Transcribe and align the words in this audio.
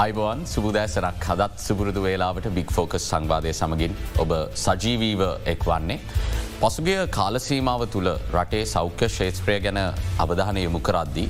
අයිබෝන් 0.00 0.38
සුබදෑසරක් 0.46 1.24
හදත් 1.26 1.62
සුපුරුදු 1.62 2.00
වේලාවට 2.04 2.46
බික් 2.56 2.70
ෆෝකස් 2.76 3.06
සංවාදය 3.08 3.50
සමගින් 3.52 3.94
ඔබ 4.22 4.30
සජීවීව 4.56 5.22
එක් 5.52 5.64
වන්නේ. 5.68 5.98
පසුගිය 6.60 7.00
කාලසීමාව 7.16 7.82
තුළ 7.94 8.08
රටේ 8.34 8.62
සෞඛ්‍ය 8.66 9.08
ශේත්‍රය 9.16 9.56
ගැන 9.66 9.80
අවධානය 10.24 10.62
යොමු 10.62 10.80
කරද්දී. 10.80 11.26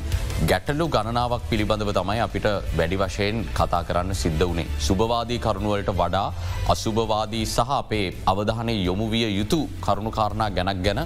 ගැටලු 0.51 0.87
ගණනාවක් 0.89 1.49
පිළිබඳව 1.51 1.91
තමයි 1.99 2.21
අපිට 2.27 2.47
වැඩි 2.77 3.01
වශයෙන් 3.03 3.43
කතා 3.51 3.83
කරන්න 3.83 4.21
සිද්ධ 4.23 4.47
වනේ. 4.47 4.69
සුභවාදී 4.81 5.41
කරුණුවලට 5.41 5.93
වඩා 5.95 6.29
අසුභවාදී 6.69 7.45
සහ 7.47 7.77
අපේ 7.81 8.07
අවධානය 8.27 8.77
යොමුවිය 8.81 9.27
යුතු 9.33 9.61
කරුණුකාරණා 9.81 10.51
ගැනක් 10.53 10.81
ගැන 10.87 11.05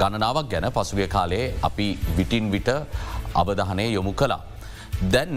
ගණනාවක් 0.00 0.52
ගැන 0.52 0.72
පසුගිය 0.72 1.08
කාලේ 1.10 1.46
අපි 1.62 1.88
විටින් 2.16 2.46
විට 2.50 2.70
අවධානය 3.36 3.86
යොමු 3.92 4.12
කලා. 4.14 4.42
දැන් 5.06 5.34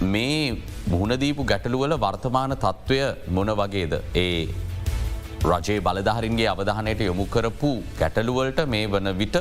මේ 0.00 0.56
මුහුණදීපු 0.86 1.44
ගැටලුවල 1.44 1.92
වර්තමාන 1.98 2.52
තත්ත්වය 2.56 2.98
මොන 3.28 3.48
වගේද 3.52 3.94
ඒ 4.16 4.48
රජයේ 5.44 5.80
බලධහරින්ගේ 5.80 6.46
අවධානයට 6.48 7.00
යොමු 7.00 7.26
කරපු 7.26 7.70
ගැටලුවලට 7.98 8.60
මේ 8.66 8.86
වන 8.86 9.10
විට 9.14 9.36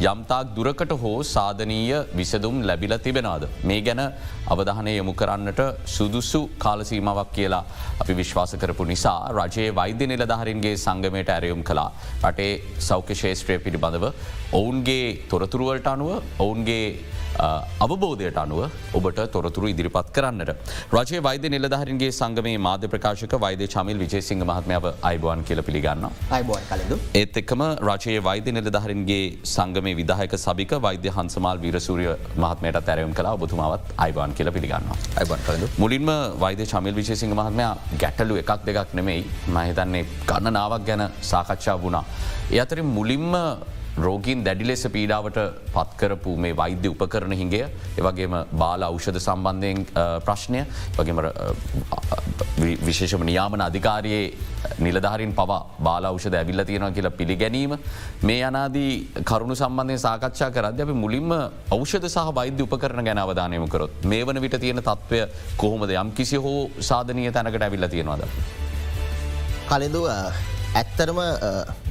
යම්තාක් 0.00 0.54
දුරකට 0.56 0.92
හෝ 0.94 1.22
සාධනීය 1.24 1.98
විසදුම් 2.14 2.62
ලැබිල 2.62 2.94
තිබෙනවාද. 2.98 3.44
මේ 3.62 3.80
ගැන 3.80 4.00
අවධානය 4.46 4.96
යොමු 4.96 5.12
කරන්නට 5.14 5.60
සුදුසු 5.86 6.40
කාලසීමාවක් 6.58 7.32
කියලා 7.32 7.64
අපි 8.00 8.14
විශ්වාස 8.14 8.52
කරපු 8.54 8.84
නිසා 8.84 9.28
රජයේ 9.30 9.68
වෛද්‍ය 9.72 10.06
නිලධහරින්ගේ 10.06 10.74
සංගමයට 10.76 11.28
ඇරයුම් 11.28 11.62
කලා 11.62 11.92
රටේ 12.22 12.50
සෞඛ්‍ය 12.80 13.14
ශේෂත්‍රය 13.14 13.58
පිළිබඳව 13.58 14.08
ඔවුන්ගේ 14.52 15.06
තොරතුරුවලට 15.28 15.86
අනුව 15.86 16.10
ඔවුන්ගේ 16.38 16.84
අවබෝධයට 17.86 18.38
අනුව 18.44 18.60
ඔබට 18.98 19.20
තොරතුරු 19.34 19.68
ඉදිරිපත් 19.72 20.10
කරන්නට. 20.16 20.50
රජය 20.92 21.20
වෛද්‍ය 21.28 21.48
නිලධහරන්ගේ 21.54 22.10
සංගමේ 22.20 22.56
මාධ්‍ය 22.68 22.88
ප්‍රකාශක 22.94 23.34
වෛද්‍ය 23.44 23.68
චමිල් 23.74 23.98
විජේසිංහ 24.04 24.42
මහත්මාව 24.50 24.86
අයිබුවන් 25.10 25.44
කියල 25.48 25.62
පිළිගන්න. 25.68 26.08
ඒත් 27.20 27.36
එක්කම 27.42 27.62
රජයේ 27.90 28.24
වෛද්‍ය 28.28 28.52
නිලධහරන්ගේ 28.58 29.38
සංගමේ 29.54 29.96
විදාහක 30.00 30.34
සභික 30.46 30.74
වෛද්‍ය 30.86 31.14
හන්සමාල් 31.18 31.62
වීරසූරිය 31.64 32.10
මහත්මයට 32.44 32.80
තැරයම් 32.90 33.14
කලා 33.20 33.34
ඔබතුමාවත් 33.38 33.94
අයිබාන් 34.06 34.34
කියල 34.34 34.52
පිළිගන්න. 34.56 34.92
අයිබන්. 35.20 35.68
මුලින්ම 35.78 36.10
වෛද්‍ය 36.44 36.66
චමිල් 36.66 36.94
විශේසිංහ 37.00 37.34
මහත්මයා 37.40 37.72
ගැටලු 38.02 38.36
එකක් 38.42 38.60
දෙකක් 38.66 38.94
නෙමෙයි 39.00 39.24
මහිතන්නේ 39.56 40.04
ගණනාවක් 40.30 40.86
ගැන 40.88 41.08
සාකච්ඡා 41.32 41.76
වුණා. 41.82 42.04
ඒ 42.52 42.60
අතරින් 42.60 42.88
මුලින්ම 42.98 43.34
රෝගීන් 44.06 44.44
දැඩි 44.46 44.66
ලෙස 44.70 44.82
පීඩාවට 44.94 45.38
පත්කරපු 45.74 46.36
මේ 46.44 46.56
වෛද්‍ය 46.60 46.88
උපකරන 46.94 47.32
හිගේ 47.40 47.66
ඒවගේම 47.98 48.34
බාල 48.62 48.82
අෞෂධ 48.88 49.18
සම්බන්ධයෙන් 49.20 49.80
ප්‍රශ්නය 50.26 50.60
වගේම 50.98 51.20
විශේෂම 52.88 53.24
නියාමන 53.30 53.64
අධිකාරයේ 53.68 54.22
නිලධහරින් 54.86 55.32
පවා 55.40 55.58
බාල 55.88 56.08
අෞෂධ 56.10 56.38
ඇවිල්ල 56.40 56.64
තියෙනවා 56.70 56.92
කියලා 56.96 57.14
පිළිගැනීම. 57.20 57.76
මේ 58.28 58.40
අනාදී 58.50 58.92
කරුණු 59.30 59.58
සම්බන්ධය 59.62 59.98
සාකච්ඡා 60.06 60.50
කරද 60.56 60.80
අප 60.86 60.94
මුලින්ම 61.04 61.34
ෞෂධ 61.76 62.08
සහ 62.08 62.34
වෛද්‍ය 62.40 62.62
උපකරන 62.68 63.04
ගැන 63.08 63.22
අවධානයම 63.24 63.68
කරොත් 63.74 64.08
මේ 64.12 64.22
වන 64.26 64.42
විට 64.46 64.58
තියෙන 64.64 64.82
තත්ත්වය 64.82 65.20
කොහොමද? 65.56 65.90
යම් 66.02 66.12
කිසි 66.12 66.42
හෝ 66.46 66.70
සාධනය 66.90 67.30
තැනකට 67.32 67.68
ඇවිල්ල 67.68 67.88
තියෙනවාද. 67.94 68.26
කලින්දුව 69.70 70.10
ඇත්තරම 70.74 71.22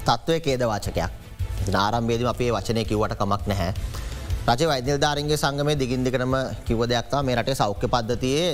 තත්ත්වය 0.05 0.39
කේදවාචකයක්. 0.47 1.26
නාරම්බේදම 1.75 2.29
අපේ 2.33 2.51
වචනය 2.55 2.83
කිව්වට 2.89 3.17
කමක් 3.21 3.43
නැහැ. 3.51 3.71
රජ 4.47 4.61
වෛද්‍යධාරන්ගේ 4.71 5.37
සංගමය 5.43 5.73
දිගින් 5.81 6.03
දෙකනම 6.07 6.35
කිව 6.67 6.81
දෙයක්තා 6.91 7.21
මේ 7.27 7.35
රටේ 7.39 7.55
සෞඛ්‍ය 7.61 7.87
පද්ධතියේ 7.93 8.51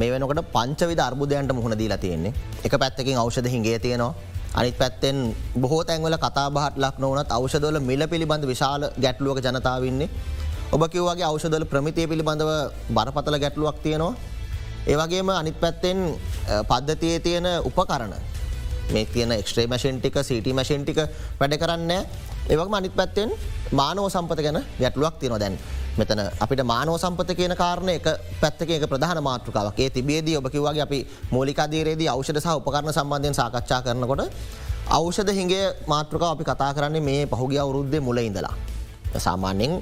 මේ 0.00 0.10
වෙනකට 0.12 0.40
පංචවිධ 0.54 1.02
අර්බුදයන්ට 1.08 1.52
මුහුණ 1.58 1.78
දීලා 1.80 2.00
තියෙන්නේ. 2.04 2.32
එක 2.66 2.74
පැත්තකින් 2.82 3.18
අවෂධ 3.22 3.48
හිගේ 3.54 3.78
තියෙනවා. 3.84 4.14
අනිත් 4.60 4.76
පැත්තෙන් 4.80 5.16
බොහෝ 5.62 5.82
තැන්වල 5.88 6.16
කතාබහට 6.24 6.76
ලක් 6.82 6.96
නොවනත් 7.04 7.32
අවෂදවල 7.36 7.78
මිල 7.88 8.02
පිළිබඳ 8.12 8.44
විශාල 8.52 8.82
ගැටලුවක 9.04 9.40
ජනතාවන්නේ 9.46 10.08
ඔබ 10.74 10.82
කිව්වගේ 10.92 11.26
අවෂදල 11.30 11.64
ප්‍රමිතිය 11.72 12.06
පිළිබඳව 12.10 12.50
බරපතල 12.96 13.36
ගැටලුවක් 13.44 13.82
තියෙනවා. 13.84 14.14
ඒවගේම 14.92 15.28
අනිත් 15.40 15.56
පැත්තෙන් 15.62 15.98
පද්ධතියේ 16.70 17.20
තියෙන 17.26 17.46
උපකරණ. 17.68 18.14
මේ 18.92 19.04
කියන 19.12 19.32
එක්ස්ට්‍රේ 19.32 19.66
මශෙන්ටික 19.72 20.16
සිට 20.28 20.46
මශෙන්ටික 20.58 20.98
වැඩ 21.40 21.54
කරන්න 21.62 21.92
ඒවක් 22.44 22.74
අනිත් 22.74 22.94
පැත්තෙන් 22.96 23.30
මානෝ 23.72 24.08
සම්පත 24.08 24.40
ගැන 24.44 24.58
ගැටලුවක් 24.80 25.14
තියන 25.20 25.34
දැන් 25.40 25.54
මෙතන 25.96 26.20
අපිට 26.40 26.62
මානෝ 26.64 26.96
සම්පත 26.98 27.36
කියන 27.36 27.54
කාරණ 27.56 27.88
එක 27.88 28.06
පැත්තක 28.40 28.88
ප්‍රධාන 28.90 29.22
මාතෘකාවක්. 29.22 29.78
ඒ 29.78 29.90
තිබේදී 29.90 30.36
ඔබ 30.36 30.48
කිවගේ 30.52 30.82
අපි 30.82 30.98
මූලිකදීරේදී 31.30 32.08
අවෂධ 32.08 32.40
සහ 32.40 32.56
උපකරන 32.60 32.92
සම්බන්ධයෙන් 32.92 33.34
සාකච්ඡා 33.34 33.80
කරනකොට 33.82 34.22
අවෂධ 34.90 35.32
හිගේ 35.32 35.64
මාතෘකාව 35.86 36.36
අපි 36.36 36.44
කතා 36.44 36.70
කරන්නේ 36.76 37.00
මේ 37.00 37.26
පහුගිය 37.26 37.58
අවුරුද්දේ 37.58 38.00
මුල 38.00 38.18
ඉඳලා. 38.18 38.54
සාමාන්‍යෙන් 39.18 39.72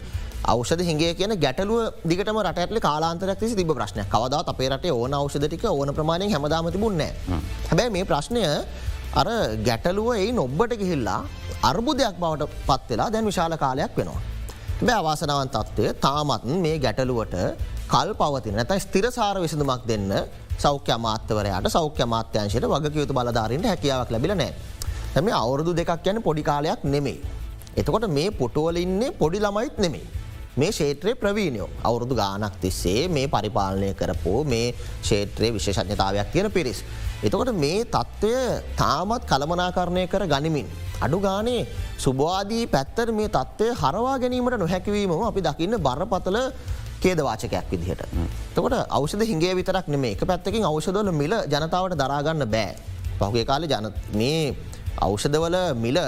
අවෂධ 0.45 0.85
හිගේ 0.85 1.13
කියන 1.15 1.35
ගැටලුව 1.45 1.81
දිගටම 2.05 2.39
රටඇටල 2.39 2.79
කාලාන්තරයක් 2.81 3.39
ති 3.41 3.55
තිබ 3.55 3.73
ප්‍රශ්නය 3.73 4.07
කවදා 4.15 4.43
අපේ 4.47 4.71
රටේ 4.71 4.93
ඕන 4.93 5.15
අවෂධටික 5.15 5.65
ඕන 5.67 5.95
ප්‍රමාණය 5.99 6.31
හැමදාම 6.31 6.71
තිබුන්නේ 6.71 7.13
හැබැයි 7.69 7.95
මේ 7.97 8.05
ප්‍රශ්නය 8.05 8.43
අර 9.21 9.29
ගැටලුව 9.69 10.09
ඒ 10.17 10.33
නොබ්බට 10.33 10.75
ගිහිල්ලා 10.81 11.21
අර්බුදයක් 11.63 12.17
බවට 12.19 12.53
පත්වෙලා 12.69 13.09
දැන් 13.13 13.25
විශාල 13.25 13.57
කාලයක් 13.57 13.93
වෙනවා. 13.97 14.21
බෑ 14.81 14.97
අවාසනාවන් 14.97 15.51
තත්ත්වය 15.51 15.93
තාමත් 15.97 16.45
මේ 16.59 16.79
ගැටලුවට 16.79 17.37
කල් 17.87 18.11
පවතින 18.15 18.57
නැත 18.57 18.73
ස්තිරසාර 18.81 19.37
විසඳමක් 19.41 19.85
දෙන්න 19.87 20.11
සෞඛ්‍ය 20.59 20.97
මාත්‍යවරයට 20.99 21.69
සෞඛ්‍ය 21.69 22.07
මාත්‍යංශයට 22.07 22.67
වගකයුතු 22.67 23.15
බලධාරන්ට 23.15 23.67
හැකියාවක් 23.67 24.11
ලැබිල 24.11 24.35
නෑ. 24.35 24.53
හැම 25.15 25.29
අවුරුදු 25.35 25.73
දෙකක් 25.73 26.07
යන 26.07 26.23
පොඩි 26.23 26.43
කාලයක් 26.43 26.83
නෙමේ. 26.87 27.21
එතකොට 27.77 28.07
මේ 28.11 28.31
පොටුවල 28.33 28.77
ඉන්නේ 28.77 29.13
පොඩි 29.13 29.39
ළමයිත් 29.39 29.79
නෙමේ. 29.79 30.05
මේ 30.57 30.73
ෂේත්‍රයේ 30.73 31.17
ප්‍රවීණයෝ 31.17 31.69
අවුරුදු 31.83 32.15
ගානක් 32.15 32.57
තිස්සේ 32.63 33.09
මේ 33.09 33.29
පරිපාලනය 33.35 33.89
කරපෝ 33.95 34.41
මේ 34.45 34.75
ෂේත්‍රයේ 35.03 35.53
විශේෂඥතාවයක් 35.55 36.29
තියෙන 36.33 36.51
පිරිස්. 36.53 36.81
එතකොට 37.23 37.53
මේ 37.57 37.85
තත්ත්වය 37.87 38.33
තාමත් 38.77 39.25
කළමනාකරණය 39.31 40.05
කර 40.13 40.27
ගනිමින්. 40.33 40.69
අඩු 41.01 41.21
ගානේ 41.21 41.63
සුභවාදී 41.99 42.67
පැත්තර 42.67 43.13
මේ 43.13 43.29
තත්ත්වය 43.29 43.73
හරවා 43.83 44.19
ගැනීමට 44.19 44.59
නොහැකිවීම 44.59 45.15
අපි 45.31 45.41
දකින්න 45.49 45.79
බරපතල 45.87 46.39
කේදවාචකයක් 47.03 47.73
විදිහට. 47.73 48.03
තකොට 48.55 48.77
අවෂද 48.91 49.25
හිගේ 49.25 49.55
විතරක් 49.57 49.89
නෙමේ 49.89 50.13
එක 50.17 50.27
පැත්තකින් 50.33 50.69
අවෂදවල 50.71 51.13
මිල 51.13 51.35
ජනතාවට 51.49 51.97
දරාගන්න 51.97 52.45
බෑ. 52.57 52.77
පහුගේ 53.19 53.49
කාල 53.51 53.65
ජන 53.65 53.89
මේ 54.21 54.55
අවෂදවල 54.99 55.57
මිල 55.75 55.99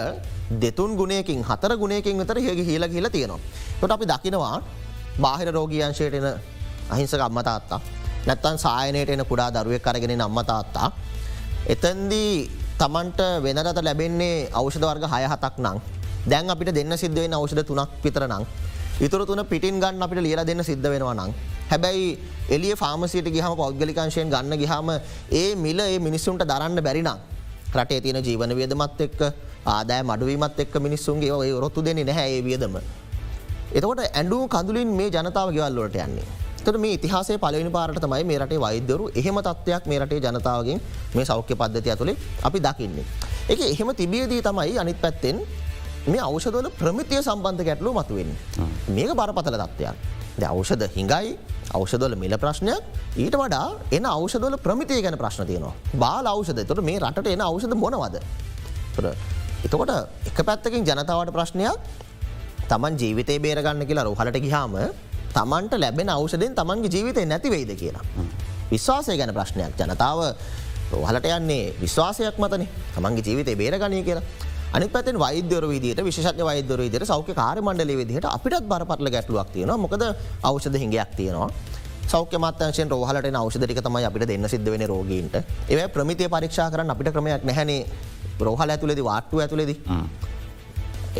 දෙතුන් 0.52 0.96
ගුණයකින් 0.96 1.40
හතර 1.42 1.72
ගුණයකින් 1.76 2.18
විතර 2.18 2.38
හගේ 2.38 2.64
හිල 2.64 2.84
කියල 2.88 3.08
තියෙනවා. 3.08 3.40
ට 3.80 3.90
අපි 3.90 4.04
දකිනවා 4.06 4.56
බාහිර 5.18 5.48
රෝගියංශයට 5.52 6.14
එන 6.14 6.26
අහිංසක 6.90 7.20
අම්මතාත්තා 7.20 7.80
නැත්තන් 8.26 8.56
සායනයට 8.58 9.10
එන 9.10 9.24
කුඩා 9.24 9.50
දරුවක් 9.50 9.82
කරගෙන 9.82 10.20
අම්මතාත්තා. 10.20 10.92
එතන්දී 11.66 12.50
තමන්ට 12.78 13.20
වෙනදත 13.44 13.80
ලැබෙන්නේ 13.82 14.48
අවෂධ 14.52 14.84
වර්ග 14.84 15.04
හය 15.12 15.24
හතක් 15.24 15.54
නං 15.58 15.78
දැන් 16.26 16.50
අපිට 16.50 16.74
දෙන්න 16.74 16.92
සිද්ධවෙන 16.96 17.32
අවෂධ 17.32 17.64
තුනක් 17.64 17.90
පිතර 18.02 18.26
නං. 18.26 18.44
ඉතුර 19.00 19.26
තුන 19.26 19.40
පිටින් 19.46 19.80
ගන්න 19.80 20.02
අපිට 20.02 20.22
ලියල 20.22 20.40
දෙන්න 20.44 20.62
සිද්ධ 20.62 20.88
වෙනවා 20.92 21.14
නං. 21.14 21.30
හැබැයි 21.70 22.18
එලිය 22.50 22.74
ෆාමසිට 22.76 23.28
ගහම 23.28 23.54
පෞද්ගලිකංශයෙන් 23.56 24.28
ගන්න 24.30 24.58
ගහම 24.62 24.88
ඒ 25.32 25.54
මිල 25.56 25.80
ඒ 25.80 25.98
මිනිස්සුන්ට 25.98 26.44
දරන්න 26.44 26.80
බැරිනම් 26.80 27.33
රටේ 27.76 28.00
තියෙන 28.04 28.24
ජීවන 28.26 28.56
වියදමත් 28.58 29.00
එක්ක 29.06 29.20
ආදෑ 29.74 30.02
මඩුවීමත් 30.10 30.58
එක්ක 30.64 30.74
මිනිස්සුන්ගේ 30.86 31.32
ඔය 31.32 31.50
රොත්තු 31.64 31.84
දෙන්නේ 31.84 32.04
නැහැ 32.10 32.40
වියදම. 32.46 32.76
එතකොට 33.76 34.00
ඇඩු 34.06 34.38
කඳුලින් 34.54 34.90
මේ 34.98 35.10
ජනතාව 35.10 35.52
ගෙවල්ලොට 35.56 35.96
යන්නේ. 36.06 36.26
තර 36.64 36.78
මේ 36.78 36.96
ඉතිහාසේ 36.96 37.38
පලවෙනි 37.42 37.70
පාරට 37.76 38.00
තමයි 38.04 38.24
මේ 38.30 38.38
රටේ 38.42 38.60
වෛද්‍යරු 38.64 39.10
එහෙම 39.20 39.40
තත්ත්වයක් 39.46 39.86
මේ 39.90 39.98
රටේ 40.02 40.20
ජනතාවගෙන් 40.24 40.80
මේ 41.14 41.26
සෞඛ්‍ය 41.30 41.54
පද්ධති 41.60 41.90
ඇතුළේ 41.94 42.16
අපි 42.48 42.58
දකින්නේ. 42.66 43.06
එක 43.52 43.60
එහෙම 43.60 43.94
තිබියදී 44.00 44.42
තමයි 44.48 44.78
අනිත් 44.82 45.00
පැත්තෙන් 45.04 45.40
මේ 46.06 46.22
අවෂදවල 46.28 46.68
ප්‍රමිතිය 46.80 47.22
සම්බන්ධ 47.22 47.64
ගැටලු 47.68 47.92
මතුවෙන්. 47.98 48.30
මේක 48.96 49.10
බරපතල 49.20 49.58
තත්ත්වයක්. 49.62 49.96
ද 50.40 50.42
අවෂද 50.42 50.82
හිඟයි 50.96 51.36
අවෂදවල 51.78 52.14
මිල 52.22 52.34
ප්‍රශ්නයක් 52.42 52.82
ඊට 53.16 53.36
වඩා 53.40 53.66
එන 53.96 54.06
අවෂදවල 54.14 54.56
ප්‍රමිතිය 54.64 55.00
ගැන 55.04 55.16
ප්‍රශ්න 55.22 55.46
තියනවා. 55.50 55.74
බාල 55.94 56.26
අවෂද 56.26 56.58
තොට 56.66 56.82
මේ 56.88 56.98
රට 56.98 57.28
එන 57.34 57.44
අවෂද 57.48 57.74
මොනවද. 57.82 58.16
එතකොට 59.66 59.92
එක 60.30 60.38
පැත්තකින් 60.48 60.82
ජනතාවට 60.88 61.32
ප්‍රශ්නයක් 61.36 61.78
තමන් 62.70 62.98
ජීවිතය 63.02 63.38
බේරගන්න 63.44 63.86
කියලා 63.88 64.06
රහලට 64.10 64.40
ගිහාම 64.46 64.74
තමන්ට 65.36 65.78
ලැබෙන 65.78 66.10
අවෂදෙන් 66.16 66.54
තමන්ගේ 66.58 66.92
ජීවිතය 66.94 67.26
නැතිවෙයිද 67.26 67.72
කියලා. 67.82 68.04
විශ්වාසය 68.72 69.16
ගැන 69.20 69.32
ප්‍රශ්නයක් 69.38 69.78
ජනතාව 69.78 70.20
රහලට 70.94 71.30
යන්නේ 71.38 71.74
විශ්වාසයක් 71.84 72.42
මතන 72.42 72.66
තමන්ගේ 72.96 73.26
ජීවිතය 73.28 73.54
බේරගනය 73.62 74.02
කියලා. 74.08 74.24
අනි 74.76 74.86
පැතෙන් 74.94 75.16
වෛද්‍යර 75.22 75.64
විදිට 75.72 76.00
විශෂ 76.06 76.40
වෛද්‍යර 76.48 76.78
විදිට 76.84 77.04
සෞඛ්‍ය 77.10 77.34
කාර 77.40 77.56
මණ්ඩල 77.62 77.92
විදිහට 78.00 78.26
අපිටත් 78.36 78.66
බරපටල 78.70 79.08
ගැටලුවක් 79.14 79.50
තියෙන 79.54 79.72
මොකද 79.84 80.02
අවෂද 80.42 80.76
හිඟයක් 80.82 81.10
තියෙනවා. 81.18 81.48
සෞඛ්‍ය 82.12 82.38
මත්‍යංශයෙන් 82.44 82.90
රෝහලට 82.94 83.28
අවෂධටික 83.42 83.80
තමයි 83.86 84.06
අපිට 84.08 84.26
දෙන්න 84.30 84.48
සිද්ධ 84.54 84.70
වෙන 84.74 84.84
රෝගීන්ට. 84.92 85.36
ඒ 85.70 85.86
ප්‍රමිතිය 85.94 86.28
පරීක්ෂා 86.34 86.68
කරන්න 86.72 86.90
අපිට 86.94 87.12
ක්‍රමයක් 87.14 87.44
නැහැනේ 87.50 87.80
රෝහල 88.40 88.74
ඇතුලෙදි 88.74 89.04
වාට්ටු 89.10 89.42
ඇතුලෙදි 89.44 89.76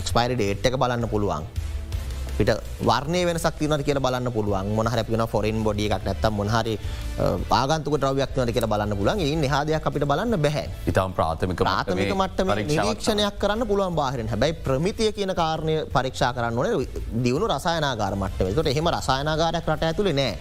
එක්ස්පයිරි 0.01 0.35
ඩේට් 0.35 0.67
එක 0.71 0.77
බලන්න 0.83 1.09
පුළුවන් 1.13 1.47
පිට 2.39 2.51
වර්ණය 2.89 3.21
වෙන 3.29 3.39
සක්තිනට 3.39 3.85
කියල 3.87 4.01
බලන්න 4.07 4.33
පුළුවන්. 4.37 4.73
මොහර 4.79 5.05
පින 5.11 5.23
ෆොරන් 5.33 5.59
බොඩිය 5.67 5.87
එකක් 5.91 6.05
නැත්තම් 6.09 6.35
මොහරි 6.41 6.75
ආගන්තුක 7.61 7.97
ද්‍රව්‍යක්නට 8.03 8.53
කියල 8.57 8.67
බලන්න 8.73 8.97
පුලන් 8.99 9.21
ඒ 9.27 9.37
නිහාදයක් 9.45 9.87
අපිට 9.91 10.07
බලන්න 10.13 10.41
බැහැ. 10.47 10.67
ඉතාම් 10.91 11.15
ප්‍රාථමික 11.19 11.63
ප්‍රාථමික 11.63 12.13
මට්ටම 12.15 12.53
නිරීක්ෂණයක් 12.73 13.39
කරන්න 13.43 13.67
පුළුවන් 13.71 13.95
බාහිරෙන්. 14.01 14.29
හැබැයි 14.35 14.59
ප්‍රමිතිය 14.67 15.13
කියන 15.13 15.35
කාරණය 15.41 15.77
පරීක්ෂා 15.95 16.33
කරන්න 16.37 16.59
ඕන. 16.59 16.87
දියුණු 17.25 17.47
රසායනාගාර 17.55 18.15
මට්ටව 18.23 18.55
තොට 18.59 18.75
එහෙම 18.75 18.93
රසායනාගාරයක් 18.99 19.73
රට 19.73 19.91
ඇතුළේ 19.91 20.19
නෑ. 20.21 20.37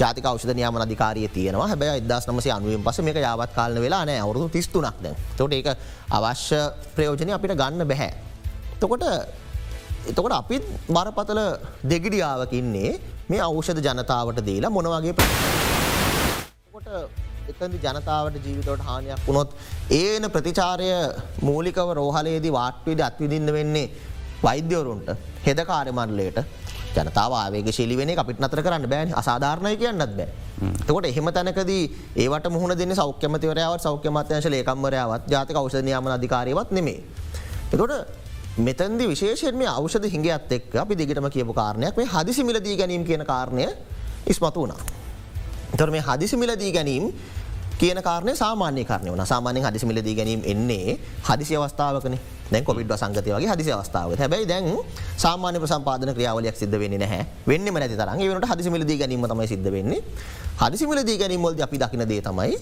ජාතික 0.00 0.24
ෞෂධ 0.30 0.54
නියම 0.56 0.76
අධිකාරය 0.86 1.28
තියෙනවා. 1.28 1.68
හැබැයි 1.72 2.02
ඉදස් 2.04 2.26
නමස 2.30 2.46
අනුවෙන් 2.56 2.82
පස 2.86 2.98
මේක 3.06 3.18
යාවත් 3.26 3.52
කාලන 3.58 3.82
වෙලා 3.84 4.04
නෑ. 4.08 4.20
අවුරුදු 4.24 4.48
තිස්තුනක්ද 4.56 5.06
තොට 5.38 5.52
ඒක 5.58 5.68
අවශ්‍ය 6.18 6.60
ප්‍රයෝජනය 6.96 7.32
අපිට 7.36 7.58
ගන්න 7.62 7.88
බැහැ. 7.90 8.10
තොකොට 8.80 9.04
එතකොට 10.10 10.34
අපිත් 10.34 10.64
බරපතල 10.88 11.40
දෙගිඩියාවකින්නේ 11.90 12.92
මේ 13.28 13.40
අවෂධ 13.40 13.82
ජනතාවට 13.86 14.40
දීලා 14.46 14.70
මොනවගේ 14.70 15.14
එතදි 17.52 17.78
ජනතාවට 17.84 18.36
ජීවිතවට 18.46 18.82
හානියක් 18.82 19.26
වුණොත් 19.26 19.50
ඒන 19.92 20.24
ප්‍රතිචාරය 20.30 20.88
මූලිකව 21.42 21.92
රෝහලේදී 21.98 22.52
වාට්විද 22.52 23.00
අත්විදින්න 23.00 23.52
වෙන්නේ 23.52 23.86
වෛද්‍යවරුන්ට 24.42 25.08
හෙද 25.46 25.60
කාරමණ්ලයට 25.64 26.38
ජනතාව 26.96 27.32
ආවේග 27.34 27.68
ශිලි 27.72 27.96
වෙන 27.96 28.12
අපිට 28.16 28.42
නතර 28.42 28.62
කරන්න 28.66 28.88
බෑන 28.88 29.14
අසාධාරණය 29.14 29.76
කියන්නත් 29.76 30.16
බෑ. 30.18 30.28
තකොට 30.86 31.06
එහෙම 31.06 31.28
තැනකදී 31.36 31.84
ඒවට 32.16 32.48
මුහුණ 32.50 32.74
දෙන්න 32.78 32.94
සෞඛ්‍යමතිවරයාවත් 32.94 33.86
සෞඛ්‍යමත්‍යංශ 33.86 34.48
ලේකම්වරයාවත් 34.54 35.30
ජාතික 35.34 35.56
අවෂධ 35.56 35.84
නියාම 35.84 36.10
අධිකාරයවත් 36.16 36.70
නෙමේ. 36.70 36.98
එතකොට 37.72 37.94
මෙතන්දි 38.56 39.08
විශේෂයෙන් 39.08 39.56
මේ 39.56 39.66
අවෂධ 39.66 40.04
හිඟත් 40.04 40.52
එක් 40.52 40.74
අපි 40.74 40.94
දිගටම 40.94 41.24
කියපු 41.26 41.52
කාරණයක්. 41.52 41.96
මේ 41.96 42.04
හදිසි 42.06 42.44
මිලදී 42.44 42.76
ගැනීම 42.76 43.04
කියන 43.04 43.24
කාරණය 43.24 43.64
ඉස්මතු 44.26 44.60
වුණා. 44.60 44.76
තොර 45.78 45.90
මේ 45.90 46.00
හදිසි 46.00 46.36
මිලදී 46.36 46.72
ගැනීම් 46.72 47.12
කියන 47.78 48.02
කාරණය 48.02 48.36
සාමාන්‍ය 48.36 48.84
කරනය 48.84 49.08
වන 49.08 49.24
සාමානය 49.24 49.60
හදිසි 49.60 49.86
මිලදී 49.86 50.14
ගැනීම 50.14 50.42
එන්නේ 50.44 51.00
හදිසි 51.24 51.56
අවස්ථාවකන. 51.56 52.18
දැන් 52.52 52.64
කොවිඩ් 52.64 52.92
සංගතය 52.92 53.32
වගේ 53.32 53.48
හදිසි 53.48 53.72
අවස්ථාව 53.72 54.12
හැබයි 54.14 54.44
දැන් 54.44 54.68
සාමාන්‍ය 55.16 55.56
ප්‍රසම්පාදන 55.56 56.12
ක්‍රියාවලයක් 56.12 56.56
සිද්ධ 56.56 56.76
වෙන්නේ 56.76 56.98
නැහැ. 56.98 57.24
වෙන්න 57.48 57.64
නැති 57.64 57.96
තරන් 57.96 58.20
ඒවනට 58.20 58.48
හදිසි 58.52 58.70
මිලදී 58.70 58.98
ගැනීම 58.98 59.24
තමයි 59.24 59.48
සිද්ධ 59.48 59.70
වෙන්නේ. 59.72 60.04
හදිසි 60.60 60.86
මිලදී 60.86 61.16
ගැනීමවලද 61.16 61.60
අපි 61.60 61.76
දකින 61.78 62.04
දේ 62.04 62.20
තමයි 62.20 62.60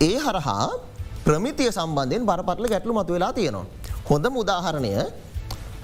ඒ 0.00 0.16
හරහා 0.18 0.68
ප්‍රමිතිය 1.24 1.72
සම්බන්ධයෙන් 1.72 2.28
බරපටල 2.28 2.68
ගැටලු 2.68 2.92
මතු 2.92 3.16
වෙලා 3.16 3.32
තියෙනවා. 3.32 3.83
හොඳ 4.08 4.26
මුදාහරණය 4.28 4.92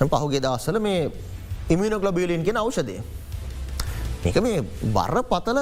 පහුගේ 0.00 0.40
දවස්සල 0.40 0.78
මේ 0.78 1.11
ඉමිනොගලබියලින් 1.69 2.44
කියෙන 2.44 2.56
අවෂදය. 2.56 2.96
මේක 4.25 4.37
මේ 4.43 4.61
බර 4.96 5.17
පතල 5.25 5.58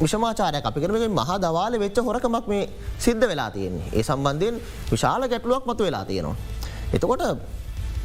විෂමාචාරය 0.00 0.60
අපි 0.60 0.78
කරම 0.80 0.96
මහා 1.12 1.36
දවාල 1.38 1.74
වෙච්ච 1.78 1.98
හොරකමක් 2.00 2.46
මේ 2.48 2.64
සිද්ධ 2.98 3.26
වෙලා 3.28 3.50
තියෙන්නේ 3.50 3.92
ඒ 3.92 4.02
සම්බන්ධයෙන් 4.02 4.54
විශාල 4.90 5.22
ගැටලුවක් 5.28 5.64
මතු 5.66 5.84
වෙලා 5.84 6.04
තියෙනවා. 6.04 6.36
එතකොට 6.94 7.22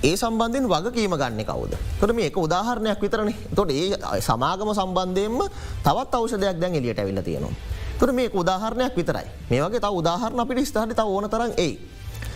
ඒ 0.04 0.16
සම්බන්ධෙන් 0.16 0.66
වගකීම 0.68 1.14
ගන්න 1.16 1.42
කවද 1.42 1.74
තොට 2.00 2.12
මේ 2.14 2.28
එක 2.30 2.38
උදාහරණයක් 2.38 3.00
විතරන 3.02 3.32
තොට 3.56 3.72
ඒ 3.72 4.22
සමාගම 4.22 4.70
සම්බන්ධයෙන්ම 4.74 5.40
තවත් 5.84 6.14
අවෂදයක් 6.14 6.60
දැන් 6.62 6.76
එලියට 6.76 7.00
ඇවිල්ල 7.00 7.22
තියෙනවා. 7.22 7.56
තුර 8.00 8.12
මේ 8.12 8.30
උදාහරණයක් 8.32 8.94
විතරයි 8.94 9.28
මේ 9.50 9.62
වගේ 9.64 9.80
තව 9.80 9.94
උදාහරණ 9.96 10.40
අපිට 10.40 10.68
ස්ථාට 10.68 10.94
තව 10.94 11.08
ඕන 11.08 11.30
තරන් 11.30 11.52
ඒ. 11.58 11.74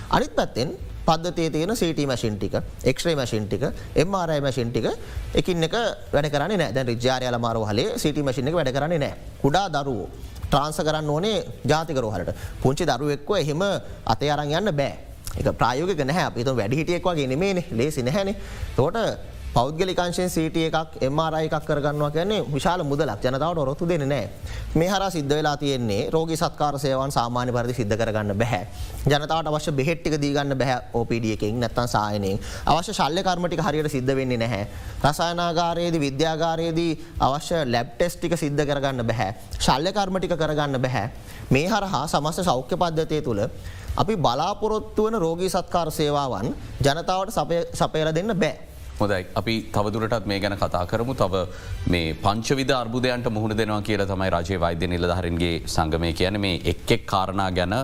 අනිත් 0.09 0.33
පැත්තෙන් 0.35 0.71
පද්ධතිය 1.05 1.49
තියෙන 1.49 1.75
සට 1.75 2.07
මශින් 2.07 2.35
ටික 2.37 2.57
එක්්‍රේ 2.85 3.15
මශින් 3.15 3.45
ටික 3.45 3.63
එම්Rයි 3.95 4.41
මශින් 4.41 4.71
ටික 4.71 4.87
එකින් 5.35 5.63
එක 5.63 5.77
වැඩ 6.13 6.31
කරන 6.33 6.53
නෑ 6.55 6.73
දැ 6.73 6.85
රිජාරයාල 6.85 7.39
මාරු 7.39 7.63
හලේ 7.65 7.87
සිට 7.97 8.19
මශින් 8.21 8.47
එක 8.47 8.59
වැඩ 8.59 8.73
කරන්නේ 8.73 8.99
නෑ 8.99 9.15
කුඩා 9.43 9.67
දරුවෝ 9.69 10.09
ට්‍රාන්ස 10.43 10.79
කරන්න 10.79 11.09
ඕනේ 11.09 11.37
ජාතිකරෝහලට 11.63 12.31
පුංචි 12.61 12.85
දරුවෙක්ව 12.85 13.31
එහෙම 13.37 13.63
අතය 14.05 14.29
අරන් 14.29 14.51
යන්න 14.51 14.71
බෑ. 14.73 14.93
එක 15.31 15.47
ප්‍රයෝග 15.55 16.01
නැහැ. 16.01 16.25
අපිත 16.25 16.49
වැඩිහිටියෙක් 16.51 17.05
වගේ 17.05 17.27
නෙමේන 17.27 17.63
ලේසි 17.71 18.03
නැහැනේ. 18.03 18.35
තෝට 18.75 18.97
පෞද්ගලිකංශයෙන් 19.53 20.29
සීට 20.29 20.57
එකක් 20.57 21.01
එමරයි 21.03 21.47
එකක් 21.47 21.65
කරගන්නවා 21.67 22.11
කියන්නේ 22.11 22.43
විශාල 22.53 22.83
මුදලක්. 22.83 23.19
ජනතාවට 23.21 23.59
ඔරොත්තු 23.59 23.87
දෙන 23.87 24.07
නෑ 24.07 24.29
මේ 24.75 24.87
හර 24.87 25.03
සිද්ධ 25.11 25.33
වෙලා 25.37 25.57
තියෙන්නේ 25.57 26.09
රෝග 26.09 26.31
සත්කාර 26.33 26.79
සේවන් 26.79 27.11
සාමාන්‍ය 27.11 27.51
පරදි 27.51 27.73
සිද්ධ 27.73 27.95
කරගන්න 27.99 28.31
බැහැ. 28.33 28.63
ජනතාවට 29.05 29.49
අවශ්‍ය 29.51 29.71
බෙහෙට්ටික 29.71 30.15
දීගන්න 30.23 30.55
බැහ 30.55 30.77
ඕපඩියකින් 30.93 31.59
නැත්තන් 31.59 31.87
සායනයෙන්. 31.87 32.39
අවශ්‍ය 32.65 32.93
ශල්්‍ය 32.93 33.23
කර්මටික 33.23 33.63
හරියට 33.67 33.91
සිද්ධ 33.91 34.15
වෙන්නේ 34.15 34.37
නැහැ. 34.37 34.63
රසායනාගාරයේද 35.03 35.99
විද්‍යාගාරයේදී 35.99 36.91
අවශ්‍ය 37.19 37.65
ලැබ් 37.65 37.91
ටෙස්ටික 37.91 38.37
සිද්ධ 38.37 38.63
කරගන්න 38.63 39.03
බැහැ. 39.03 39.35
ශල්්‍ය 39.59 39.91
කර්මටික 39.91 40.37
කරගන්න 40.37 40.81
බැහැ. 40.81 41.05
මේ 41.49 41.67
හරහා 41.67 42.07
සමස්ත 42.07 42.47
සෞඛ්‍ය 42.49 42.75
පද්ධතිය 42.77 43.21
තුළ 43.21 43.45
අපි 43.97 44.15
බලාපොරොත්තු 44.17 45.05
වන 45.05 45.19
රෝගී 45.19 45.49
සත්කාර 45.51 45.91
සේවාවන් 45.91 46.53
ජනතාවට 46.79 47.39
සපයර 47.75 48.15
දෙන්න 48.15 48.39
බෑ. 48.43 48.70
හොදයි 49.01 49.21
අපි 49.41 49.55
තවදුරටත් 49.75 50.25
මේ 50.31 50.39
ගැන 50.43 50.57
කතා 50.63 50.83
කරමු. 50.91 51.13
තව 51.21 51.43
මේ 51.93 52.13
පංචවිධ 52.25 52.73
අර්බුදයන්ට 52.81 53.27
මුහුණ 53.35 53.57
දෙනවා 53.61 53.81
කියලා 53.89 54.09
තමයි 54.11 54.29
රජය 54.35 54.59
වෛද්‍ය 54.65 54.91
නිලධහරන්ගේ 54.93 55.53
සංගමය 55.75 56.11
කියන 56.19 56.39
මේ 56.45 56.61
එක් 56.73 56.91
එක් 56.95 57.05
කාරණා 57.13 57.49
ගැන 57.59 57.75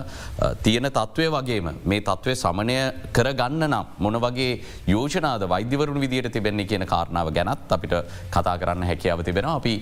තියෙන 0.66 0.88
තත්ත්වය 0.98 1.28
වගේම 1.36 1.70
මේ 1.92 2.04
තත්ත්වය 2.08 2.34
සමනය 2.44 2.78
කරගන්න 3.18 3.64
නම් 3.70 3.86
මොන 4.06 4.20
වගේ 4.26 4.50
යෝජනාද 4.94 5.44
වෛද්‍යවරුණ 5.54 6.02
විදියට 6.04 6.32
තිබෙන්නේ 6.36 6.70
කියන 6.72 6.86
කාරණාව 6.94 7.32
ගැනත් 7.38 7.74
අපිට 7.78 7.96
කතා 8.36 8.56
කරන්න 8.62 8.88
හැකියාව 8.90 9.24
තිබෙන 9.30 9.50
අපි 9.56 9.74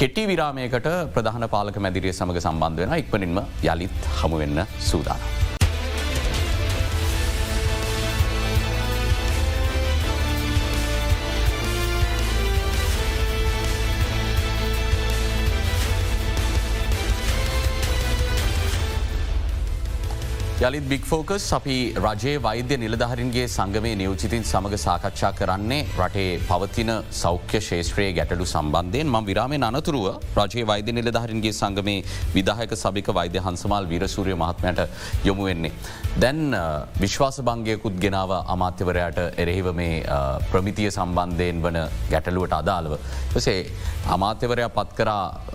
කෙටි 0.00 0.24
විරාමයකට 0.32 0.90
ප්‍රධාන 1.16 1.48
පාලක 1.54 1.78
මැදිරිය 1.86 2.16
සමඟ 2.18 2.42
සම්බන්ධ 2.46 2.82
වෙන 2.84 2.98
ඉක්මනින්ම 3.02 3.40
යළිත් 3.70 4.10
හමුවෙන්න 4.20 4.66
සූදානම්. 4.90 5.49
යළිත් 20.60 20.88
බික් 20.88 21.04
ෆෝකස් 21.08 21.44
අපි 21.56 21.74
රජයේ 21.96 22.40
වෛද්‍ය 22.46 22.76
නිලධහරින්ගේ 22.76 23.44
සංගමේ 23.48 23.92
නියෝචිතින් 24.00 24.42
සමඟ 24.42 24.74
සාකච්ඡා 24.82 25.30
කරන්නේ 25.32 25.78
රටේ 25.98 26.34
පවතින 26.48 26.90
සෞඛ්‍ය 27.20 27.60
ශේත්‍රයේ 27.68 28.10
ගැටලු 28.18 28.46
සම්බන්ධයෙන් 28.46 29.08
ම 29.08 29.16
විරාමය 29.28 29.58
අනතුරුව 29.68 30.08
රජයේ 30.38 30.64
වෛද්‍ය 30.70 30.94
නිලධහරින්ගේ 30.98 31.52
සංගමේ 31.52 31.94
විදාහක 32.34 32.74
සභික 32.76 33.08
වෛද්‍ය 33.18 33.42
හන්සමල් 33.46 33.88
විරසූරිය 33.92 34.36
මහත්මයට 34.36 34.82
යොමු 35.24 35.46
වෙන්නේ. 35.48 35.72
දැන් 36.18 36.42
විශ්වාස 37.00 37.38
භංගයකුත් 37.40 37.96
ගෙනාව 38.04 38.34
අමාත්‍යවරයට 38.46 39.22
එරෙහිව 39.36 39.70
මේ 39.72 40.04
ප්‍රමිතිය 40.52 40.90
සම්බන්ධයෙන් 40.90 41.64
වන 41.64 41.80
ගැටලුවට 42.12 42.58
අදාළව. 42.60 42.98
සේ 43.38 43.58
අමාත්‍යවරයා 44.10 44.68
පත් 44.76 45.00
කර 45.00 45.10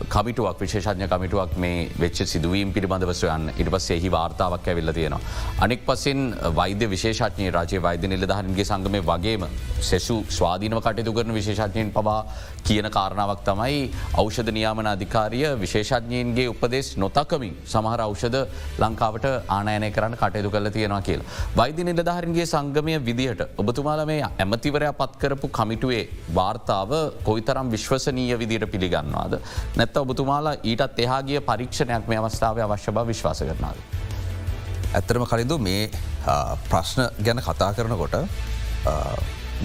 කමිටුවක් 0.09 0.57
විශේෂඥ 0.59 1.07
කමිටුවක් 1.07 1.55
මේ 1.57 1.87
වෙච්ච 1.99 2.25
සිදුවීම් 2.25 2.73
පිළිබඳවසයන් 2.73 3.47
ඉට 3.55 3.71
පස් 3.71 3.89
එහි 3.91 4.11
වාර්තාවක් 4.11 4.67
ඇවිල්ල 4.67 4.94
තියෙනවා. 4.97 5.21
අනෙක් 5.59 5.85
පසින් 5.87 6.19
වෛද්‍ය 6.55 6.87
විශේෂඥය 6.87 7.51
රජය 7.51 7.81
වෛද්‍ය 7.81 8.07
නිලධහරන්ගේ 8.07 8.65
සංගමය 8.65 9.01
වගේම 9.03 9.45
සෙසු 9.81 10.17
ස්වාධීනව 10.29 10.81
කටයුතු 10.81 11.13
කරන 11.13 11.33
විශේෂඥයෙන් 11.33 11.91
පවා 11.91 12.19
කියන 12.63 12.87
කාරණාවක් 12.89 13.41
තමයි 13.45 13.81
අවෂධ 14.15 14.51
නියාමන 14.51 14.87
අධිකාරිය 14.87 15.45
විශේෂඥයන්ගේ 15.55 16.47
උපදෙස් 16.47 16.87
නොතකමින් 16.97 17.55
සමහර 17.65 18.01
අවෂධ 18.01 18.39
ලංකාවට 18.79 19.27
ආනයනය 19.49 19.89
කරන්න 19.91 20.15
කටයුතු 20.15 20.49
කල 20.49 20.69
තියෙනවා 20.69 21.01
කියලා. 21.01 21.29
වෛද්‍ය 21.55 21.83
නිලධහරන්ගේ 21.83 22.47
සංගමය 22.47 22.97
විදිහට 23.01 23.43
ඔබතුමාල 23.57 24.05
මේ 24.05 24.21
ඇමතිවරයා 24.23 24.93
පත්කරපු 24.93 25.49
කමිටුවේ 25.49 26.03
වාර්තාව 26.35 26.93
කොයිතරම් 27.23 27.73
විශ්වසනීය 27.75 28.39
විදිට 28.39 28.71
පිළිගන්නවාද. 28.71 29.35
නැත්ත 29.75 29.97
ඔබතුමාලා 29.97 30.55
ඊටත් 30.63 31.03
එහාගේ 31.05 31.41
පරීක්ෂණයක් 31.41 32.07
මේ 32.07 32.19
අවස්ථාව 32.19 32.65
අවශ්‍ය 32.65 32.91
බව 32.91 33.07
විශ්වාස 33.07 33.41
කරනාව. 33.41 33.94
ඇත්තරම 34.97 35.25
කලින්දු 35.31 35.57
මේ 35.67 35.81
ප්‍රශ්න 36.69 37.01
ගැන 37.25 37.41
කතා 37.47 37.71
කරනකොට 37.77 38.15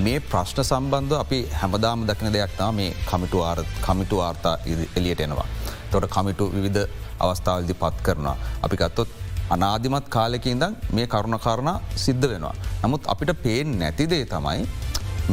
මේ 0.05 0.19
ප්‍රශ්න 0.33 0.63
සම්බන්ධ 0.65 1.17
අපි 1.23 1.39
හැමදාම 1.61 2.07
දකින 2.09 2.33
දෙයක්නා 2.37 2.71
මේ 2.81 2.91
කමිටු 3.11 3.39
කමිටු 3.87 4.17
වාර්තා 4.23 4.57
එලියට 4.99 5.25
එනවා. 5.27 5.49
තොට 5.91 6.07
කමිටු 6.17 6.45
විවිධ 6.57 6.85
අවස්ථාවල්දි 7.25 7.75
පත් 7.83 7.97
කරනවා. 8.07 8.37
අපි 8.65 8.77
ගත්තොත් 8.83 9.09
අනාධිමත් 9.55 10.07
කාලෙකින්දන් 10.17 10.77
මේ 10.97 11.07
කරුණ 11.07 11.39
කාරණ 11.47 11.73
සිද්ධ 12.05 12.27
වෙනවා. 12.33 12.55
නමුත් 12.83 13.03
අපිට 13.13 13.33
පේෙන් 13.45 13.79
නැතිදේ 13.81 14.25
තමයි 14.33 14.69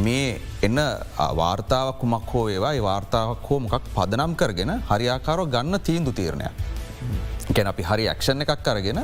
මේ 0.05 0.41
එන්න 0.67 0.79
වාර්තාවක් 1.41 1.99
කුමක් 2.01 2.33
හෝ 2.33 2.45
ඒවා 2.55 2.73
වාර්තාවක් 2.89 3.45
හෝ 3.49 3.59
මොකක් 3.65 3.85
පදනම් 3.95 4.33
කරගෙන 4.39 4.73
හරියාකාරෝ 4.89 5.47
ගන්න 5.53 5.79
තීන්දු 5.87 6.11
තීරණය. 6.19 6.49
ගැන 7.55 7.67
අපි 7.71 7.83
හරි 7.89 8.05
ක්ෂණ 8.19 8.43
එකක් 8.45 8.67
අරගෙන 8.73 8.99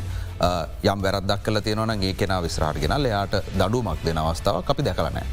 යම් 0.91 1.00
වැරදක් 1.05 1.41
කල 1.45 1.59
තියෙනවන 1.67 2.03
ඒ 2.09 2.13
කෙන 2.21 2.35
විස්රාර්ගෙන 2.45 2.95
එයාට 3.00 3.35
දඩුමක් 3.59 4.05
දෙන 4.05 4.21
අවස්ථාව 4.23 4.63
අපි 4.75 4.85
දැකලනෑ. 4.89 5.25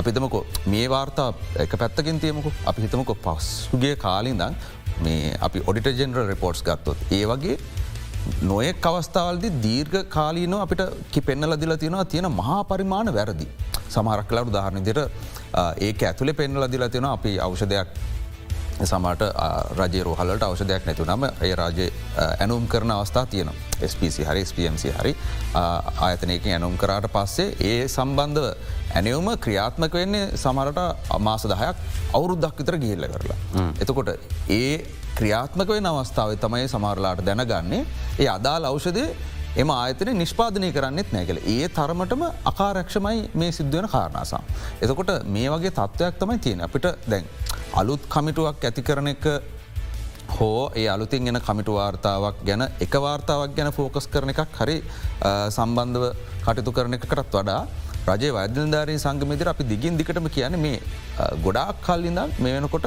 අපිතමකො 0.00 0.40
මේ 0.72 0.86
වාර්තා 0.94 1.28
එක 1.64 1.74
පැත්තකින් 1.82 2.20
තියමකු 2.24 2.52
අපි 2.70 2.82
හිතමකො 2.84 3.14
පස්සුගේ 3.26 3.94
කාලින්දන් 4.04 4.56
මේ 5.04 5.36
අපි 5.46 5.62
ඔඩිට 5.70 5.98
ජෙනරල් 6.00 6.26
රිපෝට්ස් 6.32 6.62
ගත්තොත් 6.66 6.98
ඒ 7.18 7.24
වගේ 7.30 7.56
නොයෙක් 8.50 8.86
අවස්ථාවල්දි 8.90 9.48
දීර්ඝ 9.64 10.02
කාලීනෝ 10.16 10.60
අපිට 10.64 10.82
කිපෙන්නල 11.14 11.56
දිල 11.62 11.76
තියෙනවා 11.82 12.04
තියෙන 12.12 12.28
මහා 12.40 12.60
පරිමාණ 12.70 13.12
වැරදි. 13.18 13.46
සමහරක් 13.94 14.28
කලරු 14.30 14.50
දාහරණදිර 14.56 14.98
ඒක 15.88 16.02
ඇතුළේ 16.10 16.38
පෙන්නල 16.40 16.66
දිල 16.74 16.84
තියෙන 16.94 17.08
අපි 17.14 17.32
අවෂධයක් 17.46 17.88
සමට 18.84 19.22
රජය 19.78 20.02
රෝහලට 20.04 20.42
අවෂධයක් 20.42 20.86
නැතු 20.86 21.04
නම 21.06 21.24
ඒ 21.40 21.52
රජය 21.54 21.86
ඇනුම් 22.24 22.66
කරන 22.68 22.90
අවස්ථා 22.90 23.26
තියන 23.26 23.50
SPC 23.82 24.26
හරි 24.28 24.44
SPMC 24.44 24.92
හරි 24.98 25.12
ආයතනයකින් 25.54 26.56
ඇනුම් 26.56 26.76
කරාට 26.76 27.08
පස්සේ 27.14 27.54
ඒ 27.60 27.88
සම්බන්ධව 27.88 28.46
ඇනවුම 28.94 29.30
ක්‍රියාත්මක 29.38 29.96
වෙන්නේ 30.00 30.26
සමරට 30.36 30.82
අමාස 31.10 31.46
දහයක් 31.52 31.76
අවුරුද්දක් 32.12 32.60
විතර 32.60 32.76
ගිහිල්ල 32.78 33.08
කරලා. 33.14 33.38
එතකොට 33.80 34.12
ඒ 34.50 34.84
ක්‍රියාත්මක 35.16 35.68
වෙන 35.68 35.88
අවස්ථාව 35.92 36.36
තමයි 36.44 36.68
සමරලාට 36.68 37.24
දැනගන්නේ 37.24 37.82
ඒ 38.18 38.28
අදාල් 38.28 38.68
අවෂදය 38.72 39.06
එම 39.56 39.70
ආයතන 39.72 40.10
නිෂ්පාදනය 40.20 40.68
කරන්නෙත් 40.76 41.12
නෑකල 41.14 41.38
ඒ 41.54 41.68
තරමටම 41.76 42.22
අකාරක්ෂමයි 42.50 43.20
මේ 43.40 43.52
සිද්ධුවන 43.58 43.88
කාරණාසම්. 43.88 44.42
එතකොට 44.84 45.12
මේ 45.36 45.48
වගේ 45.54 45.72
තත්ත්වයක් 45.78 46.18
තමයි 46.22 46.38
තියෙන 46.38 46.64
අපිට 46.66 46.88
දැන් 47.12 47.24
අලුත් 47.76 48.02
කමිටුවක් 48.08 48.62
ඇති 48.64 48.82
කරන 48.82 49.08
එක 49.10 49.24
හෝ 50.30 50.70
ඒ 50.74 50.86
අලුතින් 50.88 51.28
එන 51.28 51.38
කමිටු 51.38 51.72
වාර්තාවක් 51.74 52.38
ගැන 52.42 52.62
එක 52.80 52.94
වාර්තාවක් 52.96 53.52
ගැන 53.56 53.68
ෆෝකස් 53.70 54.06
කරන 54.08 54.32
එකක් 54.32 54.56
හරි 54.58 54.76
සම්බන්ධව 55.50 56.04
කටයුතු 56.40 56.72
කරන 56.72 56.96
එකකටත් 56.96 57.34
වඩා 57.34 57.60
රජය 58.08 58.30
වෛද්‍යධාරී 58.36 58.98
සංගමේදර 59.04 59.48
අපි 59.52 59.64
දිගින් 59.72 59.98
දිකටම 60.00 60.28
කියන 60.36 60.56
මේ 60.64 60.78
ගොඩාක් 61.46 61.82
කල්ලිඳ 61.86 62.20
මේ 62.44 62.54
වෙනකොට 62.56 62.86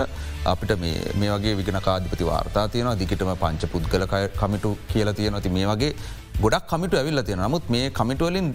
අපිට 0.54 0.74
මේ 0.84 1.34
වගේ 1.34 1.56
විගෙන 1.60 1.80
කාධිපති 1.88 2.30
වාර්තා 2.32 2.66
තියන 2.76 2.90
දිගටම 3.02 3.32
පංච 3.44 3.72
පුද්ගල 3.74 4.06
කමිටු 4.42 4.72
කියලා 4.92 5.18
තියෙනති 5.20 5.52
මේ 5.58 5.68
වගේ 5.72 5.92
ගොඩක් 6.44 6.68
කමිට 6.72 6.94
ඇවිල්ල 7.00 7.22
තියෙන 7.28 7.42
නමුත් 7.46 7.66
මේ 7.76 7.88
කමිටුවලින් 7.92 8.48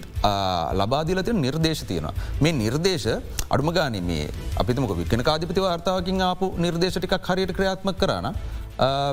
ලබාදිල 0.80 1.20
තියෙන 1.26 1.40
නිර්දේශ 1.46 1.82
තියෙනවා. 1.90 2.14
මේ 2.42 2.52
නිර්දේශ 2.52 3.08
අඩුම 3.54 3.70
ගාන 3.78 3.96
මේ 4.10 4.28
අපිතමක 4.60 4.92
විකන 5.00 5.24
කාධිපති 5.28 5.64
වාර්තාවකින් 5.66 6.22
ආපු 6.28 6.46
නිර්දේශටිකක් 6.64 7.28
හරියට 7.28 7.52
ක්‍රියාත්ම 7.58 7.90
කරන 8.02 8.28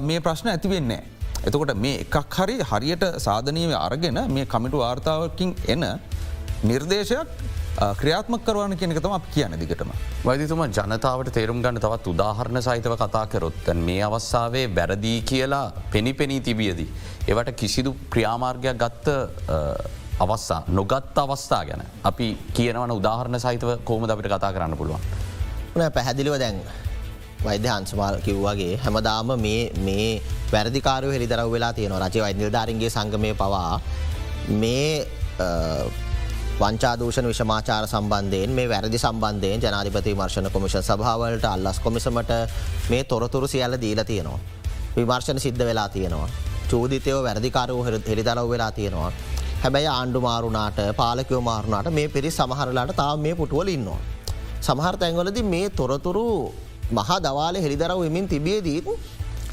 මේ 0.07 0.21
ප්‍රශ්න 0.27 0.49
ඇතිවෙන්නේ. 0.53 1.01
එතකොට 1.47 1.75
මේ 1.85 1.99
එකක් 2.05 2.37
හරි 2.37 2.55
හරියට 2.71 3.05
සාධනීව 3.27 3.75
අරගෙන 3.85 4.19
මේ 4.37 4.45
කමිටු 4.55 4.83
වාර්තාවකින් 4.85 5.51
එන 5.67 5.85
නිර්දේශයක් 6.63 7.27
ක්‍රියාත්මක 7.99 8.43
කරවාන 8.45 8.75
කියනකතම 8.77 9.13
අප 9.17 9.25
කියන 9.33 9.53
දිගටම. 9.59 9.91
වෛදිතුම 10.25 10.61
ජනතාවට 10.67 11.31
තේරුම් 11.37 11.61
ගන්න 11.63 11.79
තවත් 11.79 12.07
උදාහරණ 12.13 12.61
සහිතව 12.61 12.93
කතා 13.01 13.25
කරොත්තන් 13.27 13.79
මේ 13.87 14.03
අවස්ථාවේ 14.03 14.67
බැරදී 14.67 15.21
කියලා 15.31 15.65
පෙනි 15.93 16.13
පෙනී 16.13 16.41
තිබියදී. 16.41 16.89
ඒවට 17.29 17.55
කිසිදු 17.61 17.95
ක්‍රියාමාර්ගයක් 18.13 18.77
ගත්ත 18.83 19.07
අවස්සා 20.19 20.61
නොගත් 20.67 21.17
අවස්ථා 21.23 21.63
ගැන 21.65 21.81
අපි 22.03 22.27
කියනවන 22.53 22.91
උදාහරණ 22.99 23.39
සහිතව 23.39 23.71
කෝම 23.89 24.03
අපිට 24.09 24.29
කතා 24.35 24.53
කරන්න 24.53 24.77
පුළුවන්. 24.77 25.01
පැහැදිලිව 25.95 26.37
දැන් 26.43 26.61
වෛද්‍ය 27.45 27.67
හන්සමාල් 27.67 28.21
කිව්වාගේ 28.27 28.77
හැමදාම 28.83 29.33
මේ 29.39 30.21
වැරදිකාරය 30.53 31.09
හෙරිදරව 31.15 31.51
වෙලා 31.55 31.73
තියෙන 31.73 31.97
රජ 32.03 32.21
වෛද්‍යධාරන්ගේ 32.25 32.89
සංගමය 32.89 33.33
පවා 33.33 33.81
මේ 34.61 35.07
වංචාදූෂණ 36.61 37.27
විශමාචාර 37.27 37.85
සම්බන්ධයෙන් 37.87 38.51
මේ 38.51 38.69
වැරදි 38.69 38.97
සම්බන්ධයෙන් 38.97 39.61
ජනාධිපති 39.63 40.13
මර්ශණ 40.13 40.49
කොමිෂන් 40.51 40.83
සභාවලට 40.83 41.45
අල්ලස් 41.47 41.79
කොමිසමට 41.79 42.31
මේ 42.89 43.03
තොරතුරු 43.05 43.47
සියල්ල 43.47 43.75
දීලා 43.81 44.05
තියෙනවා. 44.05 44.39
විමර්ශණ 44.95 45.39
සිද්ධ 45.39 45.63
වෙලා 45.65 45.89
තියෙනවා. 45.89 46.29
චෝදිතයව 46.69 47.17
වැරදිකාරව 47.23 47.77
හෙරිදරව 48.09 48.49
වෙලා 48.49 48.71
තියෙනවා. 48.71 49.11
හැබැයි 49.63 49.89
ආණ්ඩු 49.89 50.21
මාරුණාට 50.21 50.79
පාලකයෝ 50.95 51.41
මාරුණාට 51.41 51.89
මේ 51.91 52.07
පිරි 52.09 52.31
සමහරලාට 52.31 52.93
තාව 52.95 53.17
මේ 53.19 53.35
පුටුවල 53.35 53.67
ඉන්නවා. 53.67 53.99
සමහර 54.61 54.95
තැන්වලද 54.97 55.41
මේ 55.45 55.69
තොරතුරු 55.71 56.27
මහා 56.91 57.19
දවාල 57.19 57.55
හෙළිදරව 57.55 57.99
වෙමින් 57.99 58.27
තිබියදීත් 58.27 58.87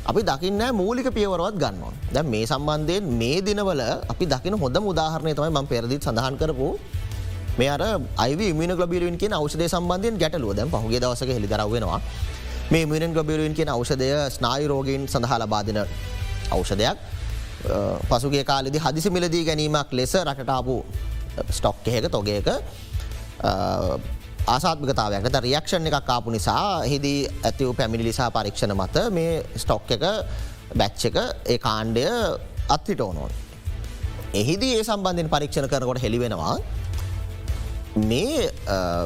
අපි 0.06 0.20
දකින්න 0.22 0.62
මූලික 0.72 1.08
පියවරවත් 1.12 1.56
ගන්නවා. 1.56 1.92
දැ 2.12 2.24
මේ 2.24 2.44
සම්බන්ධයෙන් 2.46 3.04
මේ 3.14 3.40
දිනවල 3.40 3.82
අපි 4.12 4.24
දකින 4.26 4.54
හොඳ 4.56 4.76
උදාහරණය 4.84 5.32
තමයි 5.34 5.52
ම 5.52 5.66
පෙරදිත් 5.66 6.02
සඳහන් 6.02 6.36
කරපු 6.40 6.68
මේ 7.58 7.68
අර 7.68 7.82
අයි 8.16 8.52
මින 8.52 8.70
ගලබිරුවන් 8.70 9.16
කිය 9.16 9.32
අවෂදය 9.32 9.68
සම්බන්ධයෙන් 9.68 10.18
ගැටලුව. 10.18 10.54
දැන් 10.54 10.70
පහුගේ 10.70 11.00
දවසක 11.00 11.30
හෙළිදරවෙනවා 11.36 12.00
මේ 12.70 12.86
මිනන් 12.86 13.12
ගලබිරුවන් 13.14 13.54
කියෙන 13.54 13.68
අවෂදය 13.68 14.08
ස්නායරෝගීන් 14.30 15.08
සඳහා 15.08 15.38
ලබාදින 15.42 15.78
අවෂදයක් 16.50 16.98
පසුගේ 18.10 18.44
කාලෙදි 18.44 18.78
හදිසි 18.78 19.10
මිලදී 19.10 19.44
ගැනීමක් 19.44 19.92
ලෙස 19.92 20.12
රටටාපු 20.20 20.76
ස්ටොක් 21.50 21.88
එහෙක 21.88 22.06
තොගේක 22.10 22.48
ආසාත්මිකතාවයක්ට 24.46 25.38
රියක්ෂණ 25.46 25.88
එකක් 25.90 26.06
කාපු 26.06 26.30
නිසා 26.30 26.82
හිදී 26.82 27.20
ඇතිව 27.42 27.72
පැමිණි 27.78 28.04
ලිසා 28.04 28.30
පරීක්ෂණ 28.30 28.74
මත 28.76 28.96
මේ 29.10 29.32
ස්ටොක් 29.56 29.90
එක 29.96 30.04
බැච්ච 30.76 31.04
එක 31.10 31.16
ඒ 31.46 31.58
කාණ්ඩය 31.58 32.04
අත්හිට 32.68 33.00
ඕනෝන්. 33.00 33.32
එහිදී 34.34 34.72
ඒ 34.78 34.84
සම්බන්ධෙන් 34.84 35.28
පරීක්ෂණ 35.34 35.68
කරකොට 35.72 36.02
හෙළිවෙනවා 36.04 36.54
මේ 37.97 38.50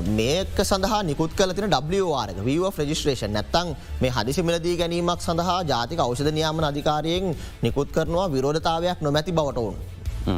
මේක 0.07 0.59
සඳහා 0.61 1.03
නිකුත් 1.05 1.35
කලතින 1.35 1.71
WRක 1.71 2.39
වව 2.45 2.71
්‍රජිස්ට්‍රේෂන් 2.79 3.33
නැත්තං 3.33 3.75
මේ 4.01 4.11
හදිසි 4.11 4.43
මිලදී 4.43 4.77
ගැනීමක් 4.77 5.21
සඳහා 5.21 5.63
ජාතික 5.65 5.99
අවෂධ 5.99 6.33
නියාමන 6.33 6.65
අධිකාරයෙන් 6.65 7.35
නිකුත් 7.63 7.93
කරනවා 7.93 8.29
විරෝධතාවයක් 8.29 9.01
නොමැති 9.01 9.33
බවටවුන්. 9.33 9.77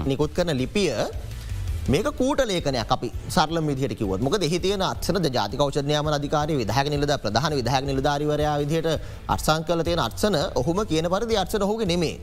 නිකුත් 0.06 0.34
කරන 0.34 0.56
ලිපිය 0.56 0.92
මේක 1.88 2.06
කූට 2.12 2.40
ලේකනයක් 2.46 2.92
අපි 2.96 3.10
සරල 3.28 3.58
විදිහට 3.62 3.98
කිවත් 3.98 4.20
මොක 4.20 4.36
හිතියන 4.44 4.82
අත්සන 4.82 5.20
ජාතික 5.36 5.60
ෞෂධනයාම 5.60 6.06
අධිකාරය 6.08 6.56
විදහක 6.56 6.88
නිලද 6.94 7.12
ප්‍රධාන 7.24 7.52
විදහක 7.52 7.84
නිලධාරිවරයා 7.84 8.56
විදිහයට 8.62 8.88
අර්සං 9.28 9.64
කල 9.64 9.82
තියෙන 9.82 10.00
අර්සන 10.00 10.36
ඔහුම 10.54 10.84
කියන 10.86 11.08
පරිදි 11.14 11.36
අර්සන 11.36 11.62
හුගේ 11.62 11.86
නෙමේ. 11.86 12.16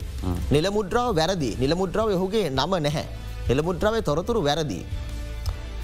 නිල 0.50 0.70
මුද්‍රාව 0.70 1.14
වැරදි 1.14 1.56
නිල 1.58 1.74
මුද්‍රාව 1.74 2.14
ඔහුගේ 2.18 2.50
නම 2.50 2.74
නැහැ. 2.86 3.06
නිල 3.48 3.62
මුද්‍රාවේ 3.62 4.02
තොරතුරු 4.02 4.42
වැරදි. 4.42 4.80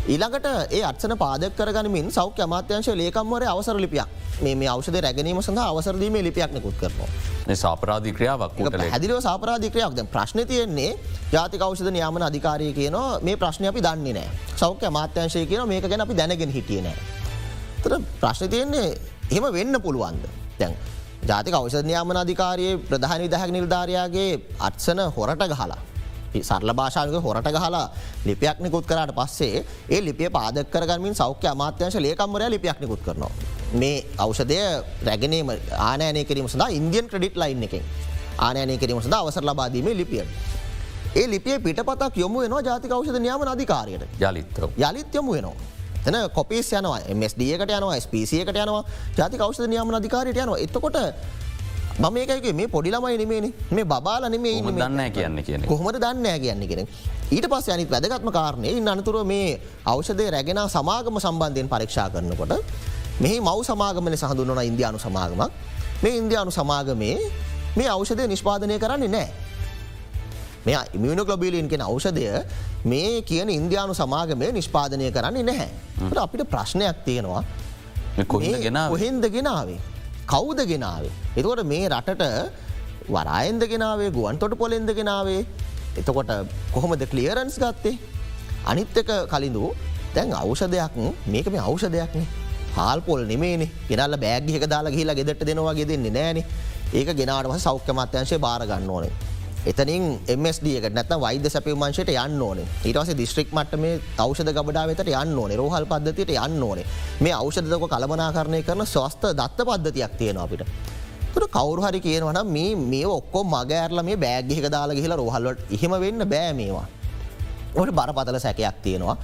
ඊළඟට 0.06 0.46
ඒ 0.70 0.82
අත්සන 0.84 1.14
පාදක 1.18 1.56
කරගනිමින් 1.56 2.10
සෞඛ්‍ය 2.10 2.42
අමාත්‍යංශ 2.42 2.90
ලේකම්වර 2.94 3.42
අවසර 3.46 3.76
ලිපියක් 3.76 4.08
මේ 4.40 4.68
අවෂද 4.68 4.96
රැගනීම 4.96 5.40
සඳහ 5.42 5.62
අවසරදීම 5.62 6.16
ලිපියක් 6.22 6.52
නිකුත් 6.52 6.76
කරනවා. 6.80 7.08
සාපරාධි 7.54 8.12
ක්‍රියාවක් 8.12 8.60
හැදිලව 8.92 9.20
සාපරාධික්‍රයක් 9.20 9.94
ද 9.94 10.04
ප්‍රශ්න 10.06 10.44
තියෙන්නේ 10.46 10.92
ජාතික 11.32 11.60
අවෂද 11.60 11.90
නියාමන 11.90 12.22
අධිකාරය 12.22 12.72
කියනවා 12.72 13.20
මේ 13.20 13.36
ප්‍රශ්න 13.36 13.66
අපි 13.70 13.80
දන්නේ 13.80 14.14
නෑ 14.14 14.28
සෞඛ්‍ය 14.56 14.86
අමාත්‍යංශය 14.86 15.46
කියන 15.46 15.68
මේක 15.68 15.88
ගැන 15.90 16.00
අපි 16.00 16.14
දැනගෙන 16.14 16.50
හිටිය 16.50 16.80
නෑ. 16.80 16.96
තර 17.82 17.98
ප්‍රශ්න 18.20 18.48
තියෙන්නේ 18.48 18.88
එහෙම 19.30 19.52
වෙන්න 19.52 19.80
පුළුවන්ද 19.80 20.24
දැන්. 20.60 20.74
ජාතික 21.26 21.54
අවෂධනයාමන 21.54 22.16
අධිකාරයේ 22.16 22.78
ප්‍රධාන 22.88 23.20
විදහක් 23.20 23.50
නිල්ධාරයාගේ 23.50 24.30
අත්සන 24.60 25.00
හොරට 25.16 25.42
ගහලා 25.44 25.78
සරල 26.42 26.72
භාෂාවක 26.72 27.22
හොරට 27.22 27.48
ගහලා 27.48 27.84
ලිපියක් 28.26 28.58
නිකුත් 28.60 28.86
කරට 28.86 29.14
පස්සේ 29.14 29.64
ඒ 29.90 30.00
ලිපිය 30.00 30.30
පාදක් 30.30 30.70
කරගමින් 30.70 31.14
සෞඛ්‍ය 31.14 31.48
අමාත්‍යංශ 31.48 31.98
ලේකම්වරය 31.98 32.50
ලිපියක් 32.50 32.80
නිකුත් 32.80 33.00
කරනවා. 33.02 33.30
මේ 33.74 34.04
අවෂදය 34.18 34.58
රැගෙනීම 35.04 35.50
ආනෑනය 35.80 36.24
කිරීම 36.24 36.48
සඳ 36.48 36.70
ඉන්දියන් 36.70 37.08
ක්‍රඩිට් 37.08 37.36
ලයින් 37.36 37.62
එක 37.62 37.74
ආනෑනය 38.38 38.78
කිරීම 38.78 39.00
සඳ 39.00 39.14
අවසර 39.14 39.44
ලබාදීම 39.44 39.88
ලිපිය. 39.94 40.22
ඒ 41.14 41.26
ලිපිය 41.26 41.58
පිටපතක් 41.60 42.16
යොමු 42.16 42.40
වෙනවා 42.40 42.62
ජාතික 42.62 42.92
අවෂධ 42.92 43.18
නියාම 43.18 43.48
අධිකාරයට 43.48 44.22
යලිත් 44.22 44.62
යළිත් 44.80 45.14
යොමු 45.14 45.32
වෙනවා. 45.32 45.76
තන 46.04 46.30
කොපිස් 46.30 46.72
යනවා 46.72 47.00
මස්ඩියකට 47.14 47.70
යනවා 47.70 48.00
ස්පිසියකට 48.00 48.56
යනවා 48.56 48.82
ජාතික 49.16 49.40
අවෂධ 49.40 49.68
නියාම 49.68 49.90
අධිකාරයට 49.94 50.38
යනවා 50.38 50.58
එතකොට 50.58 50.98
මම 51.98 52.12
මේකයි 52.12 52.52
මේ 52.52 52.68
පොඩිලමයි 52.68 53.16
නෙමේනි 53.22 53.50
මේ 53.70 53.84
බාල 53.84 54.28
නෙමේ 54.30 54.58
දන්න 54.62 55.00
කියන්න 55.12 55.42
කියන 55.42 55.66
කොහොමට 55.70 55.98
දන්න 55.98 56.28
කියන්න 56.40 56.68
කියෙන 56.70 56.86
ඊට 57.30 57.48
පස් 57.52 57.66
යනි 57.74 57.88
වැදගත්ම 57.94 58.30
කාරණය 58.30 58.76
අනතුරුව 58.92 59.26
මේ 59.26 59.48
අවෂදය 59.86 60.30
රැගෙන 60.30 60.62
සමාගම 60.76 61.18
සම්බන්ධයෙන් 61.18 61.68
පරීක්ෂා 61.68 62.08
කරනකොට 62.10 62.54
මෙහි 63.20 63.40
මව් 63.40 63.58
සමාගමන 63.66 64.14
සහඳුන්නන 64.14 64.62
ඉන්දයානු 64.62 64.98
සමාගමක්. 64.98 65.50
මේ 66.02 66.14
ඉන්දයානු 66.16 66.50
සමාගමේ 66.50 67.16
මේ 67.76 67.88
අවෂදය 67.88 68.26
නිෂ්පාදනය 68.26 68.78
කරන්නේ 68.78 69.10
නෑ. 69.10 69.28
මෙ 70.66 70.72
ඉමියනොගලබිලින් 70.94 71.68
කෙන 71.68 71.82
අවෂදය 71.82 72.26
මේ 72.84 73.22
කියන 73.22 73.50
ඉන්දයානු 73.50 73.94
සමාගමය 73.94 74.52
නිෂ්පාදනය 74.52 75.10
කරන්නේ 75.10 75.42
නැහැ. 75.42 75.68
අපිට 76.16 76.46
ප්‍රශ්නයක් 76.54 77.04
තියෙනවා. 77.04 77.42
කොහෙන්ද 78.92 79.24
ගෙනාවේ. 79.36 79.78
කවුද 80.28 80.60
ගෙනාවේ. 80.70 81.12
එතකොට 81.36 81.62
මේ 81.64 81.88
රටට 81.88 82.24
වරායෙන්ද 83.08 83.62
ගෙනාවේ 83.72 84.10
ගුවන් 84.10 84.38
තොට 84.38 84.54
පොලෙන්ද 84.58 84.90
ගෙනාවේ. 84.98 85.42
එතකොට 85.96 86.32
කොහොමද 86.74 87.04
කලියරන්ස් 87.12 87.56
ගත්තේ. 87.58 87.96
අනිත් 88.66 88.98
එක 89.02 89.10
කලින්දු 89.32 89.64
දැන් 90.14 90.32
අවෂධයක් 90.34 90.94
මේක 91.26 91.46
මේ 91.48 91.62
අවෂධයක්නේ 91.62 92.26
හාල් 92.76 93.00
පොල් 93.00 93.20
නෙමේන 93.24 93.62
ගෙනල්ල 93.88 94.16
බෑග්ගික 94.24 94.64
දාලා 94.66 94.92
ගහිලා 94.92 95.18
ගෙදට 95.20 95.44
දෙනවාගේ 95.48 95.88
දෙන්නේ 95.90 96.14
නෑන 96.18 96.38
ඒක 96.92 97.08
ගෙනාටම 97.20 97.56
සෞඛ්‍ය 97.58 97.92
මත්‍යංශය 97.92 98.38
බාරගන්න 98.38 98.90
ඕනේ. 98.90 99.12
එතනින් 99.66 100.18
එමස්ඩියක 100.28 100.92
නැත 100.94 101.10
වෛද 101.20 101.46
සැපවමංශයට 101.50 102.12
යන්න 102.14 102.42
ඕන. 102.42 102.60
ඊටවස 102.84 103.14
දිස්ත්‍රික් 103.16 103.50
මට 103.52 103.78
මේ 103.78 104.00
තෞෂධ 104.16 104.52
ගබඩා 104.52 104.86
වෙතට 104.86 105.08
යන්න 105.08 105.38
ඕනේ. 105.38 105.56
රෝහල් 105.56 105.86
පද්ධතියට 105.86 106.30
යන්න 106.36 106.62
ඕනේ. 106.62 106.86
මේ 107.20 107.34
අවෂධක 107.34 107.88
කළමනා 107.94 108.30
කරණය 108.36 108.62
කරන 108.62 108.86
ස්වස්ත 108.86 109.34
දත්ත 109.34 109.66
පද්ධතියක් 109.68 110.16
තියෙන 110.18 110.38
අපිට. 110.38 110.62
තුර 111.34 111.48
කවරු 111.48 111.82
හරි 111.82 112.00
කියනවන 112.00 112.38
මේ 112.46 112.76
මේ 112.76 113.06
ඔක්කො 113.06 113.44
මගෑරල 113.44 114.02
මේ 114.02 114.16
බෑග්ගික 114.16 114.70
දාලා 114.70 114.96
ගහිලා 115.00 115.18
රෝහල්ලට 115.22 115.72
එහෙම 115.72 116.00
වෙන්න 116.00 116.28
බෑ 116.34 116.52
මේවා. 116.60 116.86
ඔට 117.74 117.90
බරපතල 117.90 118.38
සැකයක් 118.38 118.82
තියෙනවා. 118.82 119.16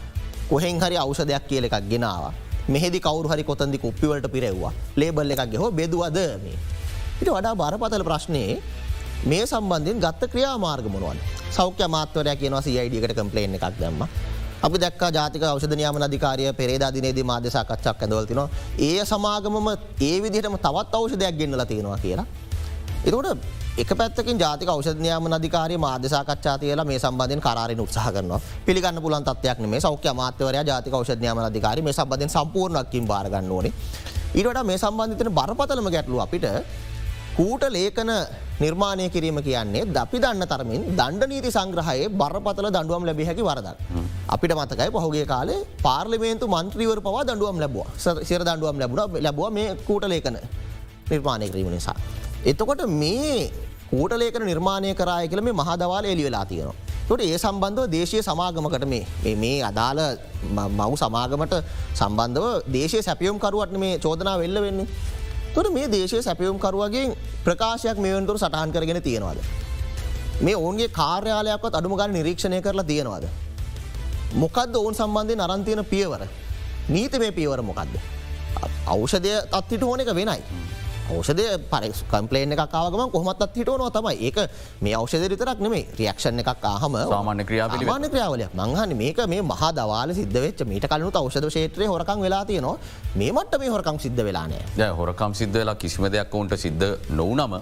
කොහෙන් 0.51 0.81
හරි 0.81 0.97
අවෂධයක් 0.97 1.49
කියල 1.49 1.65
එකක් 1.65 1.81
ගෙනවා. 1.91 2.33
මෙහෙදි 2.69 3.01
කවරු 3.01 3.29
හරි 3.29 3.45
කොතන්දි 3.45 3.79
කුප්පිවලට 3.79 4.29
පිරෙව්වා. 4.35 4.73
ලේබල් 4.97 5.31
එකක් 5.31 5.51
ගෙහෝ 5.53 5.71
බෙදවාද 5.71 6.19
මේ. 6.45 6.59
ඉට 7.21 7.31
වඩා 7.31 7.55
බරපතල 7.55 8.03
ප්‍රශ්නයේ 8.03 8.59
මේ 9.25 9.45
සම්බන්ධයෙන් 9.47 10.01
ගත්ත 10.01 10.31
ක්‍රියා 10.33 10.57
මාර්ග 10.59 10.87
මොනුවන් 10.87 11.19
සෞඛ්‍ය 11.51 11.87
මාත්වරය 11.89 12.37
කියනවා 12.37 12.63
සයිඩියකට 12.63 13.15
කම්පලේන් 13.19 13.55
එකක් 13.57 13.79
දැම්ම. 13.81 14.03
අපි 14.63 14.77
දක් 14.79 15.03
ජාතික 15.17 15.43
ෞෂධනයාම 15.45 15.97
අධිකාරය 15.99 16.53
පෙරේදා 16.53 16.91
දිනේදී 16.93 17.25
මාධ්‍යසාකච්ඡක් 17.25 18.03
ඇඳවල්තිනවා 18.03 18.49
ඒ 18.81 19.05
සමාගමම 19.05 19.69
ඒ 20.03 20.17
විදිහටම 20.25 20.57
තවත් 20.59 20.95
අවෂධයක් 20.95 21.39
ගෙන්න්නල 21.41 21.65
තියෙනවා 21.65 21.99
කියලා. 22.05 22.27
එතකොට 23.07 23.29
එක 23.77 23.91
පැත්තකින් 23.95 24.39
ජාතික 24.39 24.69
ෞෂධනයාම 24.69 25.33
අධිකාරය 25.33 25.77
මාධ්‍යසාකච්ඡා 25.79 26.57
තියලා 26.59 26.85
මේ 26.85 26.99
සම්බන්ධයෙන් 26.99 27.41
කරාරෙන 27.41 27.81
උත්සාහ 27.81 28.07
කරනවා 28.13 28.41
පිළිගන්න 28.67 29.03
පුලන් 29.03 29.25
තත්වයක් 29.25 29.59
මේ 29.67 29.81
සෞඛ්‍ය 29.81 30.15
මාත්‍යවරය 30.15 30.65
ජාතික 30.65 30.95
ෞෂධනයාම 30.95 31.39
අධිකාරය 31.41 31.83
මේ 31.83 31.97
සම්බන්ධයෙන් 31.99 32.31
සම්පූර්ණක්කින් 32.31 33.07
බාරගන්න 33.07 33.53
ඕනේ. 33.53 33.73
ඊට 34.35 34.65
මේ 34.65 34.79
සම්බන්ධතන 34.79 35.33
බරපතලම 35.33 35.89
ගැටලු 35.95 36.21
අපිට 36.21 36.47
කූට 37.37 37.65
ලේකන 37.77 38.11
නිර්මාණය 38.63 39.07
කිරීම 39.15 39.39
කියන්නේ 39.49 39.85
දපි 39.97 40.19
දන්න 40.25 40.47
තරමින් 40.53 40.83
දණ්ඩ 40.99 41.31
නීති 41.33 41.51
සංග්‍රහයේ 41.57 42.09
බරපතල 42.21 42.69
දඩුවම් 42.77 43.05
ලැබි 43.09 43.25
හැකි 43.29 43.45
වරදක්. 43.49 43.77
අපිට 44.35 44.55
මතකයි 44.59 44.91
පහුගේ 44.97 45.27
කාලේ 45.33 45.61
පාර්ලිමේන්තු 45.87 46.47
මන්ත්‍රීවර 46.55 47.01
පවා 47.07 47.25
දඩුවම් 47.31 47.59
ලැබවා 47.65 47.89
සිර 48.31 48.41
දඩුවම් 48.49 48.79
ලැබුණ 48.83 49.23
ලැබවා 49.27 49.51
මේ 49.59 49.69
කූට 49.89 50.07
ලේකන 50.13 50.39
නිර්මාණය 51.11 51.49
කිරීම 51.51 51.71
නිසා. 51.77 51.97
එතකොට 52.51 52.83
මේ 53.03 53.51
කූටලේකන 53.91 54.45
නිර්මාණය 54.51 54.95
කරාය 55.01 55.27
කියල 55.33 55.43
මේ 55.49 55.57
මහදවාල 55.63 56.05
එලි 56.05 56.25
වෙලා 56.29 56.45
තියෙනවා. 56.45 56.77
තොට 57.09 57.21
ඒ 57.21 57.39
සම්බන්ධව 57.39 57.91
දේශය 57.95 58.23
සමාගමකට 58.29 58.87
මේ 58.93 59.35
මේ 59.43 59.59
අදාළ 59.71 60.01
මව් 60.79 60.91
සමාගමට 61.03 61.55
සම්බන්ධව 62.01 62.47
දේශය 62.77 63.03
සැපියම් 63.09 63.39
කරුවට 63.45 63.77
මේ 63.85 63.99
චෝදනා 63.99 64.37
වෙල්ල 64.43 64.59
වෙන්නේ. 64.67 64.89
තොට 65.55 65.71
මේ 65.73 65.89
දේශය 65.89 66.23
සැපියම් 66.23 66.59
කරුවගේ 66.59 67.05
ප්‍රකාශයක් 67.45 67.99
මේවන්තුර 67.99 68.39
සටහන් 68.39 68.73
කරගෙන 68.73 69.03
තියෙනවාද. 69.03 69.39
මේ 70.41 70.57
ඔවුන්ගේ 70.57 70.89
කාර්යාලයක්වත් 70.89 71.75
අඩුම 71.75 71.95
ගන්න 71.97 72.13
නිරීක්ෂණය 72.13 72.61
කරලා 72.63 72.85
තියෙනවාද. 72.85 73.25
මොකක්ද 74.35 74.75
ඔවුන් 74.77 74.95
සම්බන්ධය 74.95 75.37
නරන්තියන 75.37 75.85
පියවර. 75.85 76.27
නීති 76.89 77.19
මේ 77.19 77.33
පියවර 77.33 77.63
මොකක්ද. 77.63 77.95
අවෂධය 78.87 79.35
තත්තිට 79.53 79.83
ඕන 79.83 80.01
එක 80.01 80.15
වෙනයි. 80.15 80.41
ෞෂදය 81.13 81.45
පරෙක් 81.71 81.93
කම්පලේන 82.13 82.53
එක 82.57 82.63
කාවගම 82.73 83.11
කොහමත් 83.13 83.43
හිටවනවා 83.57 83.91
තමයි. 83.97 84.15
ඒක 84.27 84.39
මේ 84.81 84.95
අවෂද 84.97 85.25
රිතරක් 85.33 85.59
නෙමේ 85.61 85.85
රියක්ෂණ 85.99 86.41
එකක් 86.43 86.65
ආහම 86.65 86.97
සාමාන්‍ය 87.13 87.45
ක්‍රියාපිලි 87.45 87.85
මාන 87.91 88.09
ක්‍රියාවලයක්. 88.13 88.55
මංහන 88.61 88.97
මේක 89.03 89.21
මේ 89.33 89.43
මහ 89.43 89.63
දවාල 89.79 90.15
සිද්ධ 90.21 90.39
වෙච් 90.45 90.65
මීට 90.71 90.87
කලනු 90.93 91.11
අවෂද 91.23 91.49
ශේත්‍රය 91.57 91.87
හොරකං 91.93 92.25
වෙලා 92.27 92.45
තියනවා. 92.51 92.79
මේ 93.21 93.33
මට 93.37 93.61
මේ 93.61 93.73
හොරකං 93.75 94.01
සිද්ධ 94.07 94.25
වෙලානෑ 94.29 94.91
හොරකම් 95.01 95.37
සිද්ධ 95.41 95.59
වෙලා 95.61 95.77
කිසිම 95.85 96.09
දෙයක් 96.17 96.35
ඔවුන්ට 96.35 96.57
සිද්ධ 96.65 96.87
නොවනම 97.21 97.53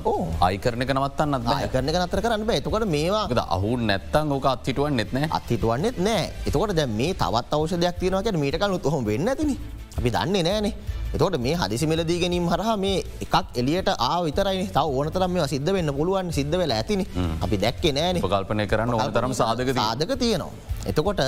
අයිකරණක 0.48 0.94
නවත්තන්න 0.96 1.68
කරන 1.74 1.92
නතර 2.04 2.20
කරන්න 2.24 2.56
එතකොට 2.60 2.86
මේවා 2.96 3.44
අහු 3.56 3.76
නැත්තන් 3.90 4.32
ඕක 4.38 4.46
අත්හිටුවන් 4.54 4.96
නෙත්න 5.00 5.28
අත්හිටුවන්නෙත් 5.38 5.98
නෑ. 5.98 6.24
එතකොට 6.46 6.76
දැ 6.78 6.86
මේ 6.86 7.14
තවත් 7.14 7.52
අවෂදයක් 7.58 7.96
තියනවාට 8.00 8.42
මීට 8.44 8.58
කලු 8.62 8.78
හොම 8.94 9.04
වෙන්න 9.10 9.28
ඇතින 9.34 9.56
අපි 9.98 10.10
දන්නේ 10.14 10.42
නෑනේ 10.46 10.74
එතකොට 11.14 11.36
මේ 11.38 11.56
හදිසි 11.60 11.86
මිලදී 11.86 12.18
ගැනීම 12.22 12.46
හරහා 12.48 12.76
මේ 12.84 12.98
එකක් 13.24 13.58
එලියට 13.60 13.88
ආ 13.94 14.18
විතරයි 14.26 14.62
තව 14.76 14.84
ඕනතරම් 14.98 15.32
මේ 15.34 15.48
සිද්ධ 15.54 15.70
වෙන්න 15.76 15.92
පුළුවන් 15.98 16.32
සිද්ධ 16.32 16.56
වෙලා 16.60 16.78
ඇතින. 16.82 17.02
අපි 17.44 17.56
දැක්කේ 17.64 17.92
නෑන. 17.92 18.20
කල්පනය 18.24 18.66
කරන්න 18.66 18.94
ඕන 18.94 19.12
තරම් 19.16 19.34
සාධක 19.40 19.72
සාධක 19.80 20.12
තියෙනවා. 20.22 20.52
එතකොට 20.90 21.20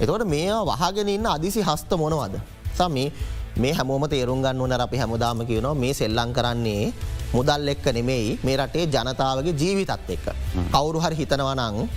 එතකොට 0.00 0.24
මේ 0.34 0.52
වහගෙන 0.70 1.08
ඉන්න 1.08 1.26
අදිසි 1.26 1.60
හස්ත 1.68 1.90
මොනවද. 2.02 2.38
සම 2.78 2.96
මේ 3.56 3.72
හැමෝම 3.72 4.04
තේරුම් 4.08 4.42
ගන්න 4.44 4.60
ඕන 4.60 4.72
අපි 4.78 4.96
හැමදාම 5.02 5.46
කියනවා 5.50 5.74
මේ 5.74 5.94
සෙල්ලං 6.00 6.30
කරන්නේ 6.36 6.92
මුදල් 7.32 7.68
එක්ක 7.74 7.86
නෙමෙයි 7.98 8.38
මේ 8.46 8.56
රටේ 8.56 8.86
ජනතාවගේ 8.86 9.58
ජීවිතත් 9.60 10.10
එක්ක. 10.16 10.26
කවුරු 10.74 11.00
හරි 11.04 11.16
හිතනවනං 11.22 11.88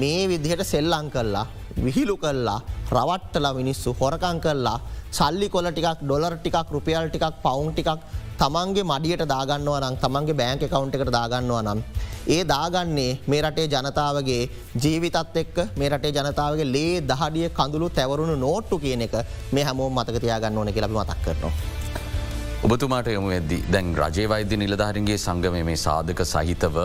මේ 0.00 0.22
විදිහට 0.30 0.64
සෙල්ලං 0.66 1.06
කල්ලා 1.14 1.46
විහිලු 1.84 2.16
කල්ලා 2.16 2.58
රවට්ටලා 2.96 3.54
මිනිස්සු 3.60 3.96
හොරකං 4.00 4.38
කල්ලා 4.44 4.78
සල්ලි 5.18 5.48
කොල 5.54 5.66
ටිකක් 5.70 6.02
ඩොලර් 6.02 6.34
ටිකක් 6.38 6.70
රුපියල් 6.76 7.08
ටිකක් 7.08 7.40
පවුන් 7.44 7.72
ටිකක් 7.74 8.00
තමන්ගේ 8.40 8.88
මඩියට 8.90 9.24
දාගන්නවා 9.34 9.80
නම් 9.82 9.96
තමන්ගේ 10.04 10.38
බෑංක 10.40 10.64
කවුන්ට 10.72 10.96
එකට 10.96 11.12
දාගන්නවා 11.18 11.62
නම්. 11.62 11.80
ඒ 12.26 12.42
දාගන්නේ 12.44 13.12
මේ 13.30 13.42
රටේ 13.44 13.68
ජනතාවගේ 13.74 14.42
ජීවිතත් 14.82 15.38
එක්ක 15.42 15.56
මේ 15.78 15.92
රටේ 15.92 16.14
ජනතාවගේ 16.18 16.72
ලේ 16.74 16.92
දහඩිය 17.10 17.48
කඳුළු 17.58 17.94
තැවරුණු 17.98 18.36
නෝට්ටු 18.44 18.82
කියන 18.84 19.06
එක 19.06 19.16
මේ 19.52 19.64
හැමෝම 19.64 19.98
මතකතියාගන්න 19.98 20.58
ඕන 20.58 20.74
කියලබි 20.76 21.00
මතක් 21.00 21.24
කරනවා. 21.24 21.83
ඔබතුමාට 22.64 23.08
යොමු 23.12 23.30
ඇද්දි 23.32 23.56
දැන් 23.72 23.88
රජය 24.02 24.22
වෛද්‍ය 24.32 24.56
නිලධහරන්ගේ 24.60 25.16
සංගම 25.24 25.56
මේ 25.66 25.80
සාධක 25.82 26.20
සහිතව 26.30 26.76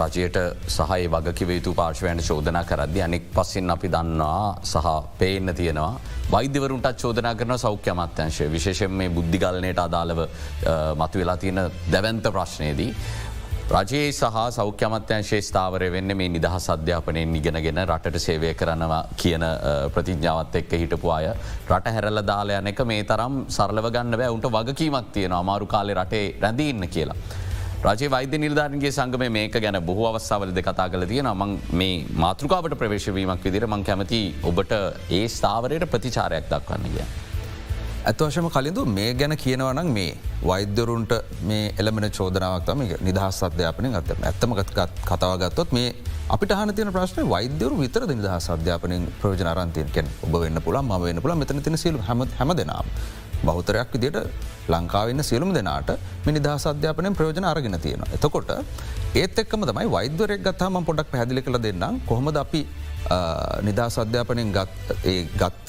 රජයට 0.00 0.36
සහය 0.74 1.06
වගකිව 1.14 1.52
යුතු 1.54 1.72
පාර්ශවයන්ට 1.78 2.26
චෝදනා 2.26 2.62
කරද්දි 2.70 3.00
අනෙක් 3.06 3.30
පස්සෙන් 3.36 3.74
අපි 3.74 3.88
දන්නවා 3.94 4.42
සහ 4.62 4.92
පේන්න 5.20 5.54
තියෙනවා. 5.60 5.94
වෛද්‍යවරුන්ට 6.34 6.88
චෝදනා 7.02 7.34
කරන 7.34 7.56
සෞඛ්‍ය 7.64 7.94
අමත්‍යංශය 7.94 8.50
විශේෂෙන් 8.56 8.92
මේ 8.92 9.14
බුද්ධිගලනයට 9.16 9.80
අදාළව 9.86 10.20
මතු 11.00 11.22
වෙලා 11.22 11.38
තියෙන 11.44 11.60
දැවන්ත 11.92 12.28
ප්‍රශ්නයේදී. 12.36 12.92
රජයේ 13.70 14.10
සහ 14.10 14.38
සෞඛ්‍යමත්‍යංශේ 14.56 15.40
ස්ථාවරය 15.40 15.88
වෙන්න 15.92 16.14
මේ 16.16 16.28
නිදහස් 16.28 16.66
අධ්‍යාපනයෙන් 16.74 17.36
ඉගෙනගෙන 17.38 17.78
රටට 17.84 18.18
සේවය 18.18 18.50
කරනවා 18.54 18.98
කියන 19.16 19.44
ප්‍රතිඥාවත් 19.94 20.58
එක්ක 20.60 20.72
හිටපු 20.82 21.12
අය 21.16 21.28
රට 21.70 21.94
හැරල්ල 21.94 22.22
දාලයන 22.32 22.66
එක 22.72 22.82
මේ 22.84 23.06
තරම් 23.12 23.38
සරලව 23.48 23.88
ගන්න 23.94 24.18
බෑ 24.20 24.34
උන්ට 24.34 24.50
වගකීමක් 24.56 25.14
තියෙන 25.14 25.38
අමාරු 25.38 25.66
කාලෙ 25.66 25.94
රටේ 25.94 26.34
රැඳීන්න 26.42 26.88
කියලා. 26.88 27.16
රජ 27.84 28.10
වෛද්‍ය 28.10 28.38
නිර්ධාරන්ගේ 28.38 28.92
සංගම 28.92 29.26
මේක 29.32 29.58
ගැන 29.64 29.80
බොහෝ 29.88 30.10
අවස්සාවලද 30.10 30.58
කතා 30.60 30.90
කල 30.90 31.06
තියෙන 31.06 31.32
මං 31.32 31.58
මේ 31.72 32.04
මාතෘකාවට 32.26 32.78
ප්‍රවේශවීමක් 32.82 33.44
විදිර 33.48 33.66
මං 33.66 33.84
කැමති 33.84 34.22
ඔබට 34.44 34.78
ඒ 35.10 35.26
ස්ථාවරයට 35.28 35.92
ප්‍රතිචාරයක් 35.94 36.50
දක්වන්න 36.50 36.96
ගිය. 36.96 37.21
ඇත්වශම 38.10 38.46
කලින්දු 38.54 38.82
මේ 38.94 39.10
ගැන 39.18 39.34
කියනවනම් 39.42 39.88
මේ 39.96 40.14
වෛද්‍යරුන්ට 40.48 41.12
මේ 41.48 41.66
එළමෙන 41.80 42.06
චෝදනාවක් 42.16 42.64
තම 42.68 42.80
නිදහස් 43.08 43.38
අධ්‍යාපනය 43.48 43.90
අතම 44.00 44.24
ඇත්තමගත් 44.30 44.72
කතාවගත්තොත් 45.10 45.74
මේ 45.76 45.92
අපිට 46.34 46.54
හන 46.58 46.74
තින 46.78 46.90
ප්‍රශ්න 46.96 47.28
වෛද්‍යරු 47.34 47.78
විතර 47.82 48.02
නිදහස් 48.12 48.48
අධ්‍යාපනයෙන් 48.56 49.04
ප්‍රෝජන 49.20 49.50
අරන්තයකෙන් 49.52 50.08
ඔබ 50.26 50.34
වෙන්න 50.44 50.62
පුළන් 50.66 50.88
ම 50.88 50.94
වෙන්න 51.06 51.22
පුළ 51.24 51.34
මෙතන 51.42 51.62
තින 51.66 51.78
සිල් 51.84 51.98
හම 52.08 52.26
හැම 52.40 52.52
දෙනම්. 52.60 52.90
බෞතරයක් 53.46 53.94
විදියට 53.94 54.18
ලංකාවන්න 54.72 55.22
සියලුම් 55.28 55.50
දෙනාට 55.58 55.90
මිනිදහස් 56.26 56.66
අධ්‍යාපනයෙන් 56.72 57.16
ප්‍රයෝජන 57.18 57.46
අරගෙන 57.52 57.78
තියෙන. 57.86 58.02
එතකොට 58.16 58.50
ඒත් 59.14 59.38
එක්කම 59.42 59.64
තමයි 59.70 59.88
වෛද්‍යරයක් 59.96 60.42
ගත්තාම 60.48 60.84
පොඩක් 60.90 61.10
පැදිලි 61.14 61.42
කළ 61.46 61.58
දෙන්නම් 61.66 62.02
කොහොමද 62.10 62.38
අපි 62.44 62.62
නිදහස් 63.66 63.98
අධ්‍යාපනයෙන් 64.04 64.52
ගත්ත 65.40 65.68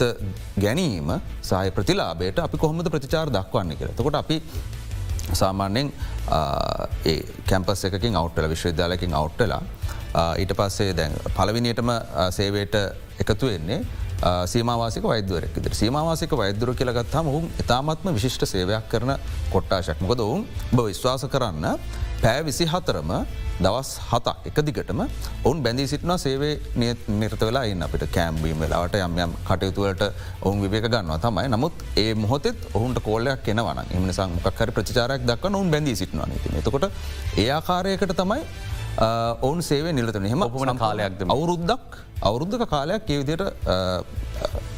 ගැනීම 0.64 1.10
සහය 1.42 1.72
ප්‍රතිලාබයට 1.78 2.40
අපි 2.40 2.58
කොහොමද 2.58 2.90
ප්‍රතිචාර 2.96 3.32
දක්වන්න 3.38 3.78
කර. 3.80 3.92
තකොට 3.98 4.16
අපි 4.16 4.38
සාමාන්‍යෙන් 5.34 5.92
ඒ 7.06 7.18
කැම්පස් 7.50 7.84
එකකින් 7.90 8.16
අවට්ටල 8.22 8.50
විශ්වවිද්‍යාලකින් 8.54 9.14
අවට්ටලා 9.22 9.62
ඊට 10.38 10.54
පස්සේ 10.60 10.94
දැන් 10.94 11.14
පලවිනියටම 11.38 11.92
සේවයට 12.38 12.76
එකතු 13.24 13.50
වෙන්නේ 13.52 13.82
සීමවාසික 14.48 15.04
වෛද්‍යවරක් 15.04 15.56
ද 15.64 15.74
සීමවාසික 15.74 16.32
වෛද්‍යර 16.42 16.74
කියලගත් 16.80 17.16
හම 17.20 17.28
ඔවුන් 17.28 17.50
ඉතාමත්ම 17.64 18.14
විශිෂ්ට 18.18 18.46
සේවයක් 18.54 18.86
කරන 18.92 19.16
කොට්ටාශක්මකද 19.54 20.20
ඔවුන් 20.28 20.46
බ 20.72 20.86
විශ්වාස 20.90 21.26
කරන්න 21.34 21.66
පෑ 22.24 22.44
විසි 22.48 22.66
හතරම 22.72 23.10
දවස් 23.64 23.90
හතක් 24.10 24.50
එක 24.50 24.60
දිගටම 24.68 25.02
ඔවුන් 25.04 25.58
බැඳී 25.66 25.88
සිටින 25.92 26.14
සේවේ 26.24 26.54
නිර්ත 27.22 27.42
වෙලා 27.48 27.64
ඉන්න. 27.72 27.84
අපිට 27.88 28.06
කෑම්බීම 28.18 28.62
වෙලාවට 28.64 28.96
යම් 29.00 29.18
යම් 29.24 29.34
කටයුතුවලට 29.50 30.04
ඔවුන් 30.42 30.62
විවක 30.64 30.88
ගන්නවා 30.94 31.20
තමයි. 31.26 31.48
නමුත් 31.56 31.74
ඒ 32.04 32.14
මොහොතෙත් 32.16 32.62
ඔහුන්ට 32.74 33.00
කෝල්ලයක් 33.08 33.44
කෙනවන 33.48 33.82
එමනිසා 33.98 34.28
මොකක්හරි 34.36 34.76
ප්‍රචාරයක් 34.78 35.28
දක්ව 35.30 35.52
ඔවුන් 35.52 35.74
බැඳී 35.76 35.96
සිටිනවා 35.96 36.30
නති 36.30 36.54
එතකොට 36.62 36.88
ඒ 37.38 37.50
ආකාරයකට 37.58 38.16
තමයි 38.22 38.42
ඔවුන් 39.42 39.62
සේවේ 39.62 39.94
නිලතන 39.94 40.30
හෙම 40.34 40.48
ඔපමන 40.48 40.74
කාලයක්ද 40.78 41.28
අවුරුද්දක් 41.28 42.00
අවුරුද්ධක 42.24 42.66
කාලයක් 42.70 43.10
ඒවිදියට 43.10 43.44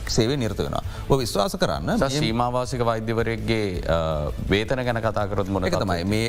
සේවේ 0.08 0.38
නිර්ත 0.38 0.58
වෙන. 0.58 0.81
විශ්වාස 1.13 1.58
කරන්න 1.62 2.10
සීමවාසික 2.10 2.86
වෛද්‍යවරයක්ගේ 2.86 3.65
වේතන 4.49 4.84
ගැන 4.84 5.01
කතාකරොත් 5.01 5.47
මොන 5.49 5.69
තමයි. 5.69 6.03
මේ 6.05 6.27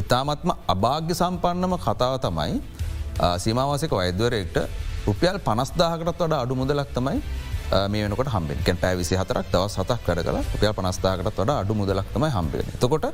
ඉතාමත්ම 0.00 0.50
අභාග්‍ය 0.74 1.12
සම්පන්නම 1.20 1.74
කතාව 1.86 2.14
තමයි 2.26 2.56
සීමවාසික 3.44 3.92
වෛද්‍යවරයෙක්ට 3.98 4.58
රුපියල් 5.06 5.38
පනස්දාහකටත් 5.46 6.10
වඩ 6.14 6.34
අඩු 6.42 6.54
මුදලක් 6.54 6.90
තමයි 6.96 7.18
මේ 7.92 8.02
වෙනකට 8.04 8.30
හම්බෙන් 8.34 8.78
පැ 8.80 8.94
විසි 8.96 9.16
හතරක් 9.16 9.46
දවස් 9.52 9.74
සතක් 9.76 10.00
කර 10.06 10.22
කලා 10.22 10.42
රුපියල් 10.52 10.72
පනස්ථාකටත් 10.72 11.40
වඩ 11.40 11.50
අඩු 11.62 11.74
මුදලක් 11.74 12.06
තමයි 12.14 12.30
හම්බෙන. 12.30 12.68
තකොට 12.80 13.06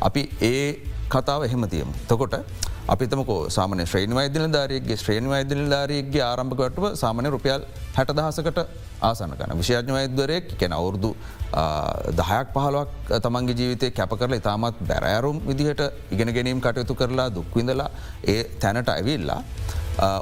අපි 0.00 0.22
ඒ 0.42 0.64
කතාව 1.08 1.44
එහෙම 1.44 1.68
තියමු. 1.68 1.92
තකොට 2.08 2.34
අපිතමක 2.88 3.30
සාමන 3.48 3.82
ශ්‍රේණ 3.84 4.14
වෛදල 4.14 4.46
ධාරයගේ 4.48 4.96
ශ්‍රේණ 4.96 5.28
වෛදල 5.28 5.62
ධාරයගේ 5.68 6.22
ආරම්භකටව 6.22 6.86
සාමන 6.94 7.26
රුපියල් 7.26 7.66
හැට 7.96 8.12
දහසකට 8.12 8.60
ආසනකන 9.02 9.52
විශාඥ 9.56 9.92
වෛද්වරයෙක් 9.92 10.56
කැන 10.58 10.72
අවුරදු 10.72 11.10
දහයක් 12.20 12.48
පහලක් 12.54 13.20
තමන්ගේ 13.20 13.58
ජීවිතය 13.60 13.90
කැප 13.92 14.14
කරල 14.14 14.34
ඉතාමත් 14.34 14.80
බැරෑරුම් 14.82 15.38
විදිහට 15.42 15.82
ඉගෙන 16.10 16.30
ගැනීම් 16.30 16.60
කටයුතු 16.60 16.94
කරලා 16.94 17.28
දුක්විඳලා 17.30 17.90
ඒ 18.26 18.40
තැනට 18.58 18.88
ඇවිල්ලා 18.88 19.40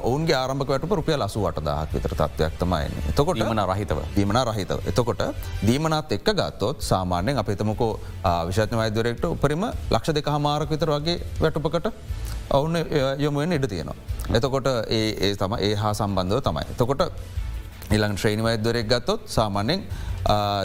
ඔවන්ගේ 0.02 0.34
ආරම්භකට 0.34 0.90
රුපිය 0.90 1.16
ලසුවට 1.16 1.60
දහක් 1.60 1.92
විතර 1.94 2.14
තත්වයක් 2.14 2.54
තමයි 2.58 2.86
එතකොට 3.10 3.38
මන 3.40 3.60
රහිතව. 3.64 4.00
දීමන 4.16 4.40
රහිතව. 4.44 4.80
එතකොට 4.86 5.22
දීමනත් 5.62 6.12
එක්ක 6.12 6.30
ගත්තොත් 6.32 6.82
සාමාන්‍යයෙන් 6.82 7.38
අප 7.38 7.48
එතමකෝ 7.48 7.92
විශාඥ 8.46 8.76
වෛද්වරෙක්ට 8.76 9.24
උපරිම 9.26 9.64
ලක්ෂ 9.90 10.14
දෙක 10.14 10.26
හමාරක 10.28 10.70
විතර 10.70 10.90
වගේ 10.90 11.18
වැටුපකට 11.40 11.94
ඔවුන්න 12.50 12.76
යොමුවෙන් 13.18 13.52
ඉඩ 13.52 13.68
තියෙනවා. 13.68 13.96
එතකොට 14.30 14.68
ඒ 14.90 15.34
තම 15.36 15.54
ඒ 15.60 15.74
හා 15.74 15.92
සම්බන්ධව 15.94 16.40
තමයි. 16.42 16.64
තකොට 16.76 17.02
ඉළං 17.90 18.16
ශ්‍රේණ 18.16 18.42
වෛද්වරෙක් 18.42 18.88
ගත්තොත් 18.88 19.20
සාමාන්‍යෙන් 19.28 19.82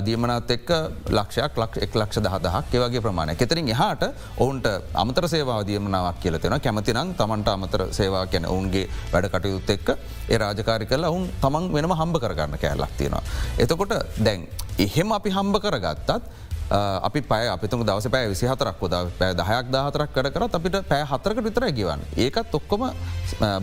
දීමනත් 0.06 0.52
එක්ක 0.52 0.70
ලක්ෂයක් 1.10 1.58
ලක් 1.58 1.78
එක් 1.78 1.94
ලක්ෂ 1.96 2.20
දහදහක් 2.20 2.74
ඒවගේ 2.74 3.02
ප්‍රමාණය 3.02 3.36
කෙතරින් 3.36 3.70
එහාට 3.70 4.04
ඔවුන්ට 4.38 4.68
අමතර 4.94 5.28
සේවා 5.28 5.60
දීමනාවක් 5.64 6.20
කියලතෙන 6.20 6.56
කැමතිනම් 6.60 7.14
තමන්ට 7.16 7.48
අමතර 7.48 7.84
සේවා 7.92 8.26
කැන 8.26 8.46
ඔවුන්ගේ 8.46 8.90
වැඩ 9.14 9.30
කටයුත් 9.30 9.70
එක්ක 9.70 9.90
ඒ 10.30 10.38
රාජකාරි 10.38 10.86
කල 10.86 11.06
ඔවුන් 11.06 11.30
තමන් 11.42 11.72
වෙනම 11.72 11.94
හම්බ 11.94 12.20
කරගන්න 12.20 12.60
කෑල්ලක් 12.60 12.94
තියෙනවා. 12.98 13.24
එතකොට 13.58 13.94
දැන් 14.20 14.48
එහෙම 14.78 15.12
අපි 15.12 15.30
හම්බ 15.30 15.56
කරගත්තත් 15.64 16.12
අපි 16.74 17.22
පය 17.22 17.46
අපිතුම 17.54 17.82
දවස 17.86 18.08
පෑ 18.14 18.30
විසි 18.32 18.46
හතරක් 18.50 18.80
ොද 18.86 18.94
පෑ 19.20 19.34
දහයක් 19.40 19.68
දාහතරක් 19.76 20.10
කර 20.16 20.28
කරත් 20.36 20.56
අපිට 20.60 20.78
පෑ 20.92 21.04
හතරක 21.12 21.42
විතර 21.48 21.66
ගවන් 21.80 22.02
ඒකත් 22.26 22.56
ඔක්කොම 22.60 22.86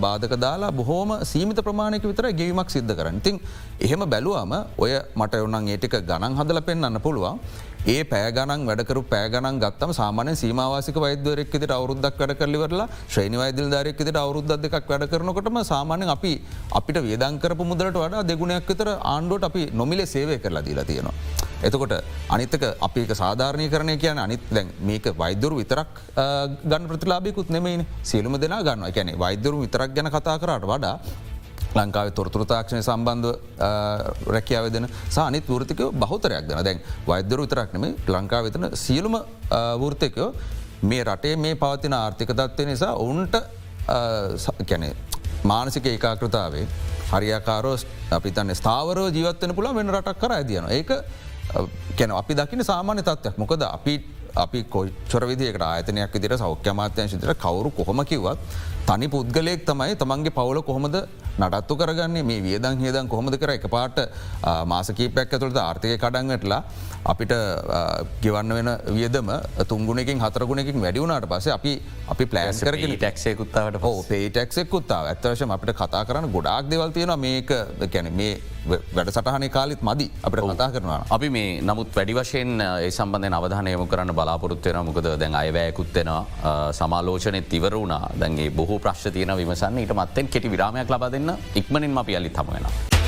බාධක 0.05 0.35
දාලා 0.44 0.70
බොහෝම 0.70 1.12
සීමිත 1.33 1.59
ප්‍රමාණයක 1.68 2.07
විතර 2.11 2.31
ගෙවීමක් 2.31 2.70
සිද්ධ 2.70 2.94
කරන්න. 2.99 3.18
තින් 3.20 3.40
එහෙම 3.81 4.05
බැලුවම 4.14 4.55
ඔය 4.79 4.92
මට 5.16 5.42
ඔන්නන් 5.46 5.73
ඒටික 5.75 5.99
ගණන් 6.11 6.38
හදල 6.38 6.62
පෙන්න්න 6.68 7.01
පුළුවන්. 7.03 7.42
ඒ 7.87 8.01
පෑගනන් 8.05 8.64
වැඩකරු 8.68 9.03
පෑගනන් 9.12 9.61
ගත්තම 9.64 9.92
සාමානය 10.01 10.33
සීමවාසික 10.42 10.96
වෛද්‍යවරෙක්ෙට 11.05 11.70
අවරුද්දක් 11.79 12.18
වැඩ 12.23 12.38
කරලිවරලා 12.40 12.88
ශ්‍රේණ 13.12 13.38
වෛදල් 13.42 13.70
ධරෙක්ෙට 13.75 14.23
අවරුද්ද 14.25 14.53
දෙක් 14.64 14.77
වැඩ 14.90 15.11
කරනකොටම 15.12 15.61
සාමානය 15.73 16.11
අපි 16.16 16.35
අපිට 16.81 16.99
වේදංකරපු 17.09 17.70
මුදලට 17.73 18.03
වඩා 18.03 18.27
දෙගුණයක් 18.33 18.68
විතර 18.73 18.90
ආණ්ඩුවට 19.14 19.49
අපි 19.51 19.62
නොමිලේ 19.83 20.12
සේවය 20.14 20.37
කරලා 20.44 20.66
දීලා 20.68 20.90
තියෙනවා. 20.90 21.49
එතකොට 21.62 21.94
අනිතක 22.29 22.64
අපි 22.81 23.07
සාධාරණය 23.14 23.68
කරනය 23.68 23.96
කියන 23.96 24.18
අනිත් 24.18 24.44
දැන් 24.51 24.68
මේක 24.81 25.09
වෛදරු 25.14 25.57
විතරක් 25.57 25.88
ගන්න 26.64 26.87
ප්‍රතිලාබිකුත් 26.87 27.51
නෙමයි 27.51 27.87
සියලුම 28.03 28.37
දෙනා 28.37 28.62
ගන්න 28.62 28.87
එකැනෙ 28.87 29.18
වෛදරු 29.18 29.61
විතරක් 29.61 29.90
ගැන 29.92 30.11
කතා 30.11 30.38
කරට 30.38 30.64
වඩා 30.66 30.96
ලංකාව 31.75 32.09
තොරතුරතාක්ෂණය 32.12 32.83
සම්බන්ධ 32.83 33.29
රැකියාව 34.29 34.70
දෙන 34.70 34.88
සානිත් 35.09 35.46
වෘතිකය 35.49 35.90
බහතරයක් 35.94 36.49
දෙන 36.49 36.64
දැන් 36.64 36.81
වෛද්‍යරු 37.07 37.44
විතරක් 37.44 37.73
නෙම 37.75 37.94
ලංකා 38.09 38.42
වෙතන 38.42 38.66
සියලුම 38.77 39.16
වෘතකයෝ 39.77 40.31
මේ 40.83 41.05
රටේ 41.05 41.37
මේ 41.37 41.55
පවතින 41.57 41.94
ආර්ථික 41.94 42.33
තත්වය 42.33 42.66
නිසා 42.66 42.94
ඔවුන්ට 42.96 43.35
කැනෙ 44.66 44.94
මානසික 45.44 45.87
ඒකාකෘතාවේ 45.87 46.66
හරියාකාරෝ 47.11 47.77
අපි 48.11 48.31
තන්න 48.31 48.55
ස්ථාවරෝ 48.55 49.09
ජීවත්වන 49.09 49.55
පුළ 49.55 49.75
වෙන 49.75 49.90
රටක් 49.90 50.18
කර 50.18 50.33
ඇතියන 50.33 50.70
ඒක 50.70 50.90
කැන 51.96 52.12
අපි 52.12 52.34
දකින 52.34 52.64
සාමාන්‍ය 52.64 53.02
තත්වයක් 53.02 53.36
මොකද 53.36 53.62
අපි 53.68 53.94
අපි 54.36 54.64
කොච්චර 54.64 55.26
විදිකට 55.26 55.62
ආයතනයක් 55.62 56.12
විදිර 56.12 56.36
සෞඛ්‍යමාත්‍යය 56.38 57.08
සිතර 57.08 57.34
කවරු 57.36 57.70
කොහොම 57.70 58.04
කිවත් 58.04 58.38
තනි 58.90 59.07
පුද්ගලයෙක් 59.07 59.61
තමයි 59.62 59.94
තමන්ගේ 59.94 60.35
පවුල 60.35 60.59
කොහොමද 60.66 60.96
නටත්තු 61.38 61.74
කරගන්නේ? 61.81 62.22
මේ 62.22 62.40
වියදං 62.42 62.81
හේදන් 62.83 63.09
කොහොමද 63.09 63.37
කර 63.38 63.53
එක 63.55 63.66
පාට 63.70 63.98
මාසකීපයක් 64.66 65.35
ඇතුළට 65.35 65.61
ආර්ථය 65.62 65.94
කඩන්ගටලා 65.96 66.61
අපිට 67.05 67.35
ගෙවන්න 68.20 68.55
වෙන 68.59 68.70
වියදම 68.90 69.31
තුන්ගුණකින් 69.70 70.18
හතරගුණකින් 70.18 70.83
වැඩිවුණට 70.83 71.31
පස 71.33 71.48
අපි 71.55 71.72
අපි 72.09 72.26
පලෑස් 72.26 72.61
කරගෙන 72.61 72.96
ටක්සයකුත්තාවට 72.96 73.83
හෝ 73.85 74.03
පේටක්සෙකුත්තාව 74.11 75.12
ඇත්තවශම 75.12 75.55
අපිට 75.57 75.76
කතා 75.76 76.03
කරන්න 76.05 76.33
ගොඩාක් 76.33 76.66
දෙවල් 76.66 76.90
තියෙන 76.90 77.14
මේක 77.18 77.55
කැන 77.87 78.11
මේ 78.12 78.35
වැඩ 78.66 79.11
සටහන 79.11 79.46
කාලිත් 79.50 79.83
මදි. 79.83 80.11
අපට 80.22 80.40
කතා 80.42 80.70
කරනවා. 80.70 81.00
අපි 81.11 81.29
මේ 81.31 81.61
නමුත් 81.62 81.94
වැඩි 81.96 82.14
වශයෙන් 82.14 82.61
ඒ 82.61 82.90
සම්බන්ධය 82.90 83.33
අවධානයම 83.33 83.87
කරන්න 83.87 84.12
බලාපොරොත්වයන 84.12 84.83
මොකද 84.85 85.09
දැන් 85.22 85.35
අයවැයකුත්වෙනවා 85.35 86.72
සමාලෝචනය 86.72 87.40
තිවර 87.44 87.74
වුණා. 87.74 88.11
දැන්ගේ 88.20 88.50
බොහෝ 88.50 88.80
ප්‍රශ් 88.85 89.12
තියන 89.16 89.37
විමසන්න 89.40 89.83
ඊට 89.83 89.95
මත්තෙන් 89.99 90.33
කෙටි 90.33 90.55
විරාමයක් 90.55 90.97
ලබ 90.97 91.12
දෙන්න 91.12 91.37
ඉක්මනින් 91.55 91.99
අපි 92.05 92.16
අලි 92.16 92.31
තමයෙනවා. 92.31 92.99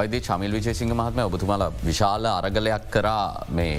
වෛද 0.00 0.14
චමිල් 0.26 0.52
විජේසිංහ 0.56 0.92
මහත්ම 0.98 1.20
ඔබතුමාල 1.28 1.62
විශාල 1.88 2.26
අරගලයක් 2.32 2.84
කරා 2.94 3.24
මේ 3.58 3.72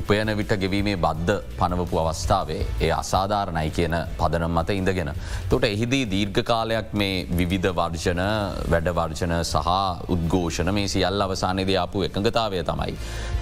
උපයන 0.00 0.30
විට 0.40 0.52
ගෙවීමේ 0.62 0.96
බද්ධ 1.04 1.36
පනවපු 1.60 2.00
අවස්ථාවේ 2.02 2.60
ඒ 2.86 2.90
අසාධාරණයි 3.00 3.70
කියන 3.78 3.94
පදනම් 4.20 4.58
මත 4.58 4.70
ඉඳගෙන. 4.80 5.10
තොට 5.50 5.64
එහිදී 5.70 6.04
දීර්ඝ 6.12 6.40
කාලයක් 6.50 6.90
මේ 7.00 7.14
විවිධ 7.38 7.70
වර්ජන 7.78 8.22
වැඩවර්ජන 8.72 9.34
සහ 9.42 9.70
උද්ඝෝෂණ 10.14 10.72
මේ 10.78 10.90
සියල් 10.94 11.26
අවසානයේද 11.26 11.72
අපපු 11.84 12.04
එකඟතාවය 12.08 12.62
තමයි. 12.70 12.96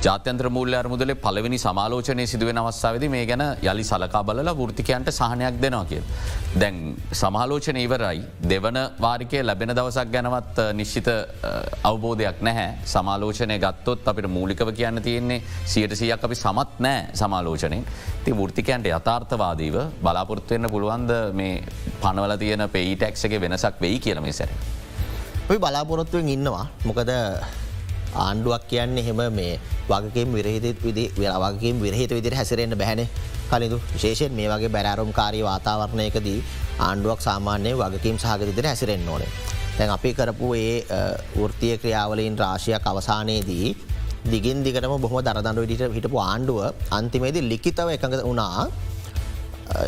ජාත්‍යන්ත්‍ර 0.06 0.48
මූල්‍ය 0.56 0.76
අරමුදලේ 0.82 1.18
පලවෙනි 1.26 1.60
සමාලෝචනය 1.66 2.26
සිදුවෙන 2.34 2.62
අවස්ථාවද 2.62 3.06
මේ 3.16 3.24
ගැන 3.32 3.44
යළි 3.70 3.86
සලකා 3.90 4.22
බලලා 4.30 4.56
ෘතිකයන්ට 4.70 5.10
සහනයක් 5.18 5.60
දෙනවා 5.64 5.84
කිය. 5.90 6.02
දැන් 6.62 6.78
සමාලෝචන 7.22 7.82
ඉවරයි 7.86 8.22
දෙවන 8.52 8.80
වාරිකය 9.06 9.42
ලැබෙන 9.50 9.76
දවසක් 9.78 10.08
ගැනවත් 10.16 10.64
නිශ්චිත 10.80 11.10
අවබෝධ 11.90 12.19
අවබෝධයක් 12.20 12.40
නැහැ. 12.40 12.74
සමාලෝචනය 12.84 13.58
ගත්තොත් 13.58 14.08
අපිට 14.08 14.28
මූලිකව 14.28 14.72
කියන්න 14.72 15.02
තියෙන්නේ 15.02 15.42
සියට 15.64 15.94
සියක් 15.94 16.24
අපි 16.24 16.34
සමත් 16.34 16.78
නෑ 16.78 17.08
සමාලෝචනයෙන් 17.14 17.84
ති 18.24 18.32
ෘතිකයන්ට 18.32 18.86
යථාර්ථවාදීව 18.86 19.76
බලාපොරත්වවෙන්න 20.02 20.70
පුළුවන්ද 20.70 21.10
මේ 21.32 21.62
පනවල 22.02 22.36
තියෙන 22.36 22.68
පෙයිටක්සගේ 22.68 23.40
වෙනසක් 23.40 23.80
වෙයි 23.80 23.98
කියලමේ 23.98 24.32
සැර. 24.32 24.50
ඔයි 25.48 25.58
බලාපොරොත්තුවෙන් 25.58 26.28
ඉන්නවා. 26.28 26.66
මොකද 26.84 27.10
ආණ්ඩුවක් 28.16 28.68
කියන්නේ 28.68 29.04
හෙම 29.04 29.22
මේ 29.32 29.60
වගකම් 29.88 30.32
විරහිත 30.32 30.84
විදි 30.84 31.10
වගේම් 31.16 31.80
විරහිත 31.80 32.10
විදිර 32.10 32.34
හැසිරෙන්න්න 32.34 32.78
බැහැන 32.78 33.08
කලදු 33.50 33.80
විශේෂයෙන් 33.94 34.32
මේ 34.32 34.48
වගේ 34.48 34.68
බැරාරුම් 34.68 35.12
කාරී 35.12 35.44
වාතාවරණයකදී 35.44 36.44
ආණ්ඩුවක් 36.80 37.20
සාමාන්‍යය 37.20 37.74
වගකීම් 37.74 38.18
සහගතිදිර 38.18 38.66
හැසිරෙන් 38.66 39.08
ඕනේ. 39.08 39.32
දැන් 39.78 39.90
අපි 39.90 40.10
කරපු 40.12 40.48
ඒ 40.56 40.74
වෘතිය 41.36 41.74
ක්‍රියාවලින් 41.78 42.36
රාශයක් 42.36 42.86
අවසානයේදී 42.86 43.66
දිගින් 44.24 44.62
දිගටම 44.62 44.94
බොහම 44.98 45.18
දරදඩු 45.22 45.60
විදිට 45.64 45.92
හිටපු 45.92 46.18
ආණ්ඩුව 46.20 46.60
අන්තිමේදී 46.90 47.44
ලිකිතව 47.44 47.88
එකඟ 47.88 48.16
වුණා 48.22 48.68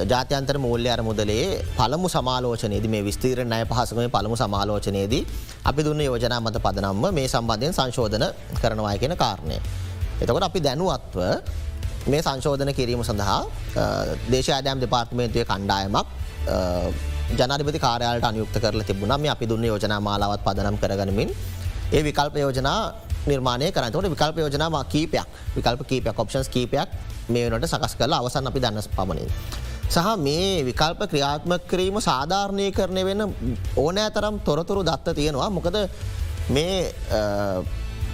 ජාත්‍යන්තර 0.05 0.57
මූල්‍ය 0.59 0.89
අර 0.89 1.01
මුදලේ 1.03 1.47
පළමු 1.75 2.09
සමාලෝචනයේද 2.09 2.87
මේ 2.87 3.03
විස්තීර 3.03 3.45
නය 3.45 3.61
පහසකම 3.65 4.09
පළමු 4.09 4.37
සමාලෝචනයේදී 4.37 5.23
අපි 5.65 5.81
දුන්න 5.85 6.01
යෝජනා 6.01 6.41
මත 6.41 6.57
පදනම්ම 6.59 7.05
මේ 7.13 7.29
සම්බන්ධයෙන් 7.29 7.75
සංශෝධන 7.75 8.25
කරනවා 8.55 8.97
කියෙන 8.97 9.17
කාරණය. 9.17 9.59
එතකොට 10.23 10.45
අපි 10.45 10.61
දැනුවත්ව 10.61 11.19
මේ 12.07 12.23
සංශෝධන 12.23 12.71
කිරීම 12.73 13.03
සඳහා 13.03 13.41
දේශාදයම් 14.31 14.79
දෙපාර්තමේන්තුවය 14.81 15.45
කණ්ඩායමක් 15.45 16.07
ජනරිපති 17.39 17.81
කාරයාලට 17.87 18.27
අනියුක්ත 18.31 18.57
කරල 18.63 18.83
තිබුණ. 18.91 19.15
මේ 19.23 19.33
අපි 19.35 19.49
දුන්න 19.51 19.65
යෝජනා 19.65 20.01
මාලාවත් 20.09 20.45
පදනම් 20.47 20.77
කරගනමින්. 20.83 21.31
ඒ 21.93 22.03
විකල්ප 22.09 22.37
යෝජනා 22.45 22.79
නිර්මාණය 23.27 23.73
කරනතට 23.77 24.11
විකල්ප 24.15 24.39
යෝජනාම 24.45 24.77
කීපයක්. 24.93 25.27
විකල්ප 25.57 25.83
කීපයක් 25.91 26.19
ඔප්ෂන්ස් 26.25 26.49
කීපයක් 26.49 26.89
මේ 27.29 27.45
වනට 27.51 27.71
සකස් 27.73 27.95
කරලා 28.01 28.21
අවසන් 28.23 28.51
අපි 28.51 28.61
දන්නස් 28.65 28.89
පමණින්. 28.97 29.31
සහ 29.95 30.09
මේ 30.27 30.65
විකල්ප 30.69 31.01
ක්‍රියාත්ම 31.13 31.53
කිරීම 31.71 31.97
සාධාරණය 32.09 32.67
කරණය 32.79 33.03
වෙන 33.09 33.23
ඕනෑ 33.77 34.11
තරම් 34.17 34.35
තොරතුරු 34.47 34.83
දත්ත 34.91 35.17
තියෙනවා. 35.19 35.51
මොකද 35.57 35.77
මේ 36.55 36.77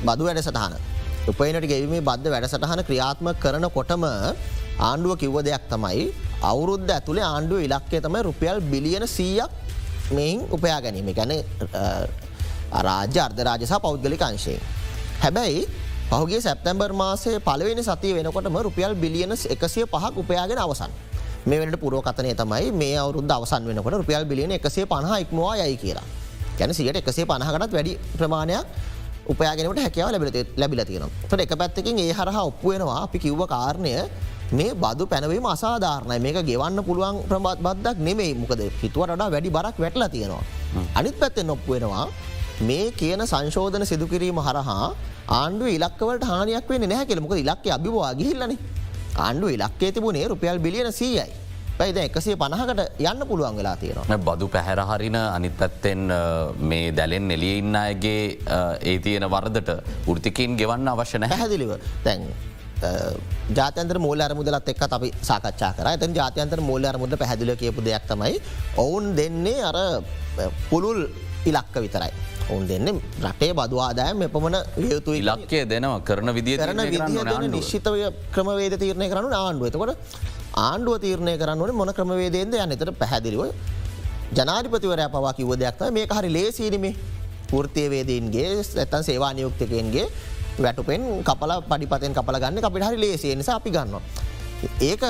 බදු 0.07 0.23
වැඩ 0.29 0.44
සටහන 0.47 0.75
උපයනට 1.31 1.66
ගෙවීමේ 1.71 2.05
බද්ධ 2.09 2.33
වැඩසටහන 2.35 2.83
ක්‍රියාත්ම 2.88 3.29
කරන 3.42 3.64
කොටම 3.77 4.05
ආණ්ඩුව 4.88 5.14
කිව්ව 5.23 5.38
දෙයක් 5.49 5.64
තමයි 5.73 6.05
අවුරුද්ධ 6.42 6.90
ඇතුළේ 6.90 7.24
ආණ්ඩුව 7.24 7.61
ඉලක්කේ 7.61 8.01
තමයි 8.01 8.22
රුපියල් 8.22 8.61
බිලියන 8.62 9.07
සීයක් 9.09 9.51
මෙයින් 10.11 10.46
උපයා 10.51 10.81
ගැනීම 10.81 11.11
ගැන 11.14 11.33
රාජ්‍ය 12.70 13.18
අර්ධරාජසහ 13.18 13.74
පෞද්ගලික 13.83 14.22
අංශයෙන්. 14.22 14.61
හැබැයි 15.20 15.66
පහුගේ 16.11 16.40
සැප්තැම්බර් 16.40 16.92
මාසේ 16.92 17.40
පලවෙනි 17.40 17.83
සතිය 17.83 18.14
වෙනකොටම 18.14 18.59
රුපියල් 18.59 18.94
බිලියන 18.94 19.33
එකසිය 19.33 19.87
පහක් 19.87 20.14
උපයාගෙන 20.16 20.59
අවසන්. 20.59 20.92
මේ 21.46 21.59
වෙනට 21.61 21.81
පුරෝකතනය 21.81 22.35
තමයි 22.35 22.70
මේ 22.72 22.96
අවුරුද්ධ 22.96 23.33
අවසන් 23.33 23.66
වෙනකොට 23.66 23.94
රුපියල් 23.94 24.24
බිලියන 24.24 24.51
එකසේ 24.53 24.87
පහ 24.87 25.20
ඉක්මවා 25.20 25.57
යයි 25.57 25.77
කියලා. 25.77 26.07
ගැන 26.59 26.74
සියට 26.74 26.96
එකසේ 26.96 27.27
පණහකටත් 27.27 27.72
වැඩි 27.72 27.98
ප්‍රමාණයක් 28.16 28.66
උපයාගෙනට 29.27 29.81
හැකව 29.81 29.98
ලැබිල 30.57 30.85
තියෙන 30.85 31.11
ට 31.29 31.40
එක 31.40 31.53
පැත්තකින් 31.55 31.98
ඒ 31.98 32.12
හරහා 32.12 32.44
ඔප්පුවෙනවා 32.44 33.03
අපි 33.03 33.18
කිව්ව 33.18 33.42
කාරණය 33.46 33.92
මේ 34.56 34.72
බදු 34.82 35.04
පැනවීම 35.12 35.46
අසාධාරණය. 35.54 36.16
මේක 36.26 36.38
ගෙවන්න 36.48 36.80
පුළුවන් 36.88 37.16
ප්‍රමාත් 37.30 37.58
බද්දක් 37.66 37.98
නෙමෙයි. 38.08 38.34
මොකද 38.42 38.62
හිතුවටඩා 38.82 39.28
වැඩි 39.34 39.50
බරක් 39.56 39.76
වැටලා 39.84 40.08
තියෙනවා. 40.14 40.44
අනිත් 40.98 41.16
පැත්තෙන් 41.20 41.50
ඔප්පුවෙනවා 41.54 42.06
මේ 42.68 42.87
කියන 43.00 43.22
සංශෝධන 43.32 43.84
සිදුකිරීම 43.90 44.40
හරහා 44.46 44.87
ආණ්ඩුව 45.40 45.68
ඉලක්කවලට 45.76 46.24
හානියක් 46.30 46.70
වෙන 46.72 46.88
නැහැ 46.92 47.11
කෙළමක 47.11 47.34
ඉලක්ක 47.44 47.68
අභිවා 47.76 48.14
ගිහිල්ලන. 48.20 48.56
ආණ්ඩුව 49.26 49.50
ඉලක්කේ 49.58 49.92
තිබුණේ 49.92 50.26
රුපියල් 50.32 50.58
බිලියන 50.66 50.90
සීයයි. 51.00 51.28
පැයිද 51.78 51.98
එකසේ 52.08 52.34
පණහකට 52.42 52.80
යන්න 53.11 53.20
පුළුවන් 53.30 53.56
වෙලා 53.61 53.76
තියෙනවා. 53.82 54.18
බදු 54.28 54.46
පැහැරහරින 54.54 55.18
අනිත් 55.37 55.54
පැත්තෙන් 55.61 56.00
මේ 56.70 56.87
දැලෙන් 56.98 57.30
එලියඉන්න 57.37 57.76
අයගේ 57.87 58.22
ඒ 58.90 58.98
තියෙන 59.04 59.26
වරදට 59.34 59.70
ෘතිකින් 60.16 60.56
ගෙවන්න 60.61 60.94
අවශ්‍ය 60.94 61.18
නැහැ. 61.22 61.38
හැදිලිව 61.42 61.72
තැන් 62.06 62.24
ජාතන්ත්‍ර 63.58 63.98
මූල 64.06 64.20
අරමුදලත් 64.26 64.68
එක් 64.72 64.82
අපි 64.86 65.10
සාකච්ඡා 65.28 65.72
කර. 65.76 65.86
ඇතන් 65.92 66.14
ජාතයන්තර 66.18 66.60
මූල 66.70 66.84
අරමුද 66.90 67.14
පැහැදිල 67.22 67.52
කියපු 67.62 67.84
දෙයක් 67.88 68.04
තමයි 68.10 68.34
ඔවුන් 68.84 69.14
දෙන්නේ 69.18 69.62
අර 69.70 69.76
පුළුල් 70.70 71.00
ඉලක්ක 71.50 71.74
විතරයි. 71.84 72.12
ඔවුන් 72.50 72.64
දෙන්න 72.70 73.00
රටේ 73.26 73.52
බදවාදායම 73.58 74.22
එපමණ 74.28 74.56
යුතු 74.90 75.12
ඉලක්කේ 75.20 75.64
දෙනවා. 75.72 76.00
කරන 76.08 76.30
විදිිය 76.38 76.56
කරන 76.62 76.80
විදි 76.94 77.48
නිශ්ිතවය 77.56 78.08
ක්‍රමවේද 78.34 78.74
තීරණය 78.82 79.08
කරනු 79.12 79.28
ආණ්ඩුව. 79.42 79.68
එතකොට 79.70 79.92
ආණ්ඩුව 80.68 80.96
තීරණය 81.04 81.34
කරන්නවන 81.42 81.74
මොන 81.80 81.92
ක්‍රමවේදේද 81.98 82.54
යන්න? 82.54 82.72
එතට 82.76 82.94
පැහැදිලිව 83.02 83.42
ජනාධිපතිවරය 84.38 85.06
පවා 85.14 85.36
කිව 85.38 85.52
දෙයක්ත 85.62 85.82
මේ 85.96 86.06
හරි 86.18 86.30
ලේසිීරීමේ 86.38 86.94
ෘතියවේදීන්ගේ 87.64 88.48
ඇතන් 88.84 89.02
සේවා 89.08 89.32
නියුක්තකයන්ගේ 89.36 90.06
වැටුපෙන් 90.64 91.03
කපල 91.29 91.53
පඩිපතෙන් 91.71 92.12
කපල 92.18 92.38
ගන්න 92.42 92.66
අපිට 92.71 92.88
හරි 92.88 92.99
ලේසිය 93.05 93.35
නිසා 93.40 93.57
අපි 93.61 93.71
ගන්නවා. 93.77 94.03
ඒක 94.90 95.03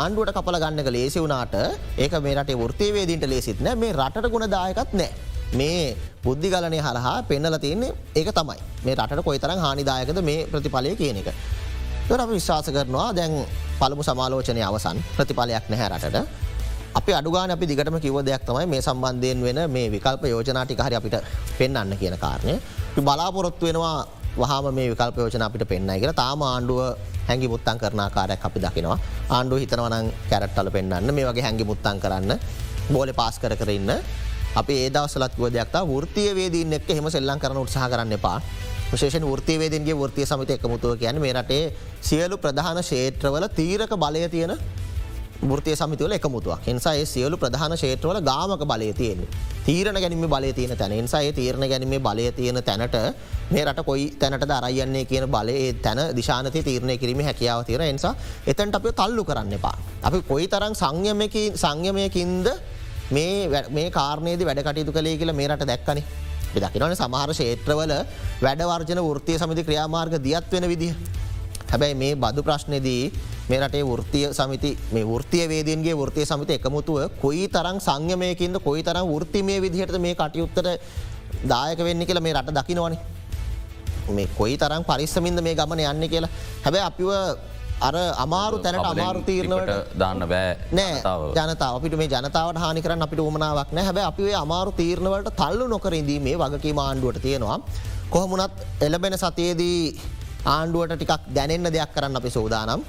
ආණ්ඩුවට 0.00 0.34
කපල 0.36 0.58
ගන්නක 0.62 0.90
ලේසි 0.96 1.18
වුනාට 1.24 1.54
ඒක 2.04 2.14
මේ 2.24 2.34
රට 2.38 2.58
ෘතියවේදීන්ට 2.72 3.26
ලේසිත්න 3.32 3.68
මේ 3.82 3.92
රට 3.92 4.30
ගුණ 4.34 4.50
දායකත් 4.56 4.92
නෑ. 5.00 5.10
මේ 5.58 5.96
බුද්ධි 6.24 6.48
ගලනය 6.50 6.80
හරහා 6.86 7.22
පෙන්නල 7.30 7.58
තියන්නේ 7.64 7.94
ඒක 8.14 8.32
තමයි. 8.38 8.58
මේ 8.84 8.94
රට 8.94 9.24
කොයි 9.28 9.38
තරම් 9.38 9.62
හානිදායකද 9.66 10.20
මේ 10.30 10.46
ප්‍රතිඵලය 10.52 10.96
කියන 10.96 11.22
එක. 11.22 11.30
තොර 12.08 12.20
අප 12.20 12.30
විශ්වාස 12.30 12.68
කරනවා. 12.76 13.08
දැන් 13.14 13.32
පළමු 13.80 14.02
සමාලෝචනය 14.02 14.62
අවසන්. 14.68 14.98
ප්‍රතිඵලයක් 15.16 15.64
නැහැ 15.72 15.88
රටට. 15.94 16.46
අපි 16.98 17.12
අඩුගාන 17.12 17.50
අපි 17.50 17.66
දිගටම 17.70 17.98
කිව 18.00 18.18
දෙයක් 18.28 18.42
තමයි 18.48 18.66
මේ 18.66 18.80
සම්බන්ධයෙන් 18.80 19.42
වෙන 19.46 19.58
මේ 19.70 19.88
විකල්ප 19.94 20.22
යෝජනාටික 20.24 20.80
හරි 20.86 20.96
අපිට 21.00 21.16
පෙන්න්න 21.58 21.96
කියන 22.00 22.16
කාරණය. 22.18 22.54
බලාපොරොත්තු 23.06 23.66
වෙනවා 23.66 23.96
වහම 24.40 24.66
මේ 24.74 24.88
විකල්ප 24.92 25.18
යෝජන 25.22 25.44
අපිට 25.46 25.64
පෙන්න්නයි 25.72 25.98
කියලා. 26.00 26.20
තාම 26.22 26.42
ආණ්ඩුව 26.42 26.80
හැඟි 27.28 27.48
මුත්තන් 27.48 27.78
කරන 27.82 28.02
කාරයක් 28.16 28.46
අපි 28.48 28.58
දකිනවා. 28.60 28.98
ආණ්ඩුව 29.30 29.58
හිතනවනං 29.62 30.06
කැරට්ටල 30.30 30.70
පෙන්න්න 30.76 31.14
මේ 31.16 31.26
වගේ 31.28 31.44
හැඟි 31.46 31.68
මුත්තන් 31.70 32.00
කරන්න 32.02 32.32
බෝල 32.94 33.12
පාස් 33.12 33.36
කර 33.42 33.54
කරන්න 33.56 33.90
අපි 34.56 34.74
ඒදවසලත් 34.84 35.34
වුව 35.38 35.52
දෙයක්තා 35.52 35.84
ෘතිය 36.04 36.30
වේදීන් 36.34 36.72
එක් 36.72 36.88
හෙම 36.90 37.10
සෙල්ලන් 37.10 37.38
කරන 37.38 37.58
උත්සාහ 37.58 37.88
කරන්න 37.92 38.18
එපා. 38.18 38.38
විශේෂ 38.92 39.20
ෘතිවේදන්ගේ 39.20 39.94
ෘතිය 40.02 40.26
සමිත 40.26 40.50
එකමුතුව 40.50 40.96
කියන 40.96 41.20
මේ 41.20 41.32
රටේ 41.32 41.72
සියලු 42.00 42.36
ප්‍රධාන 42.38 42.80
ශේත්‍රවල 42.82 43.44
තීරක 43.58 43.92
බලය 43.94 44.28
තියෙන 44.28 44.52
ෘතිය 45.40 45.76
සමිතුවල 45.76 46.12
එකමුතුවක් 46.12 46.66
එනිසා 46.66 46.94
ඒ 46.94 47.04
සියලු 47.06 47.36
ප්‍රධාන 47.38 47.76
ශේත්‍රවල 47.78 48.18
ගාමක 48.20 48.62
බලය 48.66 48.92
තියෙන. 48.92 49.20
තීරණ 49.66 50.00
ගැනීම 50.02 50.26
බලය 50.26 50.52
තියෙන 50.52 50.76
තැන 50.76 50.90
නිසා 50.90 51.20
ඒ 51.22 51.32
තීරණ 51.32 51.68
ගැනීම 51.68 52.02
බලය 52.02 52.32
තියෙන 52.32 52.58
තැනට 52.62 52.96
මේ 53.50 53.64
රට 53.64 53.84
කොයි 53.86 54.10
තැනට 54.18 54.46
දරයන්නේ 54.50 55.04
කියන 55.04 55.26
බලය 55.30 55.72
තැන 55.82 56.00
දිශානති 56.16 56.62
තීරණය 56.62 56.98
කිරීම 56.98 57.22
හැකියාව 57.22 57.62
තියෙන 57.64 57.94
නිසා 57.94 58.14
එතැන්ට 58.46 58.74
අප 58.74 58.90
තල්ලු 59.00 59.24
කරන්න 59.24 59.52
එපා. 59.52 59.76
අපි 60.02 60.22
කොයි 60.22 60.48
තරම් 60.48 60.74
සංයමයකින්ද 60.74 62.48
මේ 63.10 63.90
කාරණයේද 63.90 64.42
වැඩ 64.42 64.64
කටයුතු 64.66 64.92
කළේ 64.92 65.16
කියලා 65.22 65.38
මේ 65.40 65.48
රට 65.48 65.70
දැක්කනේ 65.70 66.04
දකිනවන 66.56 66.98
සමහර 66.98 67.30
ශේත්‍රවල 67.40 67.94
වැඩවර්ජන 68.42 69.00
ෘතිය 69.18 69.38
සමිති 69.38 69.62
ක්‍රියාමාර්ග 69.62 70.18
දියත් 70.18 70.52
වෙන 70.52 70.68
විදිහ. 70.68 70.94
හැබැයි 71.70 71.94
මේ 72.02 72.14
බදු 72.16 72.42
ප්‍රශ්නයදී 72.42 73.02
මේ 73.50 73.60
රටේ 73.64 73.82
ෘතිය 74.00 74.24
සමිති 74.38 74.70
මේ 74.92 75.04
ෘතිය 75.22 75.44
වේදන්ගේ 75.52 75.94
ෘතිය 76.10 76.26
සමිත 76.30 76.50
එකමුතුව 76.56 76.98
කොයි 77.22 77.44
තරම් 77.56 77.78
සංයමයකින්ද 77.88 78.56
කොයි 78.66 78.82
තරම් 78.88 79.12
ෘතිමය 79.22 79.60
විදිහට 79.64 80.00
මේ 80.06 80.14
කටයුත්තට 80.14 80.68
දායක 81.52 81.78
වෙන්න 81.86 82.06
කියලා 82.08 82.24
මේ 82.26 82.34
රට 82.34 82.56
දකිනවනේ. 82.58 82.98
මේ 84.16 84.28
කොයි 84.38 84.56
තරම් 84.56 84.84
පරිස්සමින්ද 84.90 85.40
මේ 85.46 85.54
ගමන 85.60 85.80
යන්න 85.92 86.08
කියලා. 86.14 86.30
හැබැ 86.64 86.82
අපිව 86.88 87.10
අර 87.88 87.96
අමාරු 88.24 88.58
තැනට 88.64 88.86
අමාරු 88.92 89.20
තීරණවට 89.28 89.98
දාන්න 90.02 90.22
බෑ 90.32 90.52
නෑ. 90.78 90.94
ජනතාව. 91.38 91.76
අපිට 91.78 91.96
මේ 92.00 92.08
ජනතාවට 92.14 92.60
හානි 92.64 92.82
කරන්න 92.84 93.06
අපිට 93.06 93.24
උමනාවක් 93.24 93.72
නෑ. 93.72 93.84
හැබ 93.88 93.98
අපිේ 94.10 94.34
අමාරු 94.44 94.72
තීරණවලට 94.80 95.32
තල්ලු 95.40 95.68
නොකරදී 95.74 96.18
මේ 96.26 96.36
වගකී 96.42 96.74
ආණ්ඩුවට 96.84 97.22
තියෙනවා. 97.26 97.58
කොහොමුණත් 98.10 98.82
එලබෙන 98.86 99.18
සතියේදී 99.24 99.80
ආණ්ඩුවට 100.44 100.96
ටිකක් 100.96 101.24
දැනෙන්න 101.34 101.72
දෙයක් 101.72 101.92
කරන්න 101.94 102.16
අපි 102.16 102.30
සෝදානම්. 102.30 102.84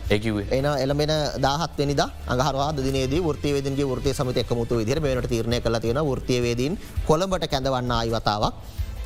එන 0.57 0.65
එළමෙන 0.65 1.11
දාහත් 1.41 1.77
වෙනිද 1.77 2.01
අහරවා 2.27 2.71
දිනේ 2.77 3.07
ෘතිවේදගේ 3.35 3.95
ෘතිය 3.99 4.13
සමත 4.13 4.37
එකමුතු 4.37 4.77
විදිර 4.77 4.99
මේට 5.01 5.29
තීරණය 5.29 5.61
කල 5.61 5.79
තියෙන 5.79 6.01
ෘතියවේදීන් 6.19 6.77
කොළඹට 7.07 7.49
කැඳවන්න 7.49 7.91
ආයිවතාවක්. 7.91 8.53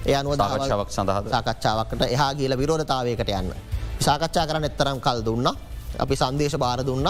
ඒ 0.05 0.15
අනුව 0.15 0.37
දාවක්ෂාවක් 0.37 0.89
සඳහා 0.91 1.23
සාකච්ඡාවකට 1.33 2.01
එහා 2.15 2.33
කියල 2.35 2.57
විරෝධතාවයකට 2.61 3.29
යන්න. 3.39 3.53
සාකච්ඡා 3.99 4.45
කරන්න 4.47 4.69
එත්තරම් 4.69 4.99
කල් 4.99 5.19
දුන්නා. 5.27 5.55
අපි 6.03 6.15
සන්දේශ 6.15 6.57
භාර 6.63 6.83
දුන්න. 6.89 7.07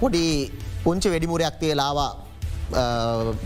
පොඩි 0.00 0.24
පුංචි 0.84 1.08
වැඩිමුරයක් 1.12 1.56
තියලාවා 1.62 2.10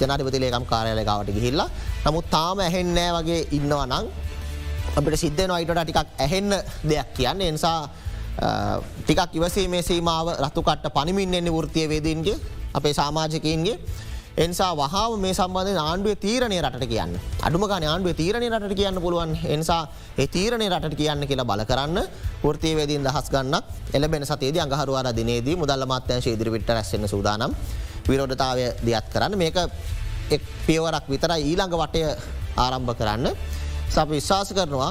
ජනාධපතිලේකම් 0.00 0.64
කාරයාල 0.72 1.04
ගාවට 1.04 1.30
ගිහිල්ලා. 1.36 1.68
නමුත් 2.06 2.26
තාම 2.30 2.58
ඇහෙන්නෑ 2.66 3.12
වගේ 3.18 3.40
ඉන්නවා 3.58 3.86
නං 3.86 4.06
අපිට 4.96 5.20
සිද්ධන 5.24 5.50
අයිටට 5.50 5.82
ටිකක් 5.82 6.08
ඇහෙන්න 6.18 6.50
දෙයක් 6.90 7.08
කියන්න. 7.16 7.40
එනිසා 7.40 7.90
ටිකක් 9.06 9.34
ඉවසීමේ 9.38 9.82
සීමාව 9.82 10.36
රතුකට්ට 10.44 10.94
පනිමින්ෙන්නේ 10.94 11.60
ෘතිය 11.66 11.88
වේදීන්ගේ 11.88 12.38
අපේ 12.74 12.94
සාමාජකයන්ගේ. 12.94 13.76
එනිසා 14.36 14.72
වහාව 14.76 15.12
මේ 15.18 15.34
සම්බන්ධ 15.34 15.80
ආණ්ඩුව 15.82 16.14
තීරණය 16.24 16.58
රට 16.62 16.86
කියන්න. 16.92 17.14
අඩුමක 17.46 17.72
ආණ්ඩුව 17.72 18.14
තීරණය 18.20 18.48
රට 18.50 18.74
කියන්න 18.80 19.00
පුළුවන්. 19.04 19.36
එනිසා 19.44 19.82
ඒ 20.18 20.26
තීරණය 20.26 20.68
රට 20.68 20.96
කියන්න 20.96 21.26
කියලා 21.26 21.48
බල 21.50 21.64
කරන්න. 21.70 21.98
ෘතිවේදීන් 22.44 23.06
දහස් 23.06 23.30
ගන්න 23.30 23.54
එලබෙන 23.94 24.26
සතේද 24.26 24.58
අඟහරුවාර 24.64 25.10
දිනේදී 25.20 25.56
මුදල්ල 25.56 25.86
මාත්‍යංශ 25.86 26.28
ඉදිරිපිට 26.34 26.68
රැස්සෙන 26.68 27.08
සූදානම්. 27.08 27.54
විරෝධතාවය 28.08 28.66
දියත් 28.86 29.06
කරන්න. 29.14 29.38
මේක 29.38 29.56
එක් 30.30 30.42
පියවරක් 30.66 31.06
විතර 31.08 31.32
ඊළඟ 31.38 31.74
වටය 31.82 32.02
ආරම්භ 32.56 32.94
කරන්න. 32.94 33.26
සප 33.90 34.08
විශ්වාස 34.10 34.50
කරනවා 34.56 34.90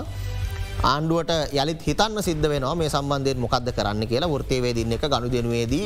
ආණ්ඩුවට 0.83 1.31
යළිත් 1.62 1.81
හිතන්න 1.88 2.21
සිද්ධ 2.27 2.47
වෙනවා 2.53 2.75
මේ 2.79 2.89
සම්බන්ධයෙන් 2.89 3.39
මොකක්ද 3.43 3.69
කරන්න 3.77 4.07
කියලා 4.12 4.39
ෘතිවේදින්න 4.41 4.95
එක 4.95 5.05
ගණු 5.13 5.31
දෙනුවේදී 5.35 5.85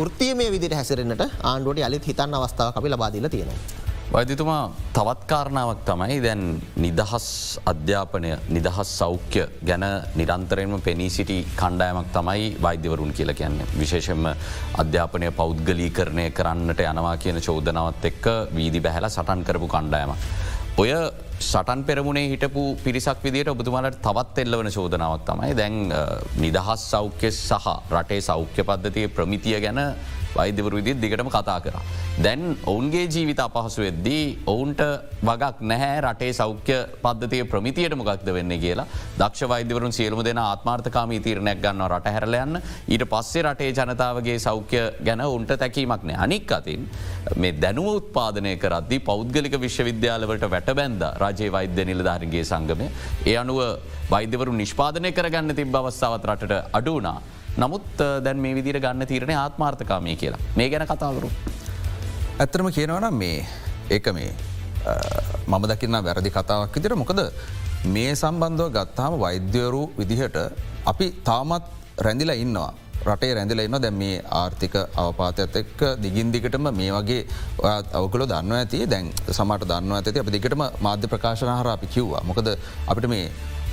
ෘතිය 0.00 0.34
මේ 0.34 0.50
විදිට 0.50 0.74
හැසිරෙන්ට 0.74 1.22
ආණ්ඩුවට 1.22 1.86
යළිත් 1.88 2.06
හිතන්න 2.10 2.38
අවස්ථාව 2.38 2.78
අපි 2.78 2.88
ලබාදිල 2.94 3.28
තියෙනවා. 3.34 3.84
වෛදතුමා 4.14 4.62
තවත් 4.96 5.22
කාරණාවක් 5.30 5.80
තමයි 5.88 6.16
දැන් 6.24 6.42
නිදහස් 6.84 7.26
අධ්‍යාපනය 7.72 8.30
නිදහස් 8.56 8.90
සෞඛ්‍ය 9.00 9.44
ගැන 9.68 9.84
නිරන්තරයෙන්ම 10.18 10.82
පෙනී 10.88 11.10
සිටි 11.10 11.38
කණ්ඩායමක් 11.60 12.10
තමයි 12.16 12.50
වෛද්‍යවරුන් 12.66 13.12
කියල 13.12 13.34
කියන්නේ. 13.34 13.66
විශේෂෙන්ම 13.80 14.26
අධ්‍යාපනය 14.82 15.30
පෞද්ගලී 15.40 15.90
කරණය 15.90 16.26
කරන්නට 16.30 16.82
යනවා 16.90 17.16
කියන 17.16 17.40
චෝදනාවත් 17.48 18.10
එක්ක 18.10 18.26
වීදි 18.58 18.84
බැහැල 18.86 19.10
සටන් 19.10 19.46
කරපු 19.48 19.68
කණ්ඩායම. 19.76 20.14
ඔය 20.76 20.90
සටන් 21.40 21.82
පෙරමුණේ 21.88 22.28
හිටපු 22.30 22.62
පිරිසක් 22.84 23.22
විදිට 23.24 23.48
ඔබතුමාලට 23.48 23.96
තවත් 24.06 24.42
එල්ලවන 24.42 24.68
චෝදනාවක් 24.74 25.22
තමයි. 25.28 25.54
දැන් 25.60 25.76
නිදහස් 26.42 26.82
සෞඛ්‍ය 26.92 27.30
සහ 27.32 27.68
රටේ 27.94 28.20
සෞඛ්‍ය 28.26 28.64
පද්ධතිය 28.70 29.08
ප්‍රමිතිය 29.16 29.56
ගැන 29.64 29.80
වෛද්‍යවරු 30.38 30.76
විදිත් 30.78 31.00
දිගටම 31.00 31.30
කතා 31.30 31.58
කර. 31.60 31.76
දැන් 32.18 32.56
ඔවුන්ගේ 32.64 33.06
ජීවිත 33.08 33.40
අපහසු 33.40 33.82
වෙද්දී 33.82 34.22
ඔවුන්ට 34.46 34.80
වගක් 35.22 35.60
නැහැ 35.62 36.00
රටේ 36.00 36.32
සෞඛ්‍ය 36.32 36.78
පද්ධතිය 37.02 37.44
ප්‍රමිතියට 37.44 37.96
මොකක්ද 38.00 38.30
වෙන්න 38.36 38.54
කියලා 38.62 38.86
දක්ෂ 39.18 39.48
වෛද්‍යවරුන් 39.48 39.92
සියලුම 39.92 40.22
දෙෙන 40.24 40.40
ආත්මාර්ථකාමී 40.42 41.20
තීරණයක් 41.26 41.60
ගන්න 41.64 41.84
රට 41.88 42.14
හැරලයන්න 42.16 42.60
ඊට 42.88 43.04
පස්සේ 43.12 43.42
රටේ 43.42 43.72
ජනතාවගේ 43.72 44.38
සෞඛ්‍ය 44.38 44.82
ගැන 45.04 45.24
උන්ට 45.28 45.52
තැකීමක් 45.56 46.08
නෑ 46.08 46.22
අනික් 46.26 46.56
අතින් 46.58 46.88
මේ 47.36 47.54
දැනුව 47.60 47.92
උත්පාදනය 47.98 48.56
කරද්දි 48.56 49.02
පෞද්ගලික 49.10 49.60
විශ්වවිද්‍යාලවට 49.66 50.50
වැටබැන්ද 50.50 51.04
රජයේ 51.22 51.52
වෛද්‍ය 51.52 51.84
නිලධාරගේ 51.84 52.44
සංගමය 52.44 52.88
ඒ 53.26 53.36
අනුව 53.44 53.60
වෛද්‍යවරු 54.10 54.52
නිෂ්පාදනය 54.62 55.10
කරගන්න 55.12 55.56
තිබ 55.56 55.76
අවස්ථාවත් 55.76 56.30
රටට 56.32 56.54
අඩුනා. 56.72 57.18
නමුත් 57.62 57.86
දැන් 58.24 58.38
මේ 58.44 58.54
විදිර 58.58 58.78
ගන්න 58.84 59.06
තීරණය 59.12 59.34
ආත්මාර්ථකාමය 59.44 60.16
කියලා. 60.22 60.40
මේ 60.58 60.68
ගැන 60.72 60.86
කතාවරු. 60.92 61.30
ඇත්තරම 62.42 62.68
කියනවනම් 62.76 63.14
මේ 63.22 63.38
ඒක 63.96 64.08
මේ 64.18 64.30
මම 65.46 65.64
දකින්න 65.70 65.98
වැරදි 66.08 66.30
කතාවක් 66.38 66.74
විදිර 66.78 66.94
මොකද 67.02 67.20
මේ 67.94 68.10
සම්බන්ධව 68.22 68.68
ගත්තාම 68.76 69.12
වෛද්‍යවරු 69.24 69.82
විදිහට 70.00 70.36
අපි 70.92 71.06
තාමත් 71.28 71.64
රැඳිලා 72.06 72.36
ඉන්නවා. 72.44 72.72
රටේ 73.08 73.32
රැඳල 73.38 73.60
එන්න 73.64 73.78
දැම් 73.84 73.96
මේ 74.02 74.14
ආර්ථික 74.40 74.74
අවපාතයත් 75.00 75.56
එක්ක 75.62 75.80
දිගින් 76.04 76.30
දිගටම 76.34 76.68
මේ 76.78 76.92
වගේ 76.96 77.22
අවකල 77.98 78.22
දන්න 78.32 78.54
ඇති. 78.60 78.78
දැන් 78.92 79.12
සමට 79.36 79.68
දන්න 79.70 79.92
ඇති 79.98 80.18
අප 80.22 80.30
දිගටම 80.36 80.62
මාධ්‍ය 80.86 81.06
ප්‍රකාශන 81.12 81.52
හර 81.58 81.68
අපි 81.76 81.86
කිව්වා. 81.94 82.22
මොකද 82.30 82.48
අපිට 82.90 83.08
මේ 83.14 83.26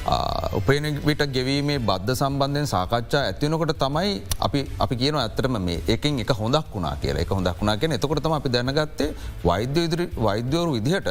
උපයන 0.05 0.85
විට 1.05 1.21
ගෙවීමේ 1.35 1.79
බද්ධ 1.79 2.15
සම්බන්ධයෙන් 2.15 2.67
සාකච්ඡා 2.67 3.21
ඇතිවනකොට 3.27 3.73
තමයි 3.83 4.09
අපි 4.39 4.59
අපි 4.83 4.95
කියන 4.95 5.15
ඇතරම 5.15 5.55
මේ 5.67 5.79
එකින් 5.87 6.19
එක 6.19 6.31
හොඳක් 6.39 6.73
වුණා 6.73 6.95
කියලා. 7.01 7.23
එක 7.23 7.29
හොඳක් 7.29 7.59
වුණා 7.59 7.77
කියෙන 7.77 7.95
එතකොටම 7.97 8.35
අපි 8.39 8.49
දැනගත්තේ 8.49 9.09
වෛද්‍ය 9.43 9.85
ඉදිරි 9.87 10.07
වෛද්‍යවරු 10.17 10.73
විදිහට 10.77 11.07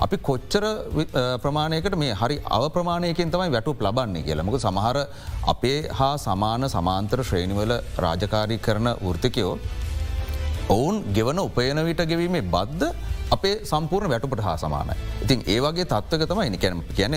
අපි 0.00 0.16
කොච්චර 0.28 0.64
ප්‍රමාණයකට 1.42 1.96
මේ 1.96 2.14
හරි 2.14 2.36
අව 2.56 2.68
ප්‍රමාණයකින් 2.76 3.34
තමයි 3.34 3.50
වැටු 3.56 3.74
ලබන්නේ 3.80 4.22
කියලමක 4.22 4.58
සමහර 4.58 4.98
අපේ 5.54 5.80
හා 5.98 6.14
සමාන 6.18 6.68
සමාන්තර 6.68 7.24
ශ්‍රේණිවල 7.24 7.74
රාජකාරී 8.06 8.62
කරන 8.68 8.88
ෘතිකයෝ 9.08 9.58
ඔවුන් 10.68 10.96
ගෙවන 11.16 11.38
උපයන 11.38 11.82
විට 11.88 12.02
ගෙවීමේ 12.12 12.46
බද්ධ 12.54 12.94
අපේ 13.34 13.54
සම්පූර්ණ 13.70 14.10
වැටුපට 14.12 14.42
හා 14.46 14.56
සමානයි. 14.64 14.96
ඉතින් 15.24 15.40
ඒවගේ 15.54 15.86
තත්වක 15.92 16.28
තමයි 16.30 16.50
නිකැන 16.54 16.82
කියන 16.98 17.14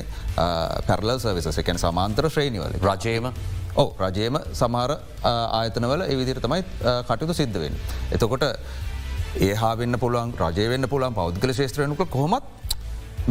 පැරල 0.87 1.11
සවිස 1.23 1.57
එකැන 1.63 1.79
සමාන්තර 1.85 2.29
ශ්‍රේණිවල 2.35 2.77
රජයම 2.89 3.27
ඕ 3.81 3.89
රජයම 4.03 4.37
සමාර 4.61 4.91
ආයතනවල 5.31 6.03
එවිදිර 6.13 6.39
තමයි 6.45 6.61
කටයුතු 7.09 7.35
සිද්ධවෙන්. 7.41 7.75
එතකොට 8.15 8.45
ඒහා 9.49 9.73
වෙන්න 9.81 9.99
පුළුවන් 10.03 10.33
රජය 10.45 10.65
වෙන්න 10.73 10.89
පුළුවන් 10.93 11.19
පෞද්ගල 11.19 11.53
ශේත්‍රයනක 11.59 12.01
කොහොමත් 12.15 12.45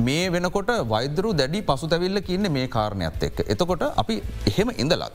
මේ 0.06 0.30
වෙනකොට 0.36 0.70
වෛදරු 0.94 1.30
දැඩි 1.40 1.60
පසු 1.70 1.90
තැවිල්ල 1.92 2.20
කියන්න 2.28 2.52
මේ 2.56 2.68
කාරණයක් 2.76 3.22
එක්ක. 3.28 3.38
එතකොට 3.52 3.84
අපි 4.02 4.16
එහෙම 4.52 4.70
ඉඳලත්. 4.82 5.12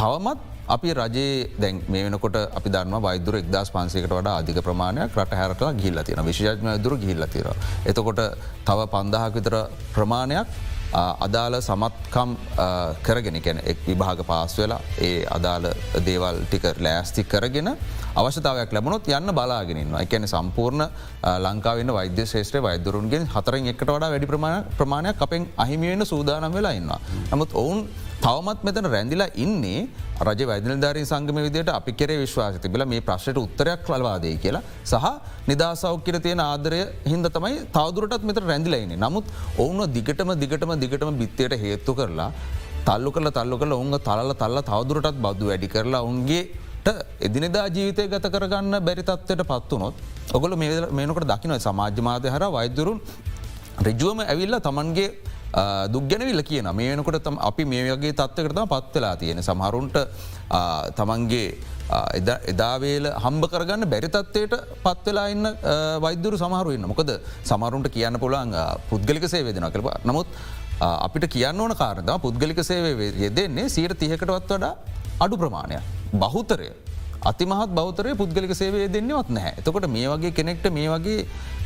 තවමත් 0.00 0.38
අපි 0.68 0.94
රජයේ 0.98 1.50
දැන් 1.62 1.82
මේ 1.88 2.04
වෙනකොට 2.06 2.38
අපි 2.58 2.68
දන්න 2.74 3.02
වෛදුර 3.06 3.36
එක්දස් 3.40 3.70
පන්සේකට 3.74 4.12
වඩා 4.12 4.38
අධික 4.40 4.58
ප්‍රමාණයක් 4.68 5.18
රට 5.18 5.38
හැරට 5.40 5.62
ගිල්ල 5.82 6.00
තින 6.08 6.24
විශෂඥ 6.30 6.78
දුර 6.84 6.96
ගිල්ල 7.04 7.24
තිර. 7.34 7.46
එතකොට 7.90 8.24
තව 8.64 8.88
පන්දහක් 8.94 9.30
විතර 9.36 9.56
ප්‍රමාණයක් 9.94 10.48
අදාළ 11.26 11.56
සමත්කම් 11.60 12.30
කරගෙන 13.02 13.40
කැන 13.42 13.60
එක් 13.64 13.78
විභාග 13.86 14.20
පාස් 14.24 14.56
වෙලා 14.58 14.80
ඒ 14.98 15.24
අදාළ 15.36 15.68
දේවල් 16.06 16.36
ටික 16.44 16.64
ලෑස්ති 16.80 17.24
කරගෙන 17.24 17.68
අවශ්‍යතාවයක් 18.16 18.72
ලැබුණොත් 18.72 19.08
යන්න 19.08 19.32
බලාගෙනින් 19.38 19.92
එකැන 20.00 20.26
සම්පූර්ණ 20.26 20.84
ලංකාවන්න 21.46 21.92
වෛද්‍ය 21.92 22.26
ශේෂත්‍රය 22.26 22.62
වෛදරුන්ගෙන් 22.62 23.28
හතරෙන් 23.34 23.70
එකට 23.72 23.84
වඩා 23.86 24.10
වැඩි 24.14 24.30
ප්‍රමාණයක් 24.78 25.24
අපෙන් 25.26 25.48
අහිමිවෙන්න 25.56 26.06
සූදානම් 26.12 26.52
වෙලා 26.52 26.72
ඉන්නවා. 26.72 27.00
නමුත් 27.32 27.52
ඔවුන් 27.54 27.80
තවමත් 28.24 28.60
මෙතන 28.66 28.86
රැඳිලා 28.94 29.28
ඉන්නේ 29.44 29.80
රජ 30.26 30.40
වෛදනිධාරී 30.50 31.06
සංගම 31.10 31.38
විදියට 31.46 31.70
අපි 31.70 31.92
කෙරේ 32.00 32.18
විශ්වාස 32.22 32.56
තිබල 32.64 32.82
මේ 32.92 33.02
ප්‍රශ්ට 33.08 33.38
උත්තරයක් 33.44 33.90
ලවාදේ 33.92 34.34
කියලා. 34.44 34.62
සහ 34.84 35.06
නිදසෞක්කර 35.50 36.16
තියෙන 36.24 36.42
ආදරය 36.46 36.80
හින්ද 37.12 37.28
තමයි 37.36 37.58
තවදුරටත් 37.76 38.24
මෙත 38.30 38.40
රැඳිලයින 38.44 38.94
නමුත් 39.04 39.26
ඔවුන 39.58 39.82
දිගටම 39.96 40.32
දිගටම 40.42 40.72
දිගටම 40.84 41.12
බිත්තයට 41.22 41.54
හේත්තු 41.64 41.94
කරලා 42.00 42.30
තල්ලු 42.88 43.12
කල 43.14 43.30
තල්ලු 43.30 43.58
කළ 43.62 43.76
ඔුන්ග 43.80 43.94
තල්ල 44.00 44.32
තල්ල 44.42 44.60
තවදුරටත් 44.70 45.22
බදු 45.26 45.52
වැඩි 45.52 45.70
කරලා 45.76 46.02
උන්ගේ 46.10 46.42
එදිනෙදා 47.20 47.66
ජීවිතය 47.68 48.10
ගත 48.12 48.26
කරගන්න 48.34 48.76
බැරිතත්වයට 48.80 49.42
පත්වනොත් 49.44 49.94
ඔගොල 50.36 50.54
මේනකට 50.58 51.26
දකිනව 51.32 51.58
සමාජ්‍යමාතය 51.60 52.34
හර 52.34 52.44
වෛදරුන් 52.50 53.00
රජුවම 53.86 54.20
ඇවිල්ල 54.24 54.56
තමන්ගේ 54.68 55.10
දුක්ගැනවිල්ල 55.88 56.42
කියන 56.42 56.68
මේ 56.74 56.90
වෙනකොට 56.92 57.22
තම 57.22 57.38
අපි 57.40 57.64
මේ 57.64 57.88
වගේ 57.88 58.12
තත්වකරතම 58.12 58.68
පත්වෙලා 58.68 59.16
තියෙන 59.16 59.42
සමහරුන්ට 59.42 59.98
තමන්ගේ 60.94 61.48
එදාවේල 62.52 63.08
හම්බ 63.24 63.44
කරගන්න 63.48 63.88
බැරිතත්වයට 63.88 64.54
පත්වෙලා 64.84 65.28
ඉන්න 65.28 65.48
වෛද්‍යරු 66.00 66.36
සමහරුවන්න 66.36 66.88
මොකද 66.92 67.12
සමරුන්ට 67.44 67.88
කියන්න 67.88 68.18
පුළන් 68.18 68.54
පුද්ගලික 68.90 69.28
සේවේදන 69.28 69.70
කරප 69.70 70.04
නමුත් 70.04 70.28
අපිට 70.80 71.26
කියන්න 71.28 71.60
ඕන 71.60 71.74
කාරද 71.74 72.10
පුද්ගලික 72.22 72.62
සේවේ 72.62 73.12
යෙදෙන්නේ 73.24 73.68
සීර 73.68 73.94
තියකටවත් 73.94 74.52
වඩා 74.52 74.74
අඩු 75.20 75.36
ප්‍රමාණයක්. 75.36 75.82
බහුතරය. 76.14 76.70
අතිමහත් 77.30 77.70
බෞතරය 77.78 78.12
පුද්ගලික 78.20 78.52
සේවේ 78.60 78.88
දෙන්නවත් 78.96 79.30
නැහැ. 79.36 79.52
එතකොට 79.60 79.86
මේ 79.96 80.08
වගේ 80.12 80.32
කෙනෙක්ට 80.38 80.66
මේ 80.76 80.88
වගේ 80.92 81.16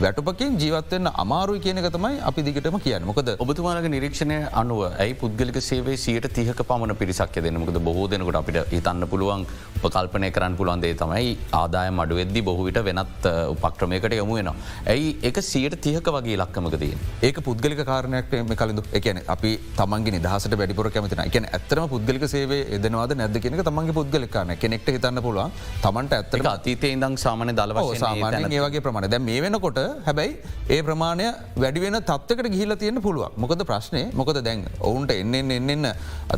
වැටපකින් 0.03 0.55
ජීවත්වන්න 0.63 1.09
අමාරුයි 1.23 1.61
කියනක 1.65 1.89
තමයි 1.97 2.17
අපි 2.29 2.43
දිගටම 2.47 2.77
කියන්න. 2.87 3.05
මොකද 3.11 3.29
ඔබතුමාලක 3.45 3.87
නිරීක්ෂණය 3.95 4.39
අනුව 4.61 4.81
ඇයි 5.03 5.15
පුද්ගලික 5.23 5.59
සේවේ 5.69 5.97
සියට 6.05 6.27
තියක 6.39 6.63
පමණ 6.71 6.99
පිරිසක් 7.03 7.37
දෙනමකද 7.47 7.79
බොහෝ 7.89 8.07
දෙනකට 8.13 8.39
අපිට 8.41 8.59
හිතන්න 8.75 9.07
පුළුවන් 9.13 9.45
උපකල්පනය 9.79 10.31
කරන්න 10.37 10.57
පුළුවන්දේ 10.61 10.95
තමයි 11.03 11.31
ආදාය 11.61 11.91
මඩු 11.99 12.19
වෙද්දි 12.21 12.43
බොහවිට 12.49 12.81
වෙනත් 12.89 13.29
උපක්‍රමයකට 13.55 14.17
යොමු 14.21 14.39
වෙනවා. 14.39 14.57
ඇයි 14.95 15.11
එක 15.31 15.39
සියට 15.51 15.77
තියක 15.87 16.11
වගේ 16.17 16.39
ලක්කමකතිය. 16.43 16.93
ඒක 17.29 17.39
පුද්ගලික 17.49 17.85
කාරණයක් 17.93 18.35
මේ 18.51 18.59
කලඳු 18.63 18.85
එකන 19.01 19.23
අපි 19.37 19.53
තමන්ගේ 19.81 20.17
නිදහසට 20.19 20.59
වැඩිපුර 20.63 20.91
කැමතින 20.97 21.25
එක 21.29 21.39
ඇත්තරම 21.43 21.87
පුද්ගලික 21.95 22.27
සේවේ 22.35 22.63
එදනවාද 22.79 23.17
නැද 23.23 23.39
කෙනෙක 23.47 23.65
තමන්ගේ 23.71 23.99
පුද්ගලිකාන 24.01 24.53
කෙනෙක්ට 24.65 24.93
හිතන්න 24.97 25.25
පුළුවන් 25.29 25.52
තමන්ට 25.85 26.17
ඇත්තක 26.19 26.49
අතීතය 26.53 26.91
ඉදං 26.97 27.17
සාමන 27.25 27.55
දලව 27.61 27.85
සාමානය 28.03 28.57
ඒවගේ 28.59 28.83
ප්‍රමාණ 28.87 29.09
දැ 29.15 29.23
මේ 29.29 29.41
වෙනකොට 29.45 29.81
හැබැයි 30.09 30.35
ඒ 30.69 30.81
ප්‍රමාණය 30.89 31.27
වැඩිවෙන 31.57 31.99
තත්වකට 32.03 32.51
ගිහිල 32.55 32.77
තියෙන 32.83 33.01
පුළුව 33.07 33.39
මොකද 33.45 33.65
ප්‍රශ්නය 33.71 34.03
මොකද 34.21 34.41
දැන් 34.49 34.65
ඔවුන්ට 34.91 35.15
එන්නෙන් 35.17 35.57
එන්නෙන්න 35.59 35.89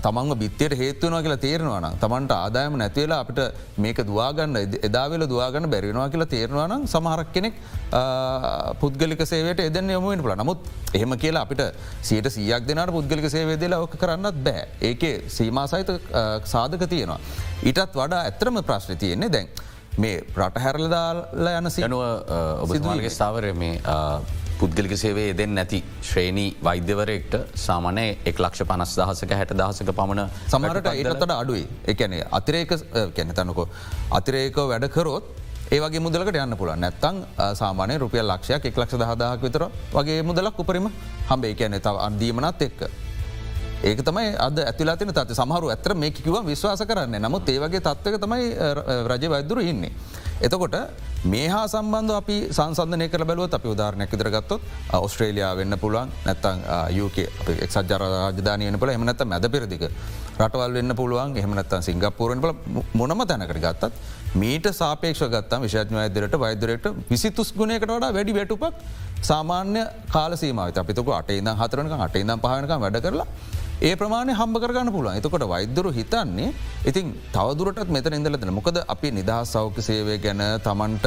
තමන්ම 0.07 0.35
බිත්තයට 0.43 0.77
හේතුවනවා 0.83 1.25
කියලා 1.27 1.43
තේරෙනවාන 1.47 1.89
තමන්ට 2.05 2.37
ආදායම 2.39 2.79
නැතිවෙලා 2.83 3.21
අපිට 3.25 3.43
මේක 3.85 4.01
දවාගන්න 4.11 4.61
එදාවෙල 4.91 5.27
දවාගන්න 5.35 5.71
බැරිෙනවා 5.75 6.09
කියලා 6.15 6.33
තේරවානම් 6.37 6.89
සමහරක් 6.95 7.33
කෙනෙක් 7.37 7.61
පුද්ගලික 8.81 9.23
සේවට 9.27 9.67
එදන්න 9.69 9.95
යමුවෙන් 9.99 10.23
පුල 10.25 10.35
නමුත් 10.37 10.61
එහෙම 10.95 11.15
කියලා 11.19 11.45
අපිට 11.47 11.63
සියට 12.03 12.29
සියක් 12.37 12.67
දෙනට 12.69 12.93
පුද්ගලික 12.97 13.27
සේවේදලා 13.31 13.81
ඕක 13.85 13.97
කරන්නත් 14.03 14.39
බෑ. 14.47 14.69
ඒකේ 14.81 15.15
සීමා 15.29 15.67
සහිත 15.67 15.91
සාධක 16.45 16.85
තියෙනවා. 16.89 17.19
ඊටත් 17.65 17.97
වඩා 17.97 18.23
ඇත්‍රම 18.29 18.61
ප්‍රශ්න 18.69 18.99
තියෙන්නේ 19.03 19.33
දැන් 19.33 19.49
මේ 19.99 20.17
රට 20.37 20.65
හැරලදාල 20.65 21.21
යන 21.51 21.71
සිනුව 21.71 22.03
ඔබතුමාගේ 22.65 23.13
ස්ථාවර 23.15 23.47
මේ 23.55 23.77
පුද්ගලික 24.59 24.93
සේවේ 24.97 25.31
දෙන්න 25.39 25.55
නැති 25.59 25.81
ශ්‍රේණී 26.09 26.51
වෛද්‍යවරෙක්ට 26.67 27.37
සාමනය 27.67 28.05
එක් 28.25 28.37
ලක්ෂ 28.39 28.67
පනස් 28.71 28.93
දහසක 28.99 29.33
හැට 29.39 29.55
දහසක 29.61 29.95
පමණ 30.01 30.29
සමරට 30.49 30.91
ඒටතට 30.93 31.33
අඩුයි. 31.37 31.65
එකන 31.87 32.19
අතිරේක 32.39 32.75
කැනතනකො 33.17 33.65
අතිරේක 34.19 34.61
වැඩකරොත් 34.73 35.33
ඒවගේ 35.71 36.05
මුදලට 36.07 36.37
යන්න 36.37 36.59
පුළ 36.61 36.75
නැත්තං 36.77 37.25
සාමානය 37.55 37.99
රුපියල් 37.99 38.29
ලක්ෂයක් 38.29 38.69
එක් 38.71 38.77
ලක්ෂ 38.77 39.01
දහදාක් 39.01 39.41
විතර 39.41 39.67
වගේ 39.97 40.21
මුදලක් 40.23 40.61
උපරිම 40.61 40.93
හම්බේ 41.31 41.55
කියැනෙ 41.55 41.81
තව 41.81 42.05
අන්දීමනත් 42.09 42.69
එක්ක 42.69 42.87
ඒක 43.85 44.01
තමයි 44.01 44.29
අද 44.39 44.59
ඇතිලා 44.61 44.97
තින 44.97 45.13
තත් 45.13 45.37
සමහරු 45.37 45.69
ඇතර 45.69 45.95
මේ 45.95 46.11
කිව 46.13 46.37
විශ්වාස 46.45 46.83
කරන්න. 46.83 47.17
නමුත් 47.21 47.49
ඒවගේ 47.49 47.81
තත්වක 47.81 48.21
තමයි 48.21 48.45
රජ 49.07 49.25
වෛදුරු 49.29 49.61
ඉන්නේ. 49.63 49.93
එතකොට 50.41 50.77
මේ 51.25 51.49
හා 51.49 51.67
සම්බන්ධ 51.67 52.15
අපි 52.15 52.37
සංසධනය 52.51 53.09
කර 53.09 53.25
බැලුවත් 53.25 53.55
අපි 53.55 53.69
උදාරණයක් 53.69 54.11
විදර 54.11 54.29
ගත්තොත් 54.31 54.63
ඔස්ට්‍රේලයා 54.99 55.53
වෙන්න 55.57 55.77
පුළුවන් 55.79 56.11
නැත්තං 56.27 56.65
යුක 56.93 57.19
එක්සත් 57.59 57.81
ජර 57.85 58.03
රාජධානයන 58.05 58.79
පල 58.79 58.91
එමනැත 58.91 59.25
මැද 59.25 59.49
පෙරදික 59.49 59.85
රටවල් 60.39 60.73
වෙන්න 60.73 60.97
පුළුවන්. 60.97 61.37
එහමනත්තන් 61.37 61.87
සිංගප්පූරෙන් 61.89 62.41
පල 62.41 62.53
මොනම 62.95 63.25
තැනකට 63.25 63.59
ගත්තත් 63.59 63.93
මීට 64.37 64.69
සාපේක්ෂ 64.75 65.25
ගත්තම් 65.29 65.67
විශාඥ 65.67 66.01
අදරට 66.03 66.39
වෛදරයට 66.39 66.87
විසිතුස් 67.11 67.53
ගුණයකට 67.53 67.89
වඩා 67.89 68.13
වැඩි 68.13 68.39
වැටුපක් 68.39 68.81
සාමාන්‍ය 69.23 69.85
කාලසීමාව 70.09 70.81
අපිතක 70.83 71.13
අටේද 71.21 71.53
හතරනක 71.61 71.95
අටේදම් 72.01 72.43
පහනක 72.47 72.81
වැඩ 72.81 72.99
කරලා 73.07 73.29
ඒ 73.83 73.95
ප්‍රමාණය 73.97 74.33
හම්බ 74.33 74.57
කරගන්න 74.63 74.93
පුළුවන්. 74.93 75.17
එතකොට 75.19 75.47
වෛද්‍යරු 75.49 75.91
හිතන්නේ 75.91 76.53
ඉතින් 76.87 77.15
තවදුරටත් 77.33 77.91
මෙතන 77.91 78.15
ඉඳලතන 78.15 78.53
මොකද 78.53 78.79
අපි 78.95 79.11
නිදහස් 79.11 79.51
සෞඛ්‍ය 79.51 79.83
සේවය 79.83 80.19
ගැන 80.19 80.43
තමන්ට 80.63 81.07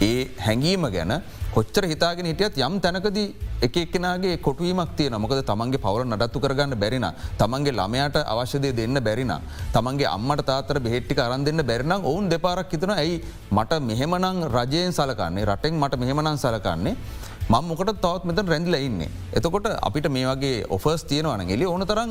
ඒ 0.00 0.30
හැඟීම 0.38 0.86
ගැන 0.94 1.12
කොච්චර 1.54 1.84
හිතාගෙන 1.90 2.26
හිටියත් 2.30 2.58
යම් 2.58 2.78
තැනකද 2.80 3.18
එකක්නගේ 3.66 4.36
කොටුවීමක් 4.38 4.94
තිය 4.98 5.10
මොකද 5.10 5.40
තමන්ගේ 5.42 5.82
පවර 5.86 6.04
නඩත්තු 6.06 6.42
කරගන්න 6.44 6.78
බැරින 6.78 7.06
තමන්ගේ 7.40 7.74
ළමයට 7.80 8.18
අවශ්‍යදය 8.24 8.70
දෙන්න 8.72 9.02
බැරින 9.02 9.34
තමන්ගේ 9.74 10.06
අම්මට 10.06 10.44
තාතර 10.46 10.78
බෙහෙට්ටි 10.78 11.18
අරන් 11.18 11.44
දෙන්න 11.44 11.66
බැරිනම් 11.66 12.06
ඔවුන් 12.10 12.28
දෙපාරක් 12.28 12.70
හිතන 12.70 12.94
ඇයි 12.94 13.24
මට 13.50 13.80
මෙහෙමනං 13.80 14.46
රජයෙන් 14.56 14.92
සලකන්නේ? 14.92 15.44
රටෙන් 15.44 15.74
මට 15.74 15.98
මෙහෙමනං 15.98 16.38
සලකන්නේ? 16.38 16.94
මං 16.94 17.27
මොකට 17.48 17.90
තවත් 18.04 18.24
මෙත 18.28 18.40
රැඳල 18.52 18.74
ඉන්න. 18.76 19.00
එතකොට 19.38 19.66
අපිට 19.88 20.06
මේ 20.16 20.26
වගේ 20.30 20.66
ඔෆර්ස් 20.76 21.02
තියෙනවන 21.10 21.52
එලි 21.54 21.64
ඕන 21.64 21.84
තරන් 21.90 22.10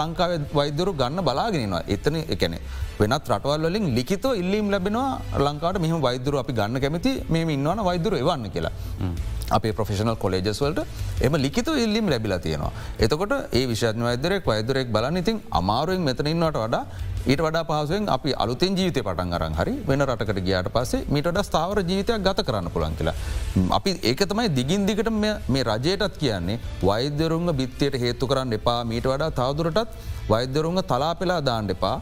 ලංකාව 0.00 0.32
වෛදරු 0.58 0.92
ගන්න 1.00 1.24
බලාගෙනවා 1.28 1.82
එතන 1.94 2.16
එකන 2.34 2.54
වෙනත් 3.00 3.30
රටවල් 3.32 3.66
වලින් 3.66 3.88
ලිතෝ 3.96 4.32
ඉල්ලීම් 4.42 4.70
ලැබෙනවා 4.74 5.40
ලංකාට 5.46 5.80
මෙහම 5.84 5.98
වෛදරු 6.06 6.38
අපි 6.42 6.52
ගන්න 6.60 6.82
කැමති 6.84 7.12
මේ 7.34 7.44
ඉන්නවන 7.56 7.84
වෛදරු 7.90 8.16
එවන්න 8.22 8.46
කියලා. 8.54 8.74
අපේ 9.58 9.72
ප්‍රෆෙෂනල් 9.72 10.16
කොලේජස් 10.24 10.60
වලට 10.64 10.80
එම 11.26 11.34
ලිකිත 11.44 11.68
ඉල්ලිම් 11.84 12.08
ලැබිලා 12.12 12.40
තියෙනවා. 12.46 12.72
එතකොට 12.98 13.32
ඒ 13.52 13.64
විශාත්ම 13.66 14.04
වෛදරෙක් 14.08 14.44
වෛදරෙක් 14.46 14.92
බලන්න 14.96 15.22
ඉතින් 15.22 15.38
අමාරුවෙන් 15.60 16.04
මෙතනින්නට 16.08 16.60
වඩා 16.64 16.84
ඊට 17.22 17.40
වඩා 17.46 17.64
පහසුවෙන් 17.70 18.06
අපි 18.08 18.30
අලුතින් 18.42 18.76
ජීවිතය 18.78 19.00
පටන් 19.06 19.34
අරන් 19.38 19.56
හරි 19.58 19.74
වෙන 19.88 20.04
රටකට 20.06 20.40
ගියාට 20.46 20.70
පස්සේ 20.76 21.02
මීට 21.14 21.40
ස්ථාවර 21.48 21.80
ජීවිතයක් 21.82 22.22
ගත 22.26 22.46
කරන්න 22.48 22.70
පුළන් 22.76 22.96
කියලා. 22.98 23.16
අපි 23.78 23.90
ඒක 24.10 24.22
තමයි 24.30 24.48
දිගින් 24.58 24.86
දිගට 24.88 25.10
මේ 25.54 25.64
රජයටත් 25.70 26.16
කියන්නේ 26.22 26.60
වෛද්‍යරුන්ග 26.82 27.50
බිත්තියට 27.60 28.00
හේතු 28.04 28.30
කරන්න 28.30 28.56
එපා 28.58 28.80
මීට 28.92 29.10
වඩා 29.12 29.30
තවදුරටත් 29.32 30.00
වෛද්‍යරුන්ග 30.32 30.80
තලා 30.92 31.12
පෙලා 31.14 31.40
දාන්න 31.50 31.70
එපා 31.76 31.96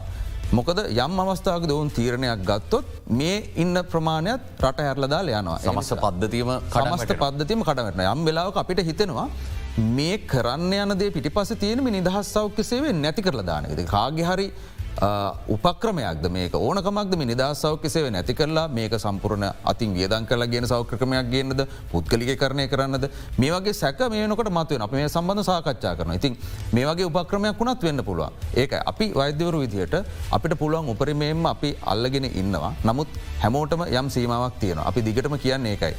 මොකද 0.51 0.79
යම් 0.81 1.19
අවස්ථාවක 1.21 1.65
දවුන් 1.69 1.89
තීරණයක් 1.93 2.39
ගත්තොත් 2.47 2.85
මේ 3.11 3.35
ඉන්න 3.55 3.77
ප්‍රමාණයක් 3.91 4.41
රට 4.59 4.85
හැරලදා 4.87 5.21
යනවා. 5.21 5.57
සමස්ස 5.61 5.91
පද්ධතියම 6.03 6.49
කඩමස්ට 6.73 7.13
පද්ධතිම 7.21 7.61
කඩවටන 7.67 8.01
යම් 8.13 8.23
වෙලාවක 8.27 8.57
අපිට 8.61 8.81
හිතෙනවා 8.87 9.27
මේ 9.97 10.17
කරන්න 10.31 10.73
යනදේ 10.85 11.11
පිටි 11.11 11.29
පස 11.29 11.53
තියෙනම 11.55 11.91
නිදහස් 11.97 12.33
සෞඛ්‍ය 12.33 12.63
සේවේ 12.63 12.95
නැති 12.95 13.21
කරලා 13.21 13.45
දානකද 13.51 13.83
කාගෙ 13.93 14.25
හරි 14.29 14.47
උපක්‍රමයක්ද 15.55 16.25
මේක? 16.35 16.53
ඕනකමක්ද 16.53 17.15
මේ 17.19 17.29
නිදා 17.31 17.51
සෞඛ්‍යසේව 17.53 18.07
නැති 18.15 18.33
කරලා 18.33 18.67
මේක 18.77 18.93
සම්පුරණ 18.99 19.45
අතින් 19.71 19.93
වියදන් 19.97 20.27
කල 20.29 20.43
ගෙන 20.53 20.67
සෞක්‍රමයක් 20.67 21.29
ගන්නද 21.33 21.61
පුද්ගලික 21.91 22.31
කරණය 22.41 22.67
කරන්නද? 22.67 23.05
මේ 23.37 23.51
වගේ 23.51 23.73
සැක 23.73 23.99
මේනකට 24.15 24.51
මත්වය 24.57 24.81
අප 24.87 24.91
මේ 24.91 25.07
සම්බඳධ 25.07 25.47
සාකච්ඡා 25.49 25.95
කරන 25.99 26.13
ඉතින් 26.19 26.37
මේ 26.73 26.85
වගේ 26.89 27.09
උපක්‍රමයක් 27.11 27.59
වුණත් 27.61 27.83
වෙන්න 27.87 28.03
පුළුවන්. 28.09 28.33
ඒක 28.55 28.73
අපි 28.91 29.07
වෛද්‍යවරු 29.21 29.63
විදිහට 29.63 29.95
අපිට 30.37 30.57
පුළුවන් 30.63 30.91
උපරිමේම 30.93 31.45
අපි 31.53 31.71
අල්ලගෙන 31.93 32.29
ඉන්නවා. 32.41 32.73
නමුත් 32.89 33.07
හැමෝටම 33.43 33.85
යම් 34.01 34.09
සීමාවක් 34.17 34.59
තියෙන 34.63 34.83
අපි 34.89 35.05
දිගටම 35.07 35.37
කියන්නේ 35.45 35.75
ඒකයි. 35.75 35.93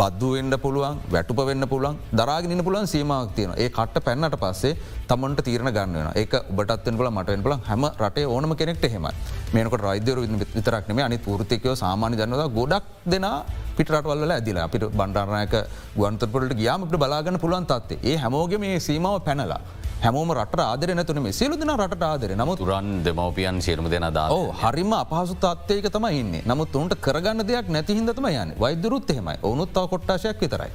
බද්දුවෙන්ඩ 0.00 0.56
පුළුවන් 0.66 1.00
වැටුප 1.14 1.40
වෙන්න 1.50 1.68
පුළුවන් 1.72 1.96
දරාගෙන 2.20 2.64
පුළුවන් 2.66 2.92
සීමාවක් 2.94 3.32
තියෙන 3.38 3.52
ඒ 3.62 3.68
කට්ට 3.78 4.04
පැන්නට 4.08 4.36
පස්සේ 4.42 4.74
තමන්ට 5.10 5.44
තීරණ 5.46 5.70
ගන්න 5.76 6.10
ඒක 6.22 6.34
ඔබටත්වෙන් 6.40 6.98
පුල 7.00 7.10
මටවෙන් 7.10 7.42
පුල 7.46 7.54
හැම 7.68 7.84
රටේ 8.02 8.26
ඕනම 8.34 8.52
කෙනෙක්ට 8.60 8.84
හෙම 8.94 9.06
මේනකට 9.54 9.86
රයිදර 9.86 10.18
විතරක්නේ 10.56 11.06
අනි 11.08 11.18
පෘතිකයෝ 11.26 11.74
සාමාන්‍ය 11.84 12.16
ජනව 12.20 12.42
ගොඩක් 12.58 12.84
දෙනා 13.12 13.38
පිටරටවල්ල 13.78 14.34
ඇදිලා. 14.36 14.66
අපිට 14.68 14.84
බණ්ඩාරණයක 14.98 15.56
ගුවන්තපොලට 15.98 16.54
ගියාමට 16.60 16.94
බලාගන්න 17.02 17.42
පුළුවන් 17.44 17.66
තත්ේ 17.72 17.98
ඒ 18.10 18.16
හැමෝගේ 18.22 18.62
මේ 18.64 18.78
සීමාව 18.88 19.20
පැනලා. 19.28 19.60
හැමෝම 20.04 20.32
රට 20.38 20.60
ආදරන 20.64 21.02
තුනේ 21.06 21.32
සිලුදන 21.32 21.72
රට 21.76 22.02
ආදර. 22.10 22.32
නම 22.36 22.50
තුරන් 22.56 22.90
දෙමවපියන් 23.06 23.62
සියලම 23.66 23.88
දෙන 23.94 24.08
දා 24.18 24.28
හරිම 24.62 24.92
අපහසු 25.02 25.36
තත්වයක 25.44 25.88
තම 25.94 26.06
ඉන්න. 26.20 26.34
නමුත් 26.50 26.76
උන්ට 26.82 26.94
කරගන්න 27.06 27.46
දෙයක් 27.50 27.72
නැතිහිදතම 27.76 28.28
යන්න. 28.32 28.54
වෛදරුත් 28.64 29.10
එහෙමයි. 29.10 29.38
ඔවුනුත් 29.42 29.72
තාව 29.72 29.88
කොට්ටාශයක් 29.94 30.40
විතරයි. 30.44 30.70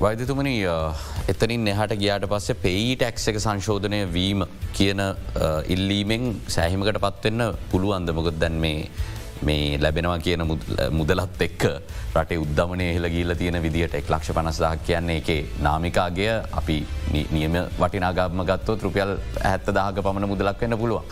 වෛදතුමන 0.00 0.48
එතනින් 1.28 1.68
එහට 1.70 1.92
ගියාට 1.94 2.24
පස්සේ 2.26 2.56
පෙයි 2.56 2.94
ටැක්ස 2.96 3.28
එක 3.30 3.36
සංශෝධනය 3.38 4.00
වීම 4.12 4.42
කියන 4.72 5.02
ඉල්ලීමෙන් 5.68 6.24
සෑහිමකට 6.48 6.98
පත්වෙන්න 6.98 7.44
පුළුවන්ද 7.70 8.10
මොකද 8.12 8.40
දැන් 8.40 8.58
මේ 8.64 8.88
මේ 9.42 9.78
ලැබෙනවා 9.78 10.18
කියන 10.18 10.42
මුදලත් 10.90 11.46
එක්ක 11.46 11.68
රටේ 12.14 12.40
උද්ධමනය 12.42 12.90
හිල 12.90 13.08
ගීල 13.08 13.36
තියෙන 13.36 13.60
විදිට 13.62 13.94
එක් 13.94 14.10
ලක්ෂ 14.10 14.34
පනස්දාක් 14.34 14.84
කියන්නේ 14.84 15.20
එකේ 15.22 15.40
නාමිකාගේ 15.60 16.36
අපි 16.52 16.78
නියම 17.30 17.58
වටිනාගාම 17.78 18.44
ගත්තෝ 18.44 18.78
රුපියල් 18.82 19.16
ඇත්ත 19.44 19.74
දාහක 19.74 20.02
පමණ 20.02 20.28
මුදලක් 20.28 20.60
වෙන්න 20.60 20.78
පුළුවන්. 20.78 21.04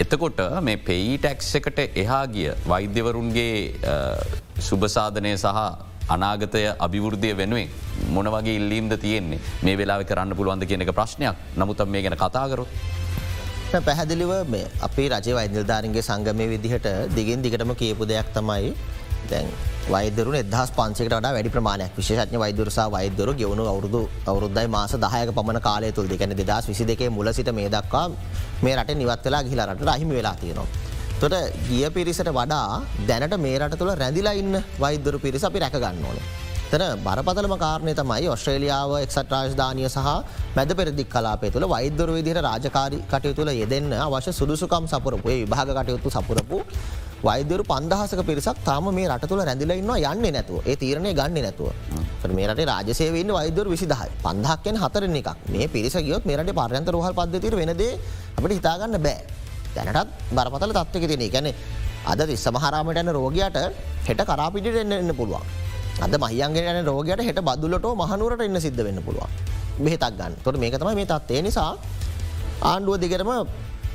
එතකොට 0.00 0.40
මේ 0.62 0.76
පෙයි 0.78 1.18
ටැක්ස් 1.18 1.54
එකට 1.54 1.84
එහා 1.96 2.24
ගිය 2.28 2.54
වෛද්‍යවරුන්ගේ 2.66 3.52
සුභසාධනය 4.60 5.36
සහ 5.38 5.68
අනාගතය 6.08 6.62
අභිවෘද්ධය 6.78 7.30
වෙනුවෙන් 7.36 7.70
මොන 8.08 8.26
වගේ 8.26 8.56
ඉල්ලීම්ද 8.56 8.94
තියෙන්නේ 8.96 9.40
මේ 9.62 9.76
වෙලා 9.76 10.02
කරන්න 10.02 10.36
පුළුවන්ද 10.38 10.66
කියන 10.66 10.82
එක 10.82 10.92
ප්‍රශ්නයක් 10.92 11.36
නමුත් 11.56 11.80
මේ 11.86 12.02
ගැන 12.02 12.16
කතාකරොත්. 12.16 12.68
පැහැදිලිව 13.80 14.32
මේ 14.48 14.66
අපේ 14.80 15.08
රජ 15.10 15.34
වෛද්‍යධාරන්ගේ 15.34 16.02
සංගමය 16.02 16.46
විදිහට 16.48 16.86
දිගින් 17.16 17.42
දිගටම 17.42 17.74
කියපු 17.74 18.06
දෙයක් 18.06 18.30
තමයි 18.34 18.74
දැන් 19.30 19.46
වෛදරු 19.88 20.32
එදහස් 20.34 20.70
පන්සේකට 20.70 21.14
වැඩි 21.26 21.50
ප්‍රමාණයක් 21.50 21.98
විශේෂඥ 21.98 22.38
වෛදරසා 22.38 22.86
වෛදරු 22.90 23.34
ගෙවුණු 23.34 23.66
අවුරුදු 23.66 24.02
අවුරුද්දයි 24.26 24.68
මාස 24.68 24.94
දහයක 24.96 25.30
පමණ 25.32 25.60
කාලය 25.60 25.92
තුළ 25.92 26.08
දෙකැන 26.08 26.36
දෙදස් 26.40 26.68
විසි 26.68 26.84
දෙකේ 26.84 27.10
මුල 27.10 27.32
සිට 27.32 27.50
මේ 27.52 27.68
දක්වා 27.68 28.08
මේ 28.62 28.76
රට 28.76 28.96
නිවත් 28.96 29.24
වෙලා 29.24 29.42
ගිහිලරට 29.42 29.82
රහිමි 29.82 30.14
වෙලා 30.14 30.36
තියෙනවා. 30.42 30.66
තොට 31.16 31.32
ගිය 31.64 31.88
පිරිසට 31.88 32.28
වඩා 32.28 32.82
දැනට 33.08 33.36
මේ 33.38 33.58
රට 33.58 33.78
තුළ 33.78 33.92
රැඳිලා 33.94 34.34
ඉන්න 34.34 34.56
වෛද්‍යරු 34.78 35.18
පිරිස 35.18 35.44
අපි 35.44 35.58
රැකගන්න 35.58 36.02
ඕන. 36.02 36.18
තන 36.66 36.82
බරපතලම 36.98 37.54
කාරණය 37.56 37.92
තමයි 37.94 38.28
ඔස්ට්‍රේලියාව 38.28 38.92
එක්සට 38.98 39.30
රාජධානය 39.30 39.86
සහ 39.86 40.10
මැද 40.56 40.74
පෙරදික් 40.74 41.08
කලාපේ 41.08 41.50
තුළ 41.50 41.66
වෛද්‍යරු 41.66 42.12
විදිහට 42.12 42.42
රාජකාරි 42.42 42.98
කටයු 43.06 43.32
තුළ 43.32 43.50
යෙදෙන්න 43.52 43.94
අවශ්‍ය 43.98 44.32
සුදුසුකම් 44.32 44.84
සපුරපුේ 44.86 45.36
විභාග 45.42 45.72
කටයුතු 45.72 46.10
සපුරපු 46.10 46.58
වෛදරු 47.22 47.64
පන්දහසක 47.64 48.20
පිරිසක් 48.22 48.60
තාම 48.62 48.90
මේ 48.90 49.08
රට 49.08 49.30
තුළ 49.30 49.42
රැඳිලඉන්නවා 49.42 50.12
යන්නේ 50.12 50.32
නැතුව 50.32 50.60
ඒ 50.64 50.76
තීරණය 50.76 51.14
ගන්න 51.14 51.40
නැතුව 51.40 51.72
මේරට 52.32 52.62
රාජසේවන්න 52.66 53.32
වෛදර 53.32 53.66
විසිදහයි 53.66 54.10
පන්දහක්ෙන් 54.20 54.76
හතරන 54.76 55.16
එකක් 55.16 55.48
මේ 55.48 55.66
පිරිස 55.68 55.96
ගියොත් 55.98 56.28
මේරට 56.28 56.52
පරයන්ත 56.52 56.94
රහල් 56.94 57.14
පද්ධතිර 57.14 57.56
වෙනදේ 57.56 57.92
අපට 58.36 58.52
හිතාගන්න 58.52 59.00
බෑ. 59.00 59.45
දැනටත් 59.76 60.10
බරපතල 60.32 60.72
තත්වක 60.78 61.04
තින 61.12 61.24
ගැන 61.30 61.48
අද 62.06 62.20
විස්සමහරාමට 62.30 63.02
යන 63.02 63.12
රෝගයට 63.18 63.58
හෙට 64.08 64.22
කරාපිටිට 64.30 64.82
එන්න 64.82 64.92
එන්න 64.94 65.12
පුළුවන්. 65.20 65.44
අද 66.04 66.14
මහියන්ගේ 66.16 66.72
යන 66.72 66.86
රෝගයට 66.86 67.22
හෙට 67.28 67.40
බදුලට 67.48 67.86
මහනුවරට 68.02 68.46
එන්න 68.48 68.60
සිද්ධ 68.60 68.82
වෙන්න 68.88 69.00
පුළුවන්. 69.06 69.30
බෙහෙතක් 69.78 70.14
ගන්න 70.18 70.34
තොට 70.44 70.58
මේක 70.58 70.76
තමයි 70.80 70.94
මේ 70.94 71.06
තත්වේ 71.06 71.42
නිසා 71.42 71.72
ආණ්ඩුව 72.62 72.96
දිගරම 73.02 73.30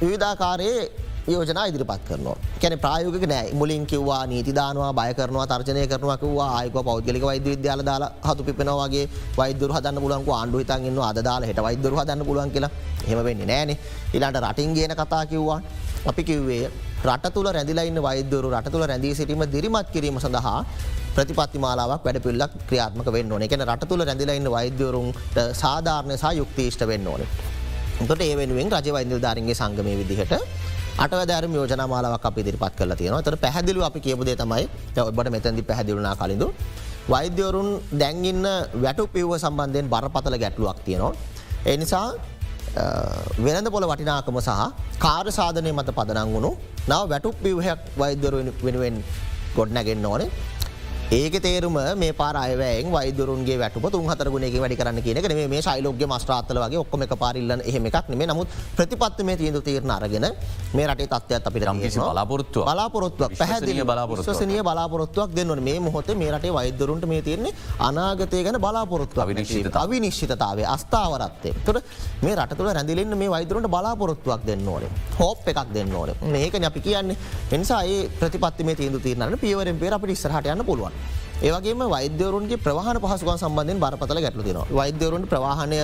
විවිධාකාරයේ 0.01 0.83
යෝජනා 1.27 1.65
ඉදිරිපත් 1.69 2.03
කරනවා. 2.07 2.35
කැන 2.61 2.77
ප්‍රායෝගක 2.83 3.25
නෑ. 3.33 3.53
මුලින් 3.53 3.85
කිව්වා 3.85 4.25
නීතිදානවා 4.31 4.91
බය 4.99 5.13
කරනවා 5.19 5.45
තර්ජනය 5.51 5.87
කරනවා 5.87 6.17
කිවවා 6.23 6.49
ආයක 6.57 6.77
පෞද්ගලික 6.89 7.25
වෛද්‍ය 7.29 7.49
විද්‍යාල 7.55 7.83
දාලා 7.89 8.11
හතු 8.29 8.43
පිපෙනවාගේ 8.47 9.05
වෛදදුර 9.39 9.71
හදන්න 9.75 10.01
පුලන්ක 10.05 10.29
ආණ්ඩු 10.37 10.63
හිතන්ගන්න 10.63 11.01
අදාලා 11.09 11.49
හට 11.51 11.65
වෛදදුර 11.67 11.93
හදන්න 11.99 12.25
පුලන් 12.29 12.51
කියලා. 12.55 12.71
හෙම 13.09 13.23
වෙන්නේ 13.27 13.49
නෑනේ. 13.51 13.77
ඉලාට 14.13 14.41
රටින් 14.45 14.73
ගේන 14.77 14.95
කතා 15.01 15.25
කිව්වා. 15.25 15.61
අපි 16.09 16.23
කිව්වේ 16.23 16.71
රට 17.05 17.33
තුළ 17.33 17.47
රැදිලයින්න 17.57 18.01
වෛද්‍යරු 18.07 18.49
රට 18.55 18.71
තුළ 18.73 18.85
රැඳී 18.91 19.13
සිටීම 19.19 19.45
දිරිමත් 19.53 19.87
කිරීම 19.93 20.17
සඳහා 20.25 20.65
ප්‍රතිපත්ති 21.15 21.59
මාලාවක් 21.65 22.03
වැඩ 22.05 22.19
පිල්ලක් 22.25 22.53
ක්‍රියාත්මක 22.69 23.07
වෙන්න 23.17 23.31
ඕන. 23.31 23.41
එකන 23.47 23.65
රට 23.69 23.89
තුළ 23.91 24.05
රැඳිලයින්න 24.09 24.51
වෛද්‍යවරුන්ට 24.57 25.39
සාධාරණය 25.63 26.17
සහ 26.17 26.33
යුක්තිෂ්ට 26.41 26.87
වෙන්න 26.91 27.07
ඕන. 27.13 27.21
තොට 28.09 28.21
ඒ 28.25 28.35
වෙනුවෙන් 28.39 28.71
රජ 28.73 28.93
වෛද්‍යධාරන්ගේ 28.97 29.55
සංගමය 29.61 29.93
විදිහට 30.01 30.33
අටවදෑරම 30.97 31.53
යෝජන 31.55 31.83
මාලාවක් 31.87 32.25
අපි 32.29 32.41
දිරිපත් 32.43 32.75
කල 32.79 32.93
තියෙන 32.99 33.23
තර 33.23 33.35
පැහදිලු 33.45 33.81
අපි 33.89 33.99
කියපුදේ 34.05 34.35
තමයි 34.35 34.65
ඔබට 34.99 35.29
මෙතැදි 35.35 35.63
පැහදිලුනා 35.63 36.15
කලින්ඳු. 36.21 36.47
වෛද්‍යවරුන් 37.09 37.69
දැන්ගන්න 38.01 38.45
වැටු 38.83 39.07
පිව්ව 39.07 39.31
සම්බන්ධයෙන් 39.43 39.87
බරපතල 39.93 40.35
ගැටලුවක් 40.43 40.79
තියෙනවා. 40.85 41.13
ඒ 41.65 41.77
නිසා 41.77 42.07
වෙනද 43.45 43.67
පොල 43.73 43.85
වටිනාකම 43.91 44.37
සහ 44.39 44.51
කාර 45.05 45.25
සාධනය 45.39 45.71
මත 45.71 45.89
පදනං 45.97 46.29
වුණු 46.35 46.51
නව 46.89 47.01
වැටුක් 47.11 47.35
පිවහයක් 47.43 47.79
වෛද්‍යර 48.01 48.33
වෙනුවෙන් 48.65 49.03
ගොඩ්නැගෙන්න්න 49.55 50.05
ඕනේ 50.11 50.29
ඒක 51.11 51.33
තේරුම 51.43 51.75
මේ 51.97 52.13
පාරයවෑන් 52.13 52.87
වයිදරුන්ගේ 52.89 53.57
වැටප 53.59 53.85
තුන් 53.91 54.05
හතර 54.07 54.29
ගුණේ 54.31 54.59
වැඩි 54.61 54.75
කරන්න 54.79 54.99
කියනක 55.03 55.25
මේ 55.29 55.47
මේ 55.47 55.61
ශයිලෝග්‍ය 55.61 56.05
මස්ට්‍රාත්තල 56.07 56.59
වගේ 56.61 56.79
ඔක්කොම 56.79 57.01
එක 57.03 57.15
පාරිල්ලන්න 57.19 57.63
එහෙම 57.69 57.87
එකක් 57.89 58.07
නෙේ 58.11 58.27
නමුත් 58.29 58.53
ප්‍රතිපත්ත 58.77 59.19
මේ 59.21 59.35
තියඳු 59.35 59.59
තීරණ 59.61 59.91
අරගෙන 59.91 60.27
මේ 60.73 60.85
රටේ 60.87 61.07
තත්වයක් 61.07 61.49
අපිට 61.49 61.65
යම්කිසි 61.65 61.99
බලාපොරොත්තුවක්. 61.99 62.63
බලාපොරොත්තුවක්. 62.65 63.35
පැහැදිලි 63.37 63.83
විශ්වසනීය 64.11 64.63
බලාපොරොත්තුවක්. 64.63 65.35
දෙන්නවන 65.35 65.61
මේ 65.61 65.81
මොහොතේ 65.81 66.15
මේ 66.15 66.31
රටේ 66.31 66.53
වෛදරුන්ට 66.53 67.05
මේ 67.05 67.21
තියන්නේ 67.21 67.51
අනාගතය 67.79 68.43
ගැන 68.43 68.59
බලාපොරොත්තු 68.59 69.21
අවිනිශ්චිතතාව. 69.21 69.83
අවිනිශ්චිතතාවේ 69.83 70.67
අස්ථාවරත්තය 70.67 71.53
තුට 71.65 71.83
මේ 72.21 72.37
රටතුළ 72.37 72.71
රැඳිලෙන්න 72.71 73.17
මේ 73.17 73.29
වෛදරුන්ට 73.29 73.67
බලාපොරොත්තුවක් 73.67 74.47
දෙන්න 74.47 74.65
ඕනේ. 74.65 74.95
හෝප් 75.19 75.43
එකක් 75.45 75.75
දෙන්න 75.75 75.93
ඕන. 75.93 76.15
මේක 76.23 76.55
අපි 76.63 76.79
කියන්නේ. 76.79 77.19
එනිසා 77.51 77.83
ඒ 77.83 78.09
ප්‍රතිපත්ති 78.17 78.63
මේ 78.63 78.75
තීන්දු 78.75 78.99
තිරන 79.01 79.37
පියවරෙන් 79.37 79.77
පේර 79.77 79.93
අපට 79.93 80.09
ඉස්සරහට 80.09 80.47
යන්න 80.47 80.65
පුළුවන් 80.65 81.00
ඒවගේම 81.41 81.83
වෛද්‍යවරුන්ගේ 81.95 82.63
ප්‍රවාහන 82.65 82.97
පහසුකන් 83.03 83.37
සම්බන්ධයෙන් 83.37 83.79
බරපතල 83.83 84.19
ගැටලු 84.25 84.43
තිනවා 84.47 84.67
වෛද්‍යවරුන්ට 84.79 85.29
ප්‍රවාහණය 85.29 85.79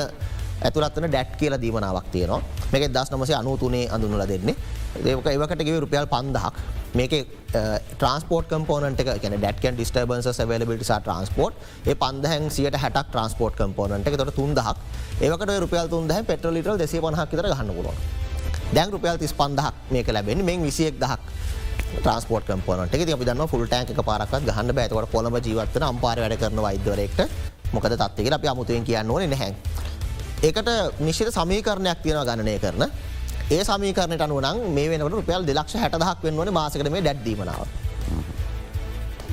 ඇතුරත්වන 0.67 1.09
ඩැට් 1.09 1.37
කියල 1.39 1.53
දීමනාවක් 1.61 2.07
තියනවා. 2.11 2.41
මේක 2.71 2.83
දස් 2.93 3.11
නමසේ 3.13 3.35
අනුතුනේ 3.35 3.89
අඳුනල 3.95 4.23
දෙන්නේ. 4.27 4.55
ඒක 5.05 5.27
ඒවකටගේ 5.31 5.79
රුපියල් 5.79 6.07
පන්දහක්. 6.13 6.53
මේක 6.93 7.13
ට්‍රන්ස්පෝට 7.97 8.47
කම්පෝනට 8.51 9.01
කියන 9.21 9.37
ඩැටකන් 9.37 9.75
ඩිස්ටබන්ස 9.77 10.29
සවලබිට 10.37 10.85
ට්‍රන්ස්පෝට් 10.85 11.53
ඒ 11.87 11.95
පන්දහැන් 11.95 12.49
සියට 12.49 12.77
හැටක් 12.83 13.09
ට්‍රන්ස්පෝට් 13.11 13.57
කම්පෝනට 13.59 14.07
එක. 14.07 14.17
තොට 14.17 14.35
තුන්දහක්. 14.35 14.77
ඒකට 15.21 15.57
රුපියල් 15.65 15.87
තුන්දහ 15.89 16.15
පෙටලිට 16.29 16.73
දෙසේ 16.77 17.01
පහක් 17.01 17.29
තර 17.29 17.49
ගන්න 17.53 17.75
පුලුවන් 17.77 17.97
දැන් 18.73 18.91
රුපියල් 18.91 19.17
තිස් 19.17 19.33
පන්දහක් 19.33 19.73
මේක 19.91 20.07
ලැබෙන 20.13 20.45
මෙ 20.45 20.57
විසියෙක් 20.65 20.99
දහක් 20.99 21.19
ට්‍රන්ස්පෝට් 21.97 22.45
කම්පනට 22.47 22.93
එක. 22.95 23.09
අපි 23.15 23.25
දන්න 23.29 23.47
ෆුල් 23.47 23.65
ටෑක 23.67 24.01
පාරක් 24.09 24.31
ගහන්න 24.47 24.75
බෑතවට 24.77 25.11
කොළඹ 25.15 25.37
ජීවත්තන 25.45 25.87
අම්පාර 25.91 26.17
වැඩ 26.23 26.37
කරන 26.41 26.61
වෛද්‍යවරෙක්ට 26.67 27.19
මොකද 27.73 27.97
තත්තික 28.01 28.31
අපි 28.33 28.47
අමුතුවෙන් 28.53 28.83
කියන්න 28.83 29.11
ඕන 29.11 29.29
නැහැ. 29.29 29.51
ඒකට 30.43 30.69
නිශ්ිත 30.99 31.33
සමීකරණයක් 31.33 31.99
තියෙන 32.03 32.23
ගණනය 32.29 32.59
කරන. 32.59 32.83
ඒ 33.51 33.63
සමීකරනට 33.63 34.21
අනුවනම් 34.21 34.63
මේ 34.75 34.89
වෙනකට 34.89 35.13
රුපියල් 35.13 35.45
දෙලක්ෂ 35.45 35.75
හැටදහක් 35.81 36.23
වෙන්වන 36.23 36.53
මාසකට 36.53 36.89
මේ 36.89 37.01
ඩැඩ්දීමනාව. 37.01 37.67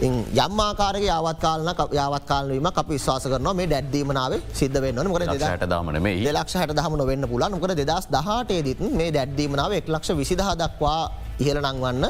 යම්මාකාරක 0.03 1.03
යාවත්කාලන 1.03 1.69
යාවත්කාලවීම 1.93 2.67
අප 2.67 2.89
විශවාස 2.89 3.27
කරන 3.33 3.49
මේ 3.57 3.67
ඩැඩ්දීමනාව 3.67 4.33
සිද්ධ 4.53 4.79
වෙන්න 4.81 5.09
මොක 5.09 5.21
හට 5.23 5.69
දාමන 5.69 6.01
මේ 6.03 6.33
ලක්ෂ 6.33 6.57
හට 6.63 6.77
දහම 6.79 6.97
නොවෙන්න 7.01 7.29
පුලන් 7.33 7.53
මොකද 7.55 7.75
දෙදස් 7.81 8.09
දහටේදීත් 8.11 8.81
මේ 9.01 9.11
ඩැඩ්දීමනාව 9.11 9.77
එක් 9.79 9.89
ලක්ෂ 9.89 10.17
විසිදහ 10.21 10.43
දක්වා 10.63 11.01
ඉහල 11.39 11.59
නංවන්න 11.59 12.05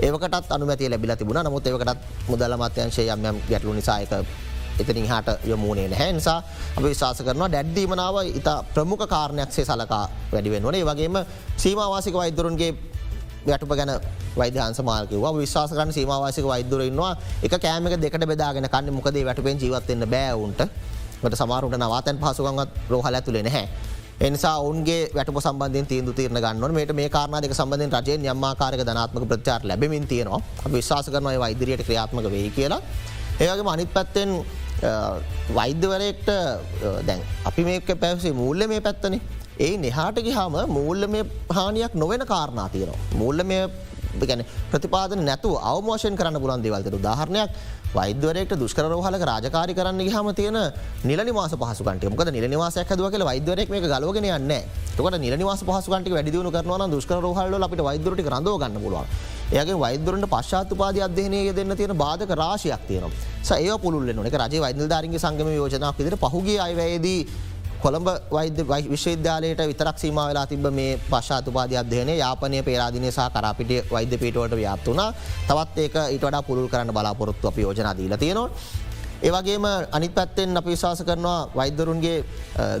ඒකට 0.00 0.50
අනුමැති 0.50 0.90
ලැබිල 0.90 1.16
තිබුණ. 1.16 1.40
නමුත් 1.40 1.66
ඒකටත් 1.66 1.98
මුදල 2.28 2.54
මත්‍යංශය 2.56 3.08
යම් 3.08 3.40
ගැටලු 3.48 3.72
නිසායක 3.72 4.12
එතනින් 4.78 5.06
හට 5.06 5.28
යොමුණේ 5.44 5.88
නැහැනිසා 5.88 6.38
අප 6.76 6.82
විශවාස 6.82 7.18
කරන 7.20 7.42
ඩැඩ්දීමනාව 7.44 8.16
ඉතා 8.30 8.62
ප්‍රමුඛ 8.64 9.06
කාරණයක්සේ 9.06 9.64
සලකා 9.64 10.04
වැඩිවෙන් 10.32 10.62
වනේ 10.64 10.84
වගේම 10.84 11.16
සීමවාසික 11.56 12.14
වෛදරුන්ගේ 12.14 12.70
වැටප 13.46 13.72
ගැන 13.72 13.92
වෛදහන්ස 14.36 14.80
මාර්කව 14.80 15.24
විශවාස 15.34 15.70
කරන 15.70 15.92
සීමවාසික 15.92 16.44
වෛදරන්නවා 16.44 17.12
එක 17.42 17.54
කෑමක 17.56 17.94
දෙකට 17.96 18.26
බෙදාගෙන 18.26 18.66
කන්න. 18.66 18.92
මොකදේ 18.92 19.24
වැටපෙන් 19.24 19.58
ජීවත්වන්න 19.58 20.06
බෑවුන්ට 20.06 20.62
ට 21.20 21.34
සමාරුට 21.34 21.74
නවාතැන් 21.74 22.18
පහසුකන්වත් 22.18 22.70
රෝහල 22.88 23.14
ඇතුළේ 23.14 23.42
නැහැ. 23.42 23.68
එනිසා 24.20 24.58
ඔන්ගේ 24.60 25.10
වැට 25.14 25.30
සම්බන්ධ 25.40 25.88
තීන්දු 25.90 26.12
තීරණ 26.12 26.40
ගන්න 26.44 26.74
මේට 26.74 26.92
මේ 27.00 27.08
කාරණාදක 27.08 27.54
සම්බඳධෙන් 27.54 27.92
රජය 27.98 28.16
යම්මාකාරක 28.32 28.82
ධනාත්මක 28.88 29.26
ප්‍රචාර 29.32 29.60
ලැබමින් 29.70 30.06
තියෙනවා 30.12 30.40
විශවාස 30.74 31.10
කරනය 31.14 31.38
වෛදරයට 31.38 31.82
ක්‍රියාත්මක 31.88 32.30
වෙයි 32.34 32.50
කියලා. 32.50 32.80
ඒවගේ 33.40 33.72
අනිත් 33.74 33.92
පැත්තෙන් 33.96 34.30
වෛද්‍යවරයෙක්ට 35.54 36.30
දැන් 37.08 37.20
අපි 37.44 37.64
මේක 37.64 37.90
පැවසේ 38.04 38.32
මූල්ල 38.32 38.66
මේ 38.66 38.80
පැත්තනේ 38.80 39.20
ඒ 39.58 39.76
නිහාට 39.76 40.18
ගිහාම 40.26 40.56
මූල්ල 40.68 41.06
මේ 41.06 41.24
හානියක් 41.50 41.94
නොවෙන 41.94 42.26
කාරණා 42.26 42.68
තියෙනවා. 42.68 42.98
මුල්ල 43.14 43.44
මේ 43.44 43.62
ගැන 44.20 44.44
ප්‍රතිපාදන 44.70 45.24
නැතු 45.24 45.50
අවමෝෂයෙන් 45.62 46.16
කරන්න 46.16 46.40
පුලන් 46.42 46.62
දෙවල්තට 46.62 46.98
උදාහරණයක් 47.00 47.50
වෛද්‍යවරයට 47.94 48.52
දුෂ්කරහලක 48.54 49.22
රාජකාරි 49.22 49.74
කරන්න 49.74 50.00
හම 50.06 50.28
තියෙන 50.34 50.58
නිල 51.04 51.20
නිවාස 51.22 51.54
පහසුකට 51.54 52.04
මොක 52.06 52.24
නිල 52.30 52.46
නිවාසයක් 52.46 52.88
හදුව 52.88 53.10
කියල 53.10 53.24
වෛද්‍යවරෙක් 53.24 53.68
මේ 53.68 53.80
ගලගෙන 53.82 54.28
යන්න 54.30 54.52
තකට 54.94 55.18
නිල 55.18 55.36
නිවාස 55.36 55.62
පහසුකට 55.62 56.10
වැඩිදියුණු 56.10 56.50
කරනවා 56.50 56.88
දුෂ්කරහල 56.88 57.64
අපිට 57.64 57.82
වෛද්‍යරට 57.82 58.20
රඳව 58.26 58.56
ගන්න 58.58 58.80
පුළුවන්. 58.82 59.06
ඒගේ 59.50 59.76
වෛද්‍යරට 59.76 60.28
පශ්ාතුපාද 60.28 61.00
අධ්‍යනය 61.00 61.40
දෙන්න 61.52 61.76
තියෙන 61.76 61.96
බාධක 61.96 62.32
රාශයක් 62.34 62.82
තියෙනවා. 62.88 63.10
සය 63.42 63.68
පුලුල්ල 63.78 64.12
නොක 64.12 64.26
රජ 64.34 64.54
වෛද්‍යධාරගේ 64.58 65.18
සංගම 65.18 65.48
යෝජනක් 65.50 65.98
විදිර 65.98 66.16
පහුගේ 66.16 66.58
අයවැයේදී 66.60 67.20
කොළඹ 67.82 68.08
වෛද්‍ය 68.30 68.62
විශ්වවිද්‍යාලයට 68.68 69.62
විතරක් 69.70 69.98
සීම 70.02 70.18
වෙලා 70.20 70.46
තිබ 70.46 70.66
මේ 70.78 70.98
පශාතුපාද 71.10 71.72
අධ්‍යයනය 71.82 72.16
යාපනය 72.18 72.62
පේරාදිනය 72.68 73.10
සහ 73.10 73.28
කරාපිට 73.34 73.72
වෛද්‍ය 73.92 74.18
පිටුවට 74.18 74.56
ව්‍යාප්තුනා 74.60 75.12
තවත් 75.48 75.78
ඒක 75.78 75.96
ඉට 76.16 76.26
වඩා 76.26 76.42
පුරුල් 76.42 76.68
කරන්න 76.68 76.92
බලාපොරොත්තු 76.92 77.48
අප 77.48 77.58
යෝජනා 77.58 77.94
දීල 77.96 78.16
තියෙනවා. 78.16 78.50
ඒවගේම 79.22 79.64
අනිත් 79.92 80.14
පැත්තෙන් 80.14 80.56
අපි 80.56 80.70
විශවාස 80.70 81.02
කරනවා 81.02 81.40
වෛද්‍යරුන්ගේ 81.54 82.18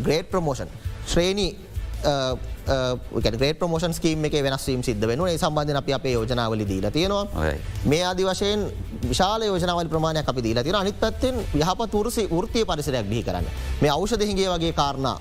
ග්‍රේට් 0.04 0.30
ප්‍රමෝෂන් 0.30 0.70
ශ්‍රේණී 1.06 1.50
ග්‍රේට 2.04 3.58
ප්‍රමෝෂන් 3.58 3.94
ස්කීම 3.94 4.24
එක 4.24 4.36
වෙනස්වීම 4.46 4.82
සිද්ධ 4.82 5.06
වෙන 5.06 5.24
ඒ 5.26 5.38
සම්බන්ධ 5.38 5.80
අප 5.80 5.88
අපේ 5.98 6.12
යෝජනාවල 6.12 6.64
දීල 6.68 6.90
තියෙනවා. 6.90 7.26
මේ 7.84 8.02
ආදි 8.04 8.24
වශයෙන් 8.24 8.66
විශාල 9.08 9.42
යෝජනාවල් 9.42 9.88
ප්‍රමාණයක් 9.88 10.28
අපි 10.28 10.42
දීලා 10.42 10.64
තින 10.64 10.74
අනිත් 10.74 11.00
පැත්තෙන් 11.00 11.34
යහපත් 11.54 11.92
වරසි 11.94 12.28
ෘතිය 12.30 12.64
පරිසරයක් 12.64 13.10
බිහි 13.10 13.22
කරන්න. 13.22 13.46
මේ 13.82 13.90
අවෂදහිගේ 13.90 14.48
වගේ 14.54 14.72
කාරණා 14.72 15.16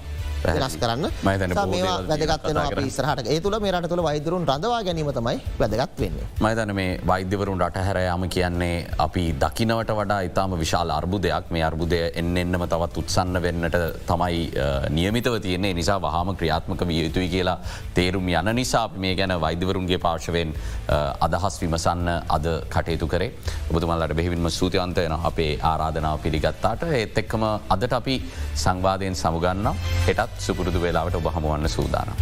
වෙනස් 0.48 0.76
කරන්න. 0.82 1.06
මේවා 1.24 1.98
වැදගත්වෙන 2.10 2.88
ඉස්රහට 2.88 3.32
ඒ 3.34 3.40
තුළ 3.46 3.60
මේ 3.66 3.72
රට 3.72 3.90
තුළ 3.94 4.04
වෛදරුන් 4.08 4.48
රඳවා 4.50 4.82
ගැනීම 4.88 5.12
තමයි 5.18 5.38
වැදගත් 5.60 6.00
වෙන්නේ. 6.04 6.28
මයිතන 6.46 6.74
මේ 6.80 7.00
වෛද්‍යවරුන් 7.12 7.62
රටහැරයාම 7.66 8.28
කියන්නේ 8.36 8.76
අපි 9.08 9.26
දකිනවට 9.44 9.92
වඩා 10.00 10.22
ඉතාම 10.30 10.58
විශාල 10.64 10.96
අර්බුදයක්. 11.00 11.52
මේ 11.56 11.64
අර්බුදය 11.70 12.02
එන්න 12.22 12.38
එන්නම 12.38 12.68
තවත් 12.74 13.04
උත්සන්න 13.04 13.42
වෙන්නට 13.48 13.78
තමයි 14.12 14.44
නියමිතව 14.98 15.40
තියන්නේ. 15.48 15.74
නිසා 15.74 16.00
වහම 16.02 16.36
ක්‍රියාත්මක 16.40 16.82
විය 16.88 17.02
යුතුයි 17.04 17.30
කියලා 17.36 17.58
තේරුම් 17.94 18.28
යන 18.30 18.52
නිසා 18.56 18.86
මේ 19.06 19.16
ගැන 19.16 19.36
වෛද්‍යවරුන්ගේ 19.42 20.00
පාර්ශවෙන් 20.06 20.54
අදහස් 21.28 21.62
විමසන්න 21.62 22.08
අද 22.38 22.48
කටයුතු 22.76 23.08
කරේ. 23.08 23.32
ඔබතුමල්ලට 23.72 24.16
බෙහිවින්ම 24.20 24.50
සූතියන්තයන 24.60 25.16
අපේ 25.30 25.52
ආරාධනාව 25.72 26.20
පිළිගත්තාට. 26.26 26.84
ඒත් 27.02 27.18
එක්කම 27.18 27.44
අදට 27.76 27.94
අපි 28.00 28.16
සංවාධයෙන් 28.64 29.16
සමුගන්න 29.16 29.68
හෙටත් 30.08 30.37
සුපුරුදු 30.40 30.82
වෙලාවට 30.82 31.16
ඔබ 31.16 31.32
හමුවන්න 31.36 31.70
සූදානම්. 31.70 32.16